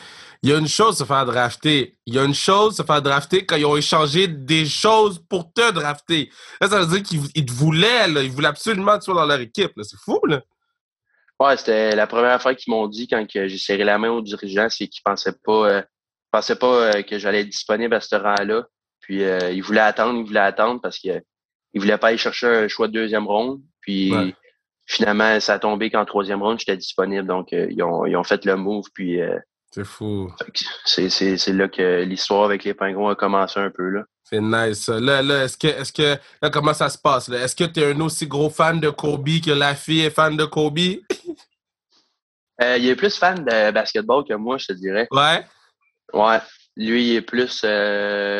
il 0.42 0.50
y 0.50 0.52
a 0.54 0.58
une 0.58 0.68
chose 0.68 0.96
se 0.96 1.04
faire 1.04 1.26
drafter. 1.26 1.98
Il 2.06 2.14
y 2.14 2.18
a 2.18 2.24
une 2.24 2.34
chose 2.34 2.76
se 2.76 2.82
faire 2.82 3.02
drafter 3.02 3.44
quand 3.44 3.56
ils 3.56 3.66
ont 3.66 3.76
échangé 3.76 4.26
des 4.26 4.64
choses 4.64 5.18
pour 5.28 5.52
te 5.52 5.70
drafter. 5.72 6.30
Là, 6.60 6.68
ça 6.68 6.80
veut 6.80 6.86
dire 6.86 7.02
qu'ils 7.02 7.20
ils 7.34 7.44
te 7.44 7.52
voulaient, 7.52 8.08
là. 8.08 8.22
Ils 8.22 8.30
voulaient 8.30 8.48
absolument 8.48 8.92
que 8.92 9.00
tu 9.00 9.04
sois 9.06 9.14
dans 9.14 9.26
leur 9.26 9.40
équipe. 9.40 9.72
C'est 9.82 9.98
fou, 9.98 10.18
là. 10.26 10.40
Ouais, 11.40 11.56
c'était 11.56 11.96
la 11.96 12.06
première 12.06 12.40
fois 12.40 12.54
qu'ils 12.54 12.70
m'ont 12.70 12.86
dit 12.86 13.08
quand 13.08 13.26
que 13.26 13.48
j'ai 13.48 13.56
serré 13.56 13.82
la 13.82 13.96
main 13.98 14.10
aux 14.10 14.20
dirigeants, 14.20 14.68
c'est 14.68 14.86
qu'ils 14.88 15.02
pensaient 15.02 15.36
pas, 15.42 15.70
euh, 15.70 15.82
pensaient 16.30 16.56
pas 16.56 16.96
euh, 16.96 17.02
que 17.02 17.18
j'allais 17.18 17.40
être 17.40 17.48
disponible 17.48 17.94
à 17.94 18.00
ce 18.00 18.14
rang-là. 18.14 18.66
Puis 19.00 19.24
euh, 19.24 19.50
ils 19.50 19.62
voulaient 19.62 19.80
attendre, 19.80 20.18
ils 20.20 20.26
voulaient 20.26 20.40
attendre 20.40 20.82
parce 20.82 20.98
qu'ils 20.98 21.22
voulaient 21.74 21.96
pas 21.96 22.08
aller 22.08 22.18
chercher 22.18 22.46
un 22.46 22.68
choix 22.68 22.88
de 22.88 22.92
deuxième 22.92 23.26
ronde. 23.26 23.62
Puis 23.80 24.12
Ouais. 24.14 24.34
finalement, 24.86 25.40
ça 25.40 25.54
a 25.54 25.58
tombé 25.58 25.90
qu'en 25.90 26.04
troisième 26.04 26.42
ronde, 26.42 26.58
j'étais 26.58 26.76
disponible. 26.76 27.26
Donc 27.26 27.52
ils, 27.52 27.82
ont, 27.82 28.04
ils 28.04 28.16
ont 28.16 28.24
fait 28.24 28.44
le 28.44 28.56
move. 28.56 28.84
Puis 28.92 29.22
euh, 29.22 29.38
C'est 29.72 29.84
fou. 29.84 30.32
c'est, 30.84 31.52
là 31.52 31.68
que 31.68 32.02
l'histoire 32.02 32.44
avec 32.44 32.64
les 32.64 32.74
pingouins 32.74 33.12
a 33.12 33.14
commencé 33.14 33.60
un 33.60 33.70
peu 33.70 33.88
là. 33.88 34.02
C'est 34.24 34.40
nice. 34.40 34.88
Là, 34.88 35.22
là, 35.22 35.44
est-ce 35.44 35.56
que, 35.56 35.66
est-ce 35.68 35.92
que, 35.92 36.16
là, 36.42 36.50
comment 36.50 36.74
ça 36.74 36.88
se 36.88 36.98
passe? 36.98 37.28
Est-ce 37.28 37.54
que 37.56 37.64
tu 37.64 37.80
es 37.80 37.92
un 37.92 38.00
aussi 38.00 38.26
gros 38.26 38.50
fan 38.50 38.80
de 38.80 38.90
Kobe 38.90 39.28
que 39.44 39.50
la 39.52 39.74
fille 39.74 40.00
est 40.02 40.10
fan 40.10 40.36
de 40.36 40.44
Kobe? 40.44 40.78
Euh, 42.62 42.76
il 42.76 42.88
est 42.88 42.96
plus 42.96 43.16
fan 43.16 43.44
de 43.44 43.70
basketball 43.70 44.24
que 44.24 44.34
moi, 44.34 44.58
je 44.58 44.66
te 44.66 44.72
dirais. 44.72 45.08
Ouais? 45.10 45.44
Ouais. 46.12 46.38
Lui, 46.76 47.08
il 47.10 47.16
est 47.16 47.22
plus 47.22 47.62
euh, 47.64 48.38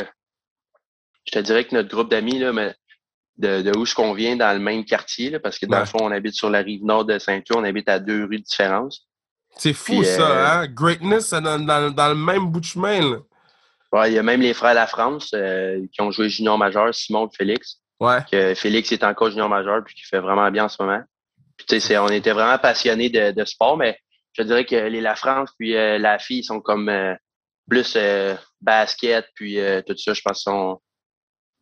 je 1.27 1.33
te 1.33 1.39
dirais 1.39 1.65
que 1.65 1.75
notre 1.75 1.89
groupe 1.89 2.11
d'amis, 2.11 2.39
là, 2.39 2.53
mais 2.53 2.75
de, 3.39 3.63
de 3.63 3.77
où 3.79 3.87
je 3.87 3.95
qu'on 3.95 4.13
vient 4.15 4.37
dans 4.37 4.53
le 4.53 4.59
même 4.63 4.85
quartier, 4.85 5.31
là, 5.31 5.41
parce 5.41 5.59
que 5.59 5.67
dans 5.67 5.75
Ouais. 5.77 5.81
le 5.83 5.87
fond, 5.87 5.99
on 6.03 6.11
habite 6.11 6.35
sur 6.35 6.51
la 6.51 6.59
rive 6.61 6.85
nord 6.85 7.05
de 7.05 7.19
Saint-Cloud, 7.19 7.61
on 7.61 7.65
habite 7.65 7.89
à 7.89 7.99
deux 7.99 8.25
rues 8.25 8.39
de 8.39 8.45
différence. 8.45 9.07
C'est 9.57 9.73
fou, 9.73 9.99
Puis, 9.99 10.07
ça, 10.07 10.31
euh, 10.31 10.47
hein? 10.63 10.67
Greatness, 10.69 11.29
c'est 11.29 11.41
dans, 11.41 11.59
dans, 11.59 11.91
dans 11.91 12.09
le 12.09 12.15
même 12.15 12.47
bout 12.47 12.61
de 12.61 12.65
chemin, 12.65 13.01
là. 13.01 13.17
Ouais, 13.93 14.13
il 14.13 14.15
y 14.15 14.19
a 14.19 14.23
même 14.23 14.41
les 14.41 14.55
frères 14.55 14.75
La 14.75 14.87
France 14.87 15.33
euh, 15.35 15.85
qui 15.93 16.01
ont 16.01 16.11
joué 16.13 16.29
junior 16.29 16.57
majeur, 16.57 16.95
Simon 16.95 17.27
et 17.27 17.37
Félix. 17.37 17.79
Ouais. 17.99 18.19
Que 18.31 18.55
Félix 18.55 18.93
est 18.93 19.03
encore 19.03 19.31
junior 19.31 19.49
majeur 19.49 19.83
puis 19.85 19.95
qui 19.97 20.03
fait 20.05 20.21
vraiment 20.21 20.49
bien 20.51 20.67
en 20.67 20.69
ce 20.69 20.81
moment. 20.81 21.03
Puis 21.57 21.67
tu 21.67 21.81
sais, 21.81 21.99
on 21.99 22.07
était 22.09 22.31
vraiment 22.31 22.57
passionnés 22.59 23.11
de, 23.11 23.33
de 23.33 23.45
sport, 23.45 23.77
mais 23.77 23.99
je 24.33 24.43
dirais 24.45 24.65
que 24.65 24.77
les 24.77 25.01
La 25.01 25.17
France 25.17 25.51
puis 25.59 25.77
euh, 25.77 25.99
la 25.99 26.19
fille 26.21 26.45
sont 26.45 26.61
comme 26.61 26.89
euh, 26.89 27.15
plus 27.69 27.99
basket 28.61 29.27
puis 29.35 29.59
tout 29.87 29.97
ça. 29.99 30.15
Je 30.15 30.23
pense 30.23 30.45
qu'ils 30.45 30.75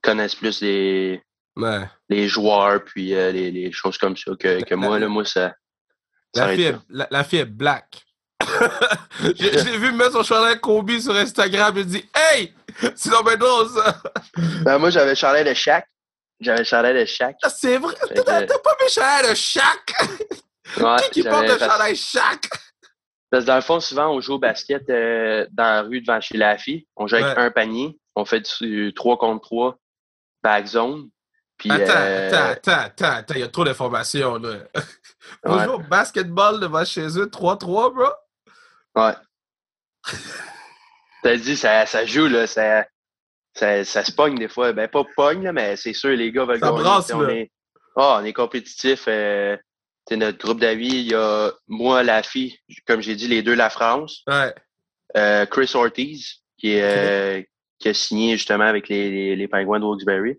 connaissent 0.03 0.35
plus 0.37 0.61
les, 0.61 1.23
Ouais. 1.57 1.85
les 2.11 2.29
joueurs 2.29 2.85
puis 2.85 3.07
les, 3.09 3.51
les 3.51 3.73
choses 3.73 3.99
comme 3.99 4.17
ça 4.17 4.33
que, 4.39 4.63
que 4.63 4.75
moi 4.75 4.99
là, 4.99 5.09
moi 5.09 5.25
ça. 5.25 5.55
La 6.35 6.49
fille, 6.55 6.65
est, 6.65 6.77
la, 6.89 7.09
la 7.11 7.25
fille 7.25 7.39
est 7.41 7.45
black. 7.45 8.05
l'ai 9.71 9.79
vu 9.79 9.93
mettre 9.93 10.13
son 10.13 10.23
chandail 10.23 10.61
Kobe 10.61 10.99
sur 10.99 11.15
Instagram. 11.15 11.75
Je 11.77 11.83
dit 11.83 12.05
Hey! 12.15 12.55
C'est 12.95 13.11
dans 13.11 13.23
mes 13.25 13.37
ça! 13.75 14.03
Ben, 14.63 14.79
moi 14.79 14.91
j'avais 14.91 15.15
Charlet 15.15 15.45
de 15.45 15.55
Shaq. 15.55 15.85
J'avais 16.41 16.65
Charlet 16.65 16.95
de 17.01 17.05
Shaq. 17.05 17.37
Ah, 17.43 17.51
C'est 17.51 17.79
vrai! 17.79 17.95
T'as 18.15 18.43
que- 18.47 18.63
pas 18.63 18.77
mis 18.83 18.89
chandail 18.91 19.31
de 19.31 19.35
chaque! 19.35 19.95
Ouais, 20.77 20.97
Qui 21.05 21.11
qui 21.11 21.23
porte 21.23 21.49
le 21.49 21.59
chandail 21.59 21.97
chaque? 21.97 22.49
Parce 23.31 23.45
que 23.45 23.47
dans 23.49 23.57
le 23.57 23.63
fond, 23.63 23.81
souvent, 23.81 24.09
on 24.15 24.21
joue 24.21 24.35
au 24.35 24.39
basket 24.39 24.89
euh, 24.91 25.47
dans 25.51 25.65
la 25.65 25.83
rue 25.83 26.01
devant 26.01 26.21
chez 26.21 26.37
la 26.39 26.57
fille. 26.59 26.87
On 26.97 27.07
joue 27.07 27.17
avec 27.17 27.37
Ouais. 27.37 27.43
un 27.45 27.51
panier. 27.51 27.99
On 28.15 28.25
fait 28.25 28.41
du 28.61 28.93
3 28.95 29.19
contre 29.19 29.43
3, 29.43 29.77
back 30.43 30.67
zone. 30.67 31.09
Puis, 31.59 31.71
Attends, 31.73 31.93
euh, 31.97 32.29
attends, 32.29 32.51
attends, 32.53 32.81
attends, 32.85 33.17
attends, 33.19 33.35
il 33.35 33.41
y 33.41 33.45
a 33.45 33.49
trop 33.49 33.65
d'informations, 33.65 34.37
là. 34.39 34.59
Ouais. 35.45 35.67
au 35.67 35.79
basketball 35.79 36.59
devant 36.59 36.85
chez 36.87 37.07
eux, 37.19 37.27
3-3, 37.27 37.93
bro? 37.93 38.07
Ouais. 38.97 39.13
T'as 41.23 41.37
dit, 41.37 41.57
ça, 41.57 41.85
ça 41.87 42.07
joue, 42.07 42.29
là. 42.29 42.47
Ça, 42.47 42.87
ça, 43.55 43.85
ça 43.85 44.05
se 44.05 44.13
pogne 44.13 44.37
des 44.39 44.49
fois. 44.49 44.73
Ben, 44.73 44.89
pas 44.89 45.05
pogne, 45.17 45.43
là, 45.45 45.53
mais 45.53 45.77
c'est 45.77 45.93
sûr, 45.93 46.11
les 46.11 46.33
gars 46.33 46.45
veulent 46.45 46.61
Ça 46.61 46.69
gagner. 46.71 46.81
brasse, 46.83 47.13
on 47.13 47.21
là. 47.21 47.35
est, 47.35 47.51
Ah, 47.97 48.19
on 48.23 48.25
est 48.25 48.33
compétitif. 48.33 49.05
Euh, 49.09 49.57
t'sais, 50.07 50.17
notre 50.17 50.39
groupe 50.39 50.61
d'amis, 50.61 50.89
il 50.89 51.09
y 51.09 51.15
a 51.15 51.51
moi, 51.67 52.03
la 52.03 52.23
fille, 52.23 52.57
comme 52.87 53.03
j'ai 53.03 53.17
dit, 53.17 53.29
les 53.29 53.43
deux, 53.43 53.55
la 53.55 53.69
France. 53.71 54.23
Ouais. 54.29 54.55
Euh, 55.17 55.45
Chris 55.47 55.71
Ortiz, 55.75 56.37
qui, 56.59 56.73
est, 56.75 56.83
euh, 56.83 57.43
qui 57.79 57.89
a 57.89 57.95
signé 57.95 58.37
justement 58.37 58.65
avec 58.65 58.89
les, 58.89 59.11
les, 59.11 59.37
les 59.37 59.49
Penguins 59.49 59.81
de 59.81 59.85
Wilkes-Barre. 59.85 60.35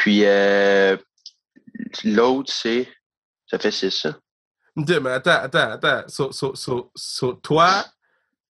Puis 0.00 0.24
euh, 0.24 0.96
l'autre, 2.04 2.50
c'est. 2.50 2.88
Ça 3.46 3.58
fait 3.58 3.70
six, 3.70 3.90
ça. 3.90 4.16
Ok, 4.76 4.88
mais 5.02 5.10
attends, 5.10 5.42
attends, 5.42 5.72
attends. 5.72 6.08
So, 6.08 6.32
so, 6.32 6.54
so, 6.54 6.90
so, 6.94 7.34
toi, 7.34 7.84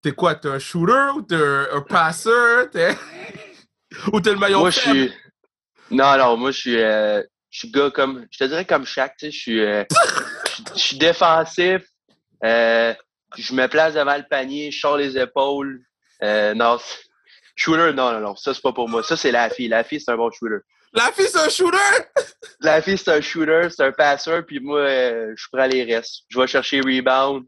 t'es 0.03 0.11
quoi? 0.11 0.35
T'es 0.35 0.47
un 0.49 0.59
shooter 0.59 1.09
ou 1.15 1.23
t'es 1.23 1.33
un, 1.35 1.67
un 1.73 1.81
passeur? 1.81 2.69
T'es... 2.69 2.95
ou 4.13 4.21
t'es 4.21 4.31
le 4.31 4.37
maillot 4.37 4.59
Moi, 4.59 4.69
je 4.69 4.79
suis. 4.79 5.13
Non, 5.89 6.17
non, 6.19 6.37
moi, 6.37 6.51
je 6.51 6.59
suis. 6.59 6.79
euh, 6.79 7.23
je 7.49 7.59
suis 7.59 7.71
gars 7.71 7.89
comme. 7.89 8.27
Je 8.29 8.37
te 8.37 8.43
dirais 8.43 8.65
comme 8.65 8.85
Shaq, 8.85 9.15
tu 9.17 9.25
sais. 9.25 9.31
Je 9.31 9.37
suis. 9.39 9.59
euh, 9.65 9.83
je 10.75 10.79
suis- 10.79 10.97
défensif. 10.99 11.81
Euh, 12.43 12.93
je 13.37 13.53
me 13.55 13.65
place 13.67 13.95
devant 13.95 14.17
le 14.17 14.25
panier, 14.29 14.69
je 14.69 14.79
sors 14.79 14.97
les 14.97 15.17
épaules. 15.17 15.81
Euh, 16.21 16.53
non, 16.53 16.77
shooter, 17.55 17.91
non, 17.93 18.11
non, 18.11 18.19
non. 18.19 18.35
Ça, 18.35 18.53
c'est 18.53 18.61
pas 18.61 18.71
pour 18.73 18.87
moi. 18.87 19.01
Ça, 19.01 19.17
c'est 19.17 19.31
la 19.31 19.49
fille. 19.49 19.67
La 19.67 19.83
fille, 19.83 19.99
c'est 19.99 20.11
un 20.11 20.17
bon 20.17 20.29
shooter. 20.29 20.57
La 20.93 21.11
fille, 21.11 21.27
c'est 21.27 21.39
un 21.39 21.49
shooter? 21.49 21.77
La 22.61 22.81
fille, 22.81 22.97
c'est 22.97 23.11
un 23.11 23.21
shooter, 23.21 23.67
c'est 23.69 23.83
un 23.83 23.91
passeur, 23.91 24.45
puis 24.45 24.59
moi, 24.59 24.79
euh, 24.79 25.33
je 25.35 25.45
prends 25.51 25.65
les 25.65 25.83
restes. 25.83 26.23
Je 26.29 26.39
vais 26.39 26.47
chercher 26.47 26.81
rebound. 26.81 27.45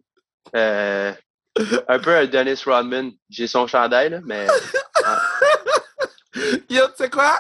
Euh, 0.56 1.14
un 1.88 2.00
peu 2.00 2.16
un 2.16 2.26
Dennis 2.26 2.62
Rodman. 2.66 3.12
J'ai 3.30 3.48
son 3.48 3.68
chandail, 3.68 4.10
là, 4.10 4.20
mais 4.24 4.48
Yo, 6.70 6.88
tu 6.88 6.94
sais 6.98 7.10
quoi? 7.10 7.38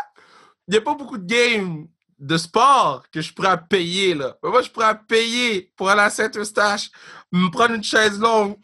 Il 0.67 0.71
n'y 0.71 0.77
a 0.77 0.81
pas 0.81 0.95
beaucoup 0.95 1.17
de 1.17 1.25
games 1.25 1.87
de 2.19 2.37
sport 2.37 3.03
que 3.11 3.21
je 3.21 3.33
pourrais 3.33 3.59
payer, 3.69 4.13
là. 4.13 4.37
Mais 4.43 4.49
moi, 4.49 4.61
je 4.61 4.69
pourrais 4.69 4.97
payer 5.07 5.71
pour 5.75 5.89
aller 5.89 6.01
à 6.01 6.09
Saint-Eustache, 6.09 6.89
me 7.31 7.49
prendre 7.49 7.73
une 7.73 7.83
chaise 7.83 8.19
longue, 8.19 8.57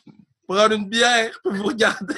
prendre 0.48 0.74
une 0.74 0.88
bière, 0.88 1.40
puis 1.44 1.58
vous 1.58 1.66
regarder. 1.66 2.16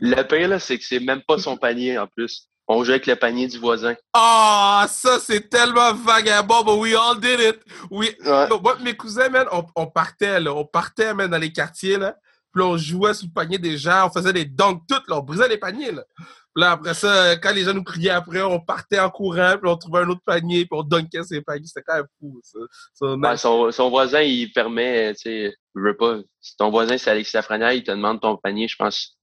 le 0.00 0.22
pire, 0.22 0.48
là, 0.48 0.58
c'est 0.58 0.78
que 0.78 0.84
c'est 0.84 1.00
même 1.00 1.22
pas 1.22 1.38
son 1.38 1.56
panier, 1.56 1.98
en 1.98 2.06
plus. 2.06 2.49
On 2.72 2.84
joue 2.84 2.92
avec 2.92 3.08
le 3.08 3.16
panier 3.16 3.48
du 3.48 3.58
voisin. 3.58 3.96
Ah, 4.12 4.86
ça, 4.88 5.18
c'est 5.18 5.50
tellement 5.50 5.92
vagabond, 5.92 6.62
but 6.62 6.78
we 6.78 6.94
all 6.94 7.18
did 7.18 7.40
it. 7.40 7.58
We... 7.90 8.14
Ouais. 8.24 8.46
Moi, 8.62 8.76
mes 8.84 8.96
cousins, 8.96 9.28
man, 9.28 9.48
on, 9.50 9.64
on 9.74 9.88
partait, 9.88 10.38
là. 10.38 10.54
On 10.54 10.64
partait, 10.64 11.12
man, 11.12 11.28
dans 11.28 11.36
les 11.38 11.50
quartiers, 11.50 11.98
là. 11.98 12.16
Puis 12.52 12.62
là, 12.62 12.68
on 12.68 12.76
jouait 12.76 13.12
sur 13.12 13.26
le 13.26 13.32
panier 13.32 13.58
des 13.58 13.76
gens, 13.76 14.06
on 14.06 14.10
faisait 14.12 14.32
des 14.32 14.44
dunks 14.44 14.82
toutes, 14.88 15.08
là. 15.08 15.16
On 15.16 15.22
brisait 15.22 15.48
les 15.48 15.58
paniers, 15.58 15.90
là. 15.90 16.04
Puis 16.16 16.62
là, 16.62 16.70
après 16.70 16.94
ça, 16.94 17.36
quand 17.38 17.52
les 17.52 17.64
gens 17.64 17.74
nous 17.74 17.82
criaient 17.82 18.10
après, 18.10 18.40
on 18.40 18.60
partait 18.60 19.00
en 19.00 19.10
courant, 19.10 19.56
puis 19.60 19.68
on 19.68 19.76
trouvait 19.76 20.02
un 20.02 20.08
autre 20.08 20.22
panier, 20.24 20.64
puis 20.64 20.78
on 20.78 20.84
dunkait 20.84 21.24
ces 21.24 21.40
paniers. 21.40 21.66
C'était 21.66 21.82
quand 21.84 21.96
même 21.96 22.06
fou, 22.20 22.40
ça. 22.44 22.58
Ça, 22.94 23.14
Ouais, 23.16 23.36
son, 23.36 23.72
son 23.72 23.90
voisin, 23.90 24.20
il 24.20 24.52
permet, 24.52 25.12
tu 25.14 25.22
sais, 25.22 25.56
je 25.74 25.80
veux 25.80 25.96
pas. 25.96 26.18
Si 26.40 26.56
ton 26.56 26.70
voisin, 26.70 26.96
c'est 26.98 27.10
Alexis 27.10 27.34
Lafrenière, 27.34 27.72
il 27.72 27.82
te 27.82 27.90
demande 27.90 28.20
ton 28.20 28.36
panier, 28.36 28.68
je 28.68 28.76
pense. 28.76 29.16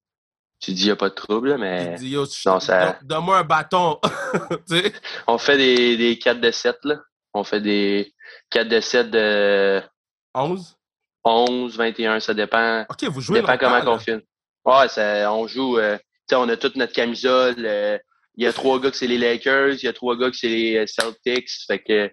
Tu 0.59 0.71
dis, 0.71 0.83
il 0.83 0.85
n'y 0.85 0.91
a 0.91 0.95
pas 0.95 1.09
de 1.09 1.13
trouble, 1.15 1.55
mais 1.57 1.95
yo, 2.01 2.25
non, 2.45 2.59
ça- 2.59 2.97
don- 3.01 3.15
donne-moi 3.17 3.37
un 3.39 3.43
bâton. 3.43 3.99
tu 4.69 4.81
on 5.27 5.37
fait 5.37 5.57
des, 5.57 5.97
des 5.97 6.17
4 6.17 6.39
de 6.41 6.49
7, 6.51 6.77
là. 6.83 6.95
On 7.33 7.43
fait 7.43 7.61
des 7.61 8.13
4 8.49 8.67
de 8.67 8.79
7 8.79 9.11
de 9.11 9.81
11. 10.33 10.75
11, 11.23 11.77
21, 11.77 12.19
ça 12.19 12.33
dépend. 12.33 12.85
OK, 12.89 13.03
vous 13.05 13.21
jouez 13.21 13.41
dépend 13.41 13.57
comment 13.57 13.83
là. 13.83 13.99
filme. 13.99 14.21
Ouais, 14.65 14.87
ça, 14.87 15.31
on 15.31 15.45
joue, 15.47 15.77
euh, 15.77 15.97
tu 15.97 16.03
sais, 16.29 16.35
on 16.35 16.49
a 16.49 16.57
toute 16.57 16.75
notre 16.75 16.93
camisole. 16.93 17.55
euh, 17.59 17.97
Il 18.35 18.43
y 18.43 18.47
a 18.47 18.53
trois 18.53 18.79
gars 18.79 18.89
que 18.91 18.97
c'est 18.97 19.07
les 19.07 19.17
Lakers, 19.17 19.73
il 19.73 19.83
y 19.83 19.87
a 19.87 19.93
trois 19.93 20.15
gars 20.17 20.31
que 20.31 20.37
c'est 20.37 20.47
les 20.49 20.77
euh, 20.77 20.85
Celtics. 20.87 21.49
Fait 21.67 21.79
que 21.79 22.11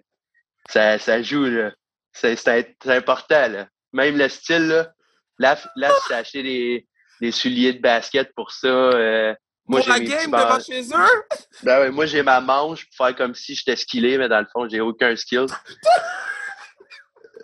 ça, 0.69 0.99
ça 0.99 1.21
joue, 1.23 1.45
là. 1.45 1.71
C'est, 2.13 2.35
c'est, 2.35 2.75
c'est 2.83 2.95
important, 2.95 3.47
là. 3.47 3.67
Même 3.93 4.17
le 4.17 4.29
style, 4.29 4.67
là. 4.67 4.91
Là, 5.39 5.57
là 5.75 5.91
j'ai 6.07 6.13
acheté 6.13 6.43
des, 6.43 6.87
des 7.21 7.31
souliers 7.31 7.73
de 7.73 7.81
basket 7.81 8.31
pour 8.35 8.51
ça. 8.51 8.67
euh, 8.67 9.33
moi, 9.67 9.79
Pour 9.79 9.89
la 9.89 9.99
game 9.99 10.31
devant 10.31 10.59
chez 10.59 10.81
eux? 10.81 11.23
Ben 11.63 11.79
ouais, 11.79 11.89
moi, 11.91 12.05
j'ai 12.05 12.21
ma 12.21 12.39
manche 12.41 12.85
pour 12.85 13.05
faire 13.07 13.15
comme 13.15 13.33
si 13.33 13.55
j'étais 13.55 13.75
skillé, 13.75 14.17
mais 14.17 14.27
dans 14.29 14.39
le 14.39 14.45
fond, 14.51 14.67
j'ai 14.69 14.81
aucun 14.81 15.15
skill. 15.15 15.45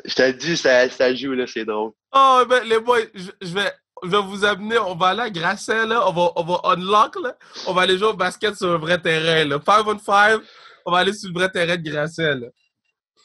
Je 0.06 0.14
te 0.16 0.32
dis, 0.32 0.58
ça, 0.58 0.90
ça 0.90 1.14
joue, 1.16 1.34
là, 1.34 1.46
c'est 1.48 1.66
drôle. 1.66 1.92
Oh, 2.14 2.44
ben, 2.48 2.64
les 2.66 2.80
boys, 2.80 3.00
je, 3.14 3.30
je 3.42 3.54
vais, 3.54 3.72
je 4.04 4.10
vais 4.10 4.22
vous 4.22 4.44
amener, 4.46 4.78
on 4.80 4.96
va 4.96 5.08
aller 5.08 5.22
à 5.22 5.30
Grasset, 5.30 5.86
là, 5.86 6.08
on 6.08 6.12
va, 6.12 6.32
on 6.36 6.44
va 6.44 6.60
unlock, 6.72 7.16
là, 7.22 7.36
on 7.68 7.74
va 7.74 7.84
aller 7.84 7.98
jouer 7.98 8.08
au 8.10 8.14
basket 8.14 8.56
sur 8.56 8.72
un 8.72 8.78
vrai 8.78 9.00
terrain, 9.00 9.46
là. 9.46 9.60
5 9.64 9.88
on 9.88 9.98
5, 10.00 10.42
on 10.86 10.92
va 10.92 10.98
aller 11.00 11.14
sur 11.14 11.30
le 11.30 11.36
vrai 11.36 11.50
terrain 11.50 11.78
de 11.78 11.90
Grasset, 11.90 12.36
là. 12.36 12.48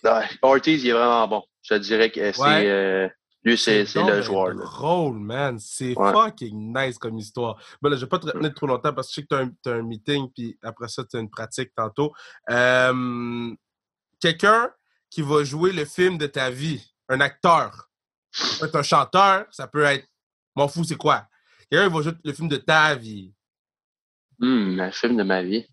Ouais, 0.04 0.26
Ortiz, 0.42 0.84
il 0.84 0.90
est 0.90 0.92
vraiment 0.92 1.26
bon. 1.26 1.42
Je 1.62 1.74
te 1.74 1.80
dirais 1.80 2.10
que 2.10 2.30
c'est, 2.32 2.40
Ouais. 2.40 2.66
euh, 2.66 3.08
lui, 3.46 3.56
c'est, 3.56 3.86
c'est 3.86 4.02
le 4.02 4.20
joueur, 4.22 4.48
là. 4.48 4.64
drôle, 4.64 5.18
man. 5.18 5.58
C'est 5.58 5.96
Ouais. 5.96 6.12
fucking 6.12 6.74
nice 6.76 6.98
comme 6.98 7.16
histoire. 7.16 7.56
Ben 7.80 7.88
là, 7.90 7.96
je 7.96 8.02
vais 8.02 8.08
pas 8.08 8.18
te 8.18 8.26
retenir 8.26 8.52
trop 8.52 8.66
longtemps 8.66 8.92
parce 8.92 9.06
que 9.08 9.12
je 9.12 9.14
sais 9.14 9.22
que 9.22 9.28
t'as 9.28 9.42
un, 9.42 9.50
t'as 9.62 9.74
un 9.76 9.82
meeting, 9.82 10.30
puis 10.32 10.58
après 10.62 10.88
ça, 10.88 11.04
tu 11.04 11.16
as 11.16 11.20
une 11.20 11.30
pratique 11.30 11.72
tantôt. 11.74 12.12
Euh, 12.50 13.54
Quelqu'un 14.20 14.70
qui 15.10 15.22
va 15.22 15.44
jouer 15.44 15.72
le 15.72 15.84
film 15.84 16.18
de 16.18 16.26
ta 16.26 16.50
vie, 16.50 16.82
un 17.08 17.20
acteur, 17.20 17.88
Ça 18.32 18.58
peut 18.60 18.66
être 18.66 18.76
un 18.76 18.82
chanteur, 18.82 19.46
ça 19.50 19.66
peut 19.68 19.84
être. 19.84 20.06
M'en 20.56 20.68
fous, 20.68 20.84
c'est 20.84 20.96
quoi? 20.96 21.26
Quelqu'un 21.70 21.88
va 21.88 22.02
jouer 22.02 22.12
le 22.24 22.32
film 22.32 22.48
de 22.48 22.56
ta 22.56 22.94
vie. 22.94 23.32
Hmm, 24.38 24.80
un 24.80 24.90
film 24.90 25.16
de 25.16 25.22
ma 25.22 25.42
vie. 25.42 25.66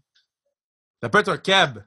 Ça 1.02 1.10
peut 1.10 1.18
être 1.20 1.30
un 1.30 1.38
cab. 1.38 1.84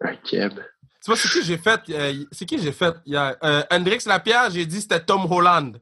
Un 0.00 0.16
keb. 0.16 0.60
Tu 1.04 1.10
vois, 1.10 1.16
c'est 1.16 1.28
qui 1.28 1.42
j'ai 1.44 1.58
fait? 1.58 1.80
euh, 1.90 2.24
c'est 2.32 2.46
qui 2.46 2.58
j'ai 2.58 2.72
fait? 2.72 2.94
Il 3.04 3.12
y 3.12 3.16
a 3.16 3.36
euh, 3.44 3.62
Hendrix 3.70 3.98
Lapierre, 4.06 4.50
j'ai 4.50 4.64
dit 4.64 4.80
c'était 4.80 5.04
Tom 5.04 5.30
Holland. 5.30 5.78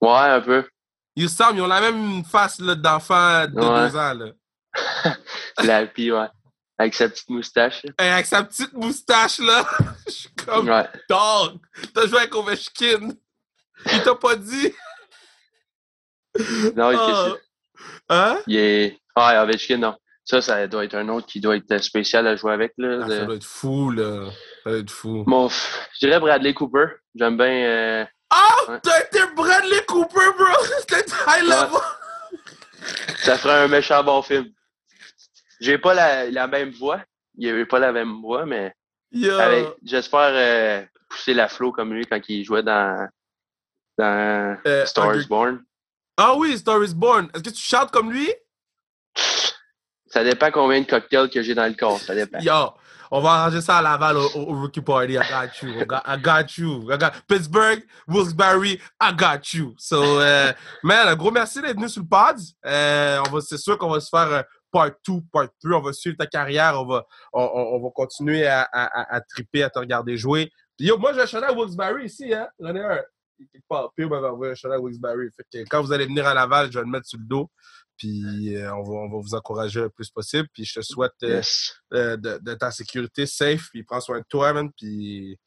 Ouais, 0.00 0.10
un 0.10 0.40
peu. 0.40 0.64
Ils 1.16 1.28
semblent, 1.28 1.58
ils 1.58 1.62
ont 1.62 1.66
la 1.66 1.80
même 1.80 2.24
face 2.24 2.60
là, 2.60 2.74
d'enfant 2.76 3.46
de 3.48 3.54
Ouais. 3.60 3.88
deux 3.90 3.96
ans. 3.96 4.14
Là. 4.14 4.26
La 5.64 5.86
pie, 5.86 6.12
ouais. 6.12 6.26
Avec 6.78 6.94
sa 6.94 7.08
petite 7.08 7.28
moustache. 7.30 7.82
avec 7.98 8.26
sa 8.26 8.42
petite 8.44 8.72
moustache, 8.74 9.38
là, 9.38 9.64
je 10.06 10.10
suis 10.12 10.28
comme 10.34 10.68
Ouais. 10.68 10.88
dog. 11.08 11.58
T'as 11.94 12.06
joué 12.06 12.18
avec 12.18 12.34
Ovechkin. 12.34 13.10
Il 13.92 14.02
t'a 14.02 14.14
pas 14.14 14.36
dit? 14.36 14.72
Non, 16.76 16.90
il, 16.90 16.98
Ah. 16.98 17.32
Hein? 18.08 18.38
il 18.46 18.56
est. 18.56 19.00
Ah, 19.14 19.42
Ovechkin, 19.44 19.78
non. 19.78 19.96
Ça, 20.24 20.40
ça 20.40 20.66
doit 20.66 20.84
être 20.84 20.94
un 20.94 21.08
autre 21.10 21.26
qui 21.26 21.40
doit 21.40 21.56
être 21.56 21.78
spécial 21.78 22.26
à 22.26 22.34
jouer 22.36 22.52
avec. 22.52 22.72
Là, 22.78 23.00
Ah, 23.02 23.08
de- 23.08 23.16
ça 23.18 23.24
doit 23.26 23.34
être 23.36 23.44
fou, 23.44 23.90
là. 23.90 24.30
Ça 24.64 24.70
doit 24.70 24.78
être 24.78 24.90
fou. 24.90 25.24
Bon, 25.26 25.48
je 25.48 26.06
dirais 26.06 26.18
Bradley 26.20 26.54
Cooper. 26.54 26.86
J'aime 27.14 27.36
bien. 27.36 27.46
euh, 27.46 28.04
Ah! 28.30 28.56
Ouais. 28.72 28.80
T'as 28.82 29.00
été 29.04 29.20
Bradley 29.36 29.84
Cooper, 29.86 30.30
bro! 30.38 30.46
C'était 30.80 31.04
high 31.28 31.42
level! 31.42 31.80
Ça 33.18 33.36
ferait 33.38 33.64
un 33.64 33.68
méchant 33.68 34.02
bon 34.02 34.22
film. 34.22 34.46
J'ai 35.60 35.78
pas 35.78 35.94
la, 35.94 36.30
la 36.30 36.46
même 36.46 36.70
voix. 36.70 37.00
Il 37.36 37.48
avait 37.48 37.66
pas 37.66 37.78
la 37.78 37.92
même 37.92 38.20
voix, 38.20 38.44
mais 38.46 38.74
j'espère 39.12 40.30
euh, 40.32 40.82
pousser 41.10 41.34
la 41.34 41.48
flow 41.48 41.70
comme 41.72 41.92
lui 41.92 42.06
quand 42.06 42.20
il 42.28 42.44
jouait 42.44 42.62
dans, 42.62 43.06
dans 43.98 44.56
Euh, 44.66 44.84
Star 44.86 45.14
is 45.16 45.26
Born. 45.26 45.62
Ah 46.16 46.34
oui, 46.36 46.56
Star 46.58 46.82
is 46.82 46.94
Born. 46.94 47.28
Est-ce 47.34 47.42
que 47.42 47.50
tu 47.50 47.62
chantes 47.62 47.90
comme 47.90 48.10
lui? 48.12 48.30
Ça 50.14 50.22
dépend 50.22 50.52
combien 50.52 50.80
de 50.80 50.86
cocktails 50.86 51.28
que 51.28 51.42
j'ai 51.42 51.56
dans 51.56 51.66
le 51.66 51.74
corps. 51.74 51.98
Ça 51.98 52.14
dépend. 52.14 52.38
Yo, 52.38 52.52
on 53.10 53.20
va 53.20 53.30
arranger 53.30 53.60
ça 53.60 53.78
à 53.78 53.82
Laval 53.82 54.16
au, 54.16 54.28
Rookie 54.60 54.80
Party. 54.80 55.14
I 55.14 55.16
got 55.16 55.60
you. 55.60 55.80
I 55.80 56.16
got, 56.16 56.56
you. 56.56 56.88
Pittsburgh, 57.26 57.82
Wilkes-Barre, 58.06 58.64
I 58.64 59.12
got 59.12 59.42
you. 59.52 59.74
So, 59.76 60.20
euh, 60.20 60.52
man, 60.84 61.08
un 61.08 61.16
gros 61.16 61.32
merci 61.32 61.60
d'être 61.60 61.74
venu 61.74 61.88
sur 61.88 62.02
le 62.02 62.06
pod. 62.08 62.36
Euh, 62.64 63.18
on 63.32 63.40
c'est 63.40 63.58
sûr 63.58 63.76
qu'on 63.76 63.90
va 63.90 63.98
se 63.98 64.08
faire 64.08 64.30
euh, 64.32 64.42
part 64.70 64.90
2, 65.04 65.14
part 65.32 65.48
3. 65.64 65.78
On 65.78 65.82
va 65.82 65.92
suivre 65.92 66.16
ta 66.16 66.26
carrière. 66.26 66.80
On 66.80 66.86
va, 66.86 67.04
on, 67.32 67.42
on- 67.42 67.76
on 67.76 67.82
va 67.82 67.90
continuer 67.92 68.46
à, 68.46 68.62
à, 68.72 69.16
à, 69.16 69.20
triper, 69.20 69.64
à 69.64 69.70
te 69.70 69.80
regarder 69.80 70.16
jouer. 70.16 70.48
Yo, 70.78 70.96
moi, 70.96 71.12
j'ai 71.12 71.22
un 71.22 71.26
chandail 71.26 71.50
à 71.50 71.54
Wilkes-Barre 71.54 71.98
ici, 71.98 72.32
hein. 72.32 72.46
Un. 72.62 73.00
Quelque 73.52 73.66
part. 73.68 73.90
Puis, 73.96 74.06
m'avait 74.06 74.28
envoyé 74.28 74.52
un 74.52 74.54
chandail 74.54 74.78
Wilkes-Barre. 74.78 75.16
Quand 75.68 75.82
vous 75.82 75.92
allez 75.92 76.06
venir 76.06 76.24
à 76.24 76.34
Laval, 76.34 76.70
je 76.70 76.78
vais 76.78 76.84
le 76.84 76.90
mettre 76.90 77.06
sur 77.08 77.18
le 77.18 77.24
dos. 77.24 77.50
Puis, 77.96 78.56
euh, 78.56 78.74
on, 78.74 78.82
va, 78.82 78.92
on 78.92 79.08
va 79.08 79.18
vous 79.20 79.34
encourager 79.34 79.80
le 79.80 79.90
plus 79.90 80.10
possible. 80.10 80.48
Puis, 80.52 80.64
je 80.64 80.74
te 80.80 80.82
souhaite 80.82 81.12
euh, 81.22 81.36
Yes. 81.36 81.74
euh, 81.92 82.16
de, 82.16 82.38
de 82.42 82.54
ta 82.54 82.70
sécurité 82.70 83.26
safe, 83.26 83.68
puis 83.70 83.82
prends 83.84 84.00
soin 84.00 84.18
de 84.18 84.24
toi, 84.28 84.52
man, 84.52 84.70
puis 84.76 85.38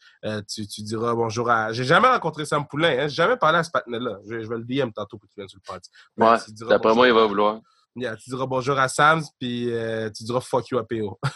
tu, 0.48 0.68
tu 0.68 0.82
diras 0.84 1.14
bonjour 1.14 1.50
à... 1.50 1.74
J'ai 1.74 1.84
jamais 1.84 2.08
rencontré 2.08 2.46
Sam 2.46 2.66
Poulain, 2.68 2.98
hein, 3.00 3.08
j'ai 3.08 3.16
jamais 3.16 3.38
parlé 3.38 3.60
à 3.60 3.64
ce 3.64 3.72
patinet-là. 3.72 4.18
Je, 4.30 4.42
je 4.42 4.48
vais 4.50 4.58
le 4.58 4.64
DM 4.64 4.92
tantôt 4.92 5.18
pour 5.18 5.28
que 5.28 5.34
tu 5.34 5.40
viennes 5.40 5.50
sur 5.50 5.60
le 5.64 5.68
party. 5.68 5.90
Ouais. 6.18 6.68
D'après 6.70 6.94
moi, 6.96 7.08
il 7.08 7.14
va 7.14 7.26
vouloir. 7.26 7.60
Yeah, 7.96 8.16
tu 8.16 8.30
diras 8.30 8.46
bonjour 8.46 8.78
à 8.78 8.88
Sam, 8.88 9.24
puis 9.40 9.72
tu 10.16 10.24
diras 10.24 10.40
fuck 10.42 10.70
you 10.70 10.78
à 10.78 10.86
PO. 10.88 11.20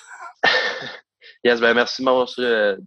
Yes, 1.44 1.60
ben 1.60 1.74
merci 1.74 2.02
de 2.02 2.06
m'avoir 2.06 2.28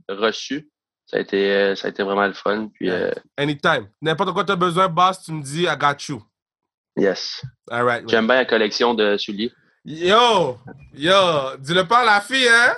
reçu. 0.08 0.70
Ça 1.06 1.16
a 1.18 1.20
été, 1.20 1.74
ça 1.76 1.88
a 1.88 1.90
été 1.90 2.02
vraiment 2.02 2.26
le 2.26 2.32
fun. 2.32 2.68
Puis, 2.72 2.88
Anytime. 3.36 3.88
N'importe 4.00 4.32
quoi 4.32 4.44
tu 4.44 4.52
as 4.52 4.56
besoin, 4.56 4.88
boss, 4.88 5.22
tu 5.22 5.32
me 5.32 5.42
dis 5.42 5.64
I 5.64 5.76
got 5.78 5.96
you. 6.08 6.22
Yes. 6.96 7.42
All 7.70 7.84
right. 7.84 8.02
man. 8.02 8.08
J'aime 8.10 8.26
bien 8.26 8.36
la 8.36 8.44
collection 8.44 8.94
de 8.94 9.16
souliers. 9.16 9.52
Yo! 9.84 10.58
Yo! 10.94 11.56
Dis-le 11.58 11.84
pas 11.86 11.98
à 12.00 12.04
la 12.04 12.20
fille, 12.20 12.48
hein? 12.48 12.74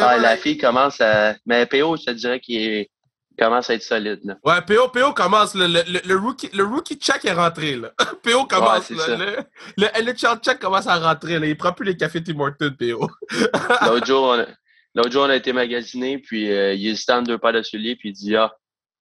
Ah, 0.00 0.16
la 0.18 0.36
fille 0.36 0.58
commence 0.58 1.00
à. 1.00 1.34
Mais 1.46 1.66
PO, 1.66 1.96
je 1.96 2.04
te 2.04 2.10
dirais 2.12 2.40
qu'il 2.40 2.56
est- 2.60 2.90
commence 3.38 3.70
à 3.70 3.74
être 3.74 3.82
solide. 3.82 4.20
Là. 4.24 4.36
Ouais, 4.44 4.60
PO, 4.62 4.88
PO 4.88 5.12
commence, 5.14 5.54
le, 5.54 5.66
le, 5.66 5.82
le, 6.04 6.16
rookie, 6.16 6.50
le 6.52 6.64
rookie 6.64 6.96
check 6.96 7.24
est 7.24 7.32
rentré, 7.32 7.76
là. 7.76 7.90
PO 8.22 8.44
commence, 8.44 8.90
là, 8.90 9.04
ça. 9.06 9.16
le, 9.16 9.36
le 9.78 9.86
NHL 10.02 10.38
check 10.40 10.58
commence 10.60 10.86
à 10.86 10.98
rentrer, 10.98 11.38
là. 11.38 11.46
Il 11.46 11.56
prend 11.56 11.72
plus 11.72 11.86
les 11.86 11.96
cafés 11.96 12.22
Tim 12.22 12.38
Hortons, 12.38 12.74
PO. 12.78 13.08
L'autre 13.86 14.06
jour, 14.06 14.22
on 14.24 14.38
a, 14.40 14.46
l'autre 14.94 15.10
jour, 15.10 15.22
on 15.24 15.30
a 15.30 15.36
été 15.36 15.52
magasiné, 15.52 16.18
puis 16.18 16.52
euh, 16.52 16.74
il 16.74 16.86
hésitait 16.88 17.12
entre 17.14 17.28
deux 17.28 17.38
paires 17.38 17.54
de 17.54 17.62
souliers, 17.62 17.96
puis 17.96 18.10
il 18.10 18.12
dit 18.12 18.36
Ah, 18.36 18.52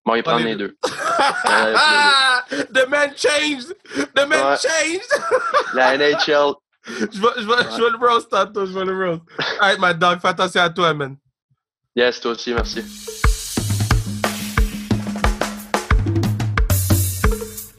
bon, 0.05 0.15
il 0.15 0.23
prend 0.23 0.37
les 0.37 0.45
les 0.45 0.55
deux. 0.55 0.77
Ah! 1.23 2.43
The 2.49 2.87
man 2.89 3.13
changed! 3.15 3.73
The 4.15 4.25
man 4.27 4.43
Ouais. 4.45 4.57
changed! 4.57 5.11
La 5.73 5.97
NHL, 5.97 6.53
je, 6.87 6.93
vais, 7.21 7.27
je, 7.37 7.45
vais, 7.47 7.63
je 7.77 7.81
vais 7.83 7.89
le 7.91 7.97
roast 8.07 8.29
tantôt, 8.29 8.65
je 8.65 8.71
vais 8.77 8.85
le 8.85 9.05
roast. 9.05 9.21
Alright, 9.59 9.79
my 9.79 9.93
dog, 9.93 10.19
fais 10.21 10.29
attention 10.29 10.61
à 10.61 10.69
toi, 10.69 10.93
man. 10.93 11.15
yes, 11.95 12.19
toi 12.19 12.31
aussi, 12.31 12.53
merci. 12.53 12.83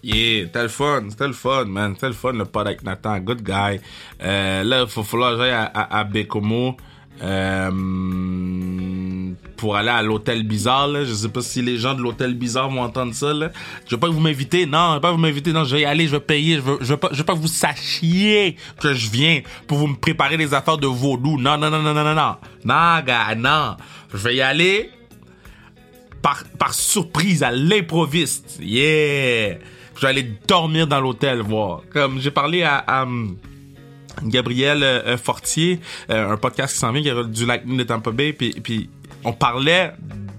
Yeah, 0.05 0.47
c'était 0.47 0.63
le 0.63 0.69
fun, 0.69 1.05
c'était 1.11 1.27
le 1.29 1.33
fun, 1.33 1.65
man. 1.67 1.95
C'était 1.95 2.09
le 2.09 2.13
fun, 2.13 2.33
le 2.33 2.45
pod 2.45 2.67
avec 2.67 2.83
Nathan, 2.83 3.19
good 3.21 3.43
guy. 3.43 3.81
Euh, 4.23 4.65
là, 4.65 4.83
il 4.83 4.89
faut 4.89 5.05
falloir 5.05 5.33
que 5.33 5.39
j'aille 5.39 5.53
à, 5.53 5.65
à, 5.65 6.01
à 6.01 6.05
Bécomo 6.05 6.77
euh, 7.23 7.71
pour 9.57 9.77
aller 9.77 9.91
à 9.91 10.03
l'hôtel 10.03 10.43
bizarre. 10.43 10.89
Là. 10.89 11.05
Je 11.05 11.13
sais 11.13 11.29
pas 11.29 11.43
si 11.43 11.63
les 11.63 11.79
gens 11.79 11.95
de 11.95 12.03
l'hôtel 12.03 12.35
bizarre 12.35 12.69
vont 12.71 12.83
entendre 12.83 13.15
ça. 13.15 13.33
Là. 13.33 13.51
Je 13.87 13.95
veux 13.95 14.01
pas 14.01 14.09
que 14.09 14.13
vous 14.13 14.21
m'invitez. 14.21 14.67
Non, 14.67 14.91
je 14.91 14.95
veux 14.95 15.01
pas 15.01 15.13
vous 15.13 15.19
m'invitez. 15.19 15.53
Non, 15.53 15.65
je 15.65 15.77
vais 15.77 15.83
y 15.83 15.85
aller, 15.85 16.07
je 16.07 16.13
vais 16.13 16.21
payer. 16.21 16.57
Je 16.57 16.61
veux, 16.61 16.79
je 16.81 16.87
veux 16.93 16.97
pas, 16.97 17.09
que 17.09 17.39
vous 17.39 17.47
sachiez 17.49 18.57
que 18.81 18.95
je 18.95 19.11
viens 19.11 19.43
pour 19.67 19.79
vous 19.79 19.87
me 19.87 19.97
préparer 19.97 20.37
des 20.37 20.53
affaires 20.55 20.79
de 20.79 20.87
vaudou. 20.87 21.39
Non, 21.39 21.57
non, 21.57 21.71
non, 21.71 21.83
non, 21.83 21.95
non, 21.95 22.05
non, 22.05 22.15
non. 22.15 22.37
Non, 22.65 23.05
gars, 23.05 23.35
non. 23.37 23.77
Je 24.13 24.19
vais 24.19 24.37
y 24.37 24.41
aller 24.41 24.91
par, 26.23 26.45
par 26.59 26.75
surprise 26.75 27.43
à 27.43 27.51
l'improviste. 27.51 28.59
Yeah! 28.61 29.59
Je 29.97 30.01
vais 30.01 30.09
aller 30.09 30.33
dormir 30.49 30.87
dans 30.87 31.01
l'hôtel, 31.01 31.41
voir. 31.41 31.83
Comme 31.93 32.21
j'ai 32.21 32.31
parlé 32.31 32.63
à, 32.63 32.77
à, 32.79 33.03
hum, 33.03 33.37
Gabriel 34.25 34.83
euh, 34.83 35.17
Fortier, 35.17 35.81
euh, 36.11 36.33
un 36.33 36.37
podcast 36.37 36.75
qui 36.75 36.81
s'en 36.81 36.93
vient, 36.93 37.03
qui 37.03 37.09
est 37.09 37.25
du 37.29 37.47
Lightning 37.47 37.79
de 37.79 37.85
Tampa 37.85 38.11
Bay, 38.11 38.33
puis 38.33 38.89
on 39.25 39.33
parlait 39.33 39.93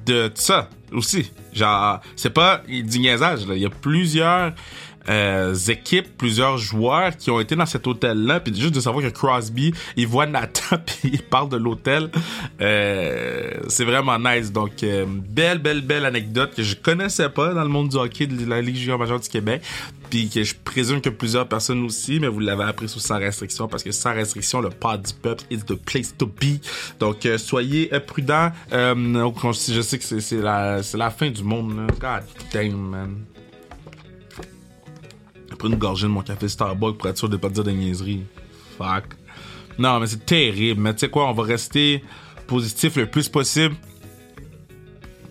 de 0.05 0.31
ça 0.35 0.69
aussi. 0.91 1.31
Genre, 1.53 1.99
c'est 2.15 2.33
pas 2.33 2.61
du 2.67 2.99
niaisage, 2.99 3.47
là. 3.47 3.55
Il 3.55 3.61
y 3.61 3.65
a 3.65 3.69
plusieurs 3.69 4.53
euh, 5.09 5.53
équipes, 5.55 6.17
plusieurs 6.17 6.57
joueurs 6.57 7.15
qui 7.17 7.29
ont 7.31 7.39
été 7.39 7.55
dans 7.55 7.65
cet 7.65 7.87
hôtel-là, 7.87 8.39
puis 8.39 8.53
juste 8.55 8.73
de 8.75 8.79
savoir 8.79 9.03
que 9.03 9.09
Crosby, 9.09 9.73
il 9.97 10.07
voit 10.07 10.25
Nathan, 10.25 10.77
puis 10.85 11.11
il 11.13 11.21
parle 11.23 11.49
de 11.49 11.57
l'hôtel, 11.57 12.09
euh, 12.61 13.51
c'est 13.67 13.85
vraiment 13.85 14.17
nice. 14.19 14.51
Donc, 14.51 14.83
euh, 14.83 15.05
belle, 15.07 15.59
belle, 15.59 15.81
belle 15.81 16.05
anecdote 16.05 16.53
que 16.55 16.63
je 16.63 16.75
connaissais 16.75 17.29
pas 17.29 17.53
dans 17.53 17.63
le 17.63 17.69
monde 17.69 17.89
du 17.89 17.97
hockey 17.97 18.27
de 18.27 18.45
la 18.49 18.61
Ligue 18.61 18.75
junior 18.75 18.97
majeure 18.97 19.19
du 19.19 19.29
Québec, 19.29 19.61
puis 20.09 20.29
que 20.29 20.43
je 20.43 20.53
présume 20.63 21.01
que 21.01 21.09
plusieurs 21.09 21.47
personnes 21.47 21.83
aussi, 21.83 22.19
mais 22.19 22.27
vous 22.27 22.39
l'avez 22.39 22.63
appris 22.63 22.87
sous 22.87 22.99
sans 22.99 23.17
restriction, 23.17 23.67
parce 23.67 23.83
que 23.83 23.91
sans 23.91 24.13
restriction, 24.13 24.61
le 24.61 24.69
pas 24.69 24.97
du 24.97 25.13
peuple 25.13 25.43
is 25.49 25.59
the 25.59 25.75
place 25.75 26.15
to 26.15 26.25
be. 26.27 26.59
Donc, 26.99 27.25
euh, 27.25 27.37
soyez 27.37 27.93
euh, 27.93 27.99
prudents. 27.99 28.51
Euh, 28.71 28.93
je 28.95 29.81
sais 29.81 29.97
que 29.97 30.03
c'est- 30.19 30.41
la, 30.41 30.81
la 30.93 31.09
fin 31.09 31.29
du 31.29 31.43
monde, 31.43 31.75
là. 31.75 31.87
God 31.99 32.23
damn, 32.51 32.71
man. 32.77 33.15
Une 35.63 35.75
gorgée 35.75 36.07
de 36.07 36.11
mon 36.11 36.21
café 36.21 36.47
Starbucks 36.49 36.97
pour 36.97 37.07
être 37.07 37.17
sûr 37.17 37.29
de 37.29 37.37
pas 37.37 37.49
dire 37.49 37.63
de 37.63 37.71
niaiseries. 37.71 38.23
Fuck. 38.77 39.05
Non, 39.79 39.99
mais 39.99 40.07
c'est 40.07 40.25
terrible. 40.25 40.81
Mais 40.81 40.93
tu 40.93 40.99
sais 40.99 41.09
quoi, 41.09 41.29
on 41.29 41.33
va 41.33 41.43
rester 41.43 42.03
positif 42.47 42.95
le 42.97 43.07
plus 43.07 43.29
possible. 43.29 43.75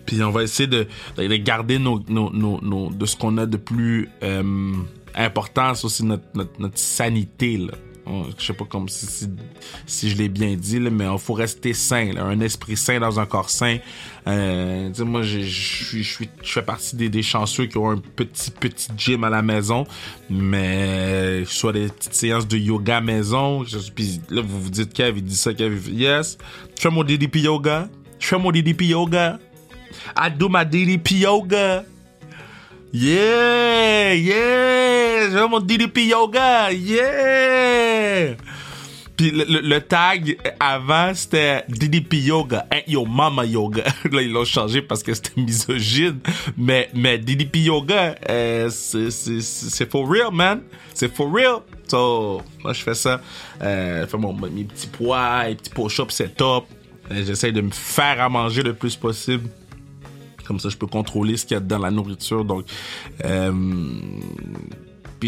Puis 0.05 0.21
on 0.23 0.31
va 0.31 0.43
essayer 0.43 0.67
de, 0.67 0.87
de 1.17 1.27
de 1.27 1.35
garder 1.35 1.79
de 1.79 3.05
ce 3.05 3.15
qu'on 3.15 3.37
a 3.37 3.45
de 3.45 3.57
plus 3.57 4.09
euh, 4.21 4.73
important, 5.15 5.73
c'est 5.75 5.85
aussi 5.85 6.03
notre, 6.03 6.25
notre, 6.33 6.59
notre 6.59 6.77
sanité. 6.77 7.57
Là. 7.57 7.73
On- 8.05 8.25
je 8.37 8.45
sais 8.45 8.53
pas 8.53 8.65
comme 8.65 8.89
si, 8.89 10.09
je 10.09 10.17
l'ai 10.17 10.29
bien 10.29 10.55
dit, 10.55 10.79
mais 10.79 11.05
il 11.11 11.19
faut 11.19 11.33
rester 11.33 11.73
sain. 11.73 12.11
Un 12.17 12.39
esprit 12.41 12.75
sain 12.75 12.99
dans 12.99 13.19
un 13.19 13.25
corps 13.25 13.49
sain. 13.49 13.77
Euh, 14.27 14.89
moi, 14.99 15.21
je 15.21 16.27
fais 16.43 16.61
partie 16.61 16.95
des, 16.95 17.23
chanceux 17.23 17.65
qui 17.65 17.77
ont 17.77 17.91
un 17.91 17.97
petit, 17.97 18.51
petit 18.51 18.89
gym 18.97 19.23
à 19.23 19.29
la 19.29 19.41
maison. 19.41 19.85
Mais 20.29 21.43
soit 21.45 21.73
des 21.73 21.87
petites 21.87 22.15
séances 22.15 22.47
de 22.47 22.57
yoga 22.57 22.99
maison. 23.01 23.63
Puis 23.95 24.21
là, 24.29 24.41
vous 24.41 24.61
vous 24.63 24.69
dites, 24.69 24.93
Kev, 24.93 25.17
il 25.17 25.23
dit 25.23 25.35
ça, 25.35 25.53
Kev, 25.53 25.89
yes. 25.89 26.37
Je 26.75 26.81
fais 26.81 26.89
mon 26.89 27.03
DDP 27.03 27.37
yoga. 27.37 27.89
Je 28.19 28.27
fais 28.27 28.37
mon 28.39 28.51
DDP 28.51 28.83
yoga. 28.83 29.39
I 30.17 30.29
do 30.29 30.49
my 30.49 30.65
DDP 30.65 31.11
yoga. 31.19 31.85
Yeah, 32.95 34.13
yeah, 34.13 35.12
je 35.31 35.37
fais 35.37 35.47
mon 35.47 35.59
DDP 35.59 35.97
yoga, 36.07 36.71
yeah. 36.71 38.35
Puis 39.15 39.29
le, 39.29 39.61
le- 39.61 39.79
tag 39.81 40.37
avant, 40.59 41.13
c'était 41.13 41.63
DDP 41.69 42.15
Yoga, 42.15 42.65
Yo 42.87 43.05
Mama 43.05 43.45
Yoga. 43.45 43.83
Là, 44.11 44.21
ils 44.23 44.31
l'ont 44.31 44.43
changé 44.43 44.81
parce 44.81 45.03
que 45.03 45.13
c'était 45.13 45.39
misogyne. 45.39 46.17
Mais, 46.57 46.89
mais 46.95 47.19
DDP 47.19 47.57
Yoga, 47.57 48.15
euh, 48.27 48.69
c'est- 48.71 49.85
for 49.91 50.09
real, 50.09 50.31
man. 50.33 50.61
C'est 50.95 51.13
for 51.13 51.31
real. 51.31 51.57
So, 51.87 52.41
moi, 52.63 52.73
je 52.73 52.81
fais 52.81 52.95
ça. 52.95 53.21
Euh, 53.61 54.01
je 54.01 54.07
fais 54.07 54.17
mes 54.17 54.63
petits 54.63 54.87
poids, 54.87 55.47
les 55.47 55.55
petits 55.55 55.69
push-ups, 55.69 56.11
c'est 56.15 56.35
top. 56.35 56.65
Euh, 57.11 57.23
J'essaie 57.23 57.51
de 57.51 57.61
me 57.61 57.69
faire 57.71 58.19
à 58.19 58.29
manger 58.29 58.63
le 58.63 58.73
plus 58.73 58.95
possible. 58.95 59.47
Comme 60.47 60.59
ça, 60.59 60.69
je 60.69 60.75
peux 60.75 60.87
contrôler 60.87 61.37
ce 61.37 61.45
qu'il 61.45 61.53
y 61.53 61.57
a 61.57 61.61
dans 61.61 61.77
la 61.77 61.91
nourriture. 61.91 62.43
Donc, 62.43 62.65
euh, 63.23 63.51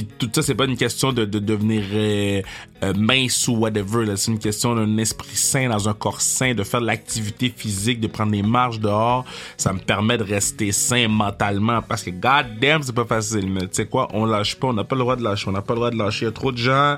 tout 0.03 0.29
ça, 0.33 0.41
c'est 0.41 0.55
pas 0.55 0.65
une 0.65 0.77
question 0.77 1.11
de, 1.11 1.25
de 1.25 1.39
devenir 1.39 1.83
euh, 1.93 2.41
euh, 2.83 2.93
mince 2.95 3.47
ou 3.47 3.57
whatever. 3.57 4.15
C'est 4.15 4.31
une 4.31 4.39
question 4.39 4.75
d'un 4.75 4.97
esprit 4.97 5.35
sain 5.35 5.69
dans 5.69 5.89
un 5.89 5.93
corps 5.93 6.21
sain, 6.21 6.53
de 6.53 6.63
faire 6.63 6.81
de 6.81 6.85
l'activité 6.85 7.53
physique, 7.55 7.99
de 7.99 8.07
prendre 8.07 8.31
des 8.31 8.43
marches 8.43 8.79
dehors. 8.79 9.25
Ça 9.57 9.73
me 9.73 9.79
permet 9.79 10.17
de 10.17 10.23
rester 10.23 10.71
sain 10.71 11.07
mentalement 11.07 11.81
parce 11.81 12.03
que 12.03 12.09
god 12.09 12.59
damn, 12.59 12.83
c'est 12.83 12.95
pas 12.95 13.05
facile. 13.05 13.49
Mais 13.49 13.61
tu 13.61 13.69
sais 13.73 13.85
quoi, 13.85 14.07
on 14.13 14.25
lâche 14.25 14.55
pas, 14.55 14.67
on 14.67 14.73
n'a 14.73 14.83
pas 14.83 14.95
le 14.95 15.01
droit 15.01 15.15
de 15.15 15.23
lâcher. 15.23 15.47
On 15.47 15.53
n'a 15.53 15.61
pas 15.61 15.73
le 15.73 15.79
droit 15.79 15.91
de 15.91 15.97
lâcher. 15.97 16.25
Il 16.25 16.29
y 16.29 16.29
a 16.29 16.33
trop 16.33 16.51
de 16.51 16.57
gens 16.57 16.97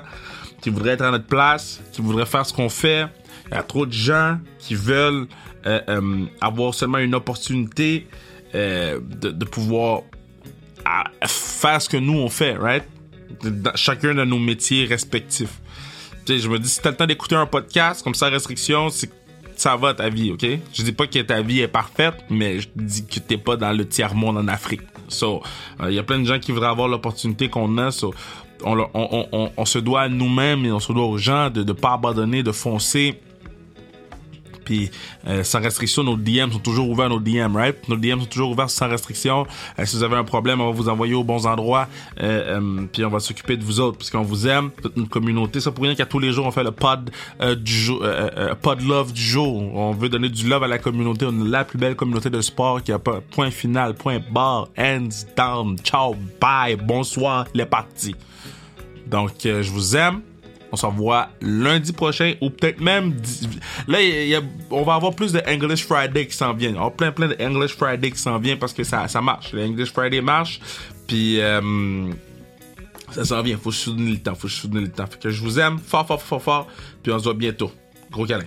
qui 0.60 0.70
voudraient 0.70 0.92
être 0.92 1.02
à 1.02 1.10
notre 1.10 1.26
place, 1.26 1.80
qui 1.92 2.02
voudraient 2.02 2.26
faire 2.26 2.44
ce 2.44 2.52
qu'on 2.52 2.68
fait. 2.68 3.06
Il 3.50 3.54
y 3.54 3.58
a 3.58 3.62
trop 3.62 3.86
de 3.86 3.92
gens 3.92 4.38
qui 4.58 4.74
veulent 4.74 5.26
euh, 5.66 6.26
avoir 6.40 6.74
seulement 6.74 6.98
une 6.98 7.14
opportunité 7.14 8.06
de, 8.54 9.30
de 9.30 9.44
pouvoir 9.44 10.02
à 10.88 11.28
faire 11.28 11.80
ce 11.82 11.88
que 11.88 11.96
nous 11.96 12.18
on 12.18 12.28
fait, 12.28 12.56
right? 12.56 12.84
Dans 13.42 13.74
chacun 13.74 14.14
de 14.14 14.24
nos 14.24 14.38
métiers 14.38 14.86
respectifs. 14.86 15.60
Tu 16.24 16.34
sais, 16.34 16.38
je 16.38 16.48
me 16.48 16.58
dis, 16.58 16.68
si 16.68 16.80
t'as 16.80 16.90
le 16.90 16.96
temps 16.96 17.06
d'écouter 17.06 17.34
un 17.34 17.46
podcast 17.46 18.02
comme 18.02 18.14
ça, 18.14 18.28
restriction, 18.28 18.88
ça 19.56 19.76
va 19.76 19.94
ta 19.94 20.08
vie, 20.08 20.30
ok? 20.32 20.46
Je 20.72 20.82
dis 20.82 20.92
pas 20.92 21.06
que 21.06 21.18
ta 21.20 21.42
vie 21.42 21.60
est 21.60 21.68
parfaite, 21.68 22.24
mais 22.30 22.60
je 22.60 22.68
dis 22.76 23.06
que 23.06 23.18
t'es 23.18 23.36
pas 23.36 23.56
dans 23.56 23.72
le 23.72 23.86
tiers-monde 23.86 24.38
en 24.38 24.48
Afrique. 24.48 24.82
So, 25.08 25.42
il 25.82 25.94
y 25.94 25.98
a 25.98 26.02
plein 26.02 26.18
de 26.20 26.26
gens 26.26 26.38
qui 26.38 26.52
voudraient 26.52 26.68
avoir 26.68 26.88
l'opportunité 26.88 27.48
qu'on 27.48 27.76
a, 27.78 27.90
so, 27.90 28.14
on, 28.64 29.50
on 29.56 29.64
se 29.64 29.78
doit 29.78 30.02
à 30.02 30.08
nous-mêmes 30.08 30.64
et 30.64 30.72
on 30.72 30.80
se 30.80 30.92
doit 30.92 31.06
aux 31.06 31.18
gens 31.18 31.50
de 31.50 31.62
ne 31.62 31.72
pas 31.72 31.92
abandonner, 31.94 32.42
de 32.42 32.52
foncer. 32.52 33.20
Puis 34.68 34.90
euh, 35.26 35.42
sans 35.44 35.62
restriction, 35.62 36.04
nos 36.04 36.18
DM 36.18 36.50
sont 36.52 36.58
toujours 36.58 36.90
ouverts, 36.90 37.08
nos 37.08 37.20
DM, 37.20 37.56
right? 37.56 37.88
Nos 37.88 37.96
DM 37.96 38.20
sont 38.20 38.26
toujours 38.26 38.50
ouverts 38.50 38.68
sans 38.68 38.86
restriction. 38.86 39.46
Euh, 39.78 39.86
si 39.86 39.96
vous 39.96 40.02
avez 40.02 40.16
un 40.16 40.24
problème, 40.24 40.60
on 40.60 40.66
va 40.66 40.72
vous 40.72 40.90
envoyer 40.90 41.14
aux 41.14 41.24
bons 41.24 41.46
endroits. 41.46 41.88
Euh, 42.20 42.82
puis 42.92 43.02
on 43.02 43.08
va 43.08 43.18
s'occuper 43.18 43.56
de 43.56 43.64
vous 43.64 43.80
autres, 43.80 43.96
parce 43.96 44.10
qu'on 44.10 44.20
vous 44.20 44.46
aime, 44.46 44.70
toute 44.82 44.94
notre 44.98 45.08
communauté. 45.08 45.60
Ça 45.60 45.72
pour 45.72 45.84
rien 45.84 45.94
qu'à 45.94 46.04
tous 46.04 46.18
les 46.18 46.32
jours, 46.32 46.44
on 46.44 46.50
fait 46.50 46.64
le 46.64 46.70
pod 46.70 47.10
pod 48.60 48.82
love 48.82 49.14
du 49.14 49.22
jour. 49.22 49.74
On 49.74 49.92
veut 49.92 50.10
donner 50.10 50.28
du 50.28 50.46
love 50.46 50.62
à 50.62 50.68
la 50.68 50.78
communauté. 50.78 51.24
On 51.26 51.46
est 51.46 51.48
la 51.48 51.64
plus 51.64 51.78
belle 51.78 51.96
communauté 51.96 52.28
de 52.28 52.42
sport 52.42 52.82
qui 52.82 52.92
a 52.92 52.98
pas 52.98 53.22
point 53.30 53.50
final, 53.50 53.94
point 53.94 54.20
barre, 54.30 54.68
hands 54.76 55.24
down, 55.34 55.78
ciao, 55.78 56.14
bye, 56.38 56.76
bonsoir, 56.76 57.46
les 57.54 57.64
partis. 57.64 58.14
Donc, 59.06 59.32
je 59.44 59.70
vous 59.70 59.96
aime. 59.96 60.27
On 60.70 60.76
se 60.76 60.84
revoit 60.86 61.28
lundi 61.40 61.92
prochain 61.92 62.34
ou 62.42 62.50
peut-être 62.50 62.80
même... 62.80 63.14
Là, 63.86 64.02
y 64.02 64.34
a- 64.34 64.38
a- 64.38 64.42
on 64.70 64.82
va 64.82 64.94
avoir 64.94 65.14
plus 65.14 65.32
de 65.32 65.40
English 65.48 65.84
Friday 65.86 66.26
qui 66.26 66.36
s'en 66.36 66.52
vient. 66.52 66.74
On 66.76 66.84
va 66.84 66.90
plein, 66.90 67.10
plein 67.12 67.28
de 67.28 67.36
English 67.40 67.74
Friday 67.74 68.10
qui 68.10 68.18
s'en 68.18 68.38
vient 68.38 68.56
parce 68.56 68.72
que 68.74 68.84
ça, 68.84 69.08
ça 69.08 69.20
marche. 69.22 69.52
Le 69.52 69.64
English 69.64 69.92
Friday 69.92 70.20
marche. 70.20 70.60
Puis... 71.06 71.40
euh, 71.40 72.10
ça 73.12 73.24
s'en 73.24 73.40
vient. 73.42 73.56
Faut 73.56 73.72
soutenir 73.72 74.12
le 74.12 74.18
temps. 74.20 74.34
Faut 74.34 74.48
soutenir 74.48 74.82
le 74.82 74.90
temps. 74.90 75.06
Fait 75.06 75.18
que 75.18 75.30
je 75.30 75.40
vous 75.40 75.58
aime 75.58 75.78
fort, 75.78 76.06
fort, 76.06 76.20
fort, 76.20 76.42
fort. 76.42 76.66
Puis 77.02 77.10
on 77.12 77.18
se 77.18 77.24
voit 77.24 77.32
bientôt. 77.34 77.72
Gros 78.10 78.26
câlin. 78.26 78.44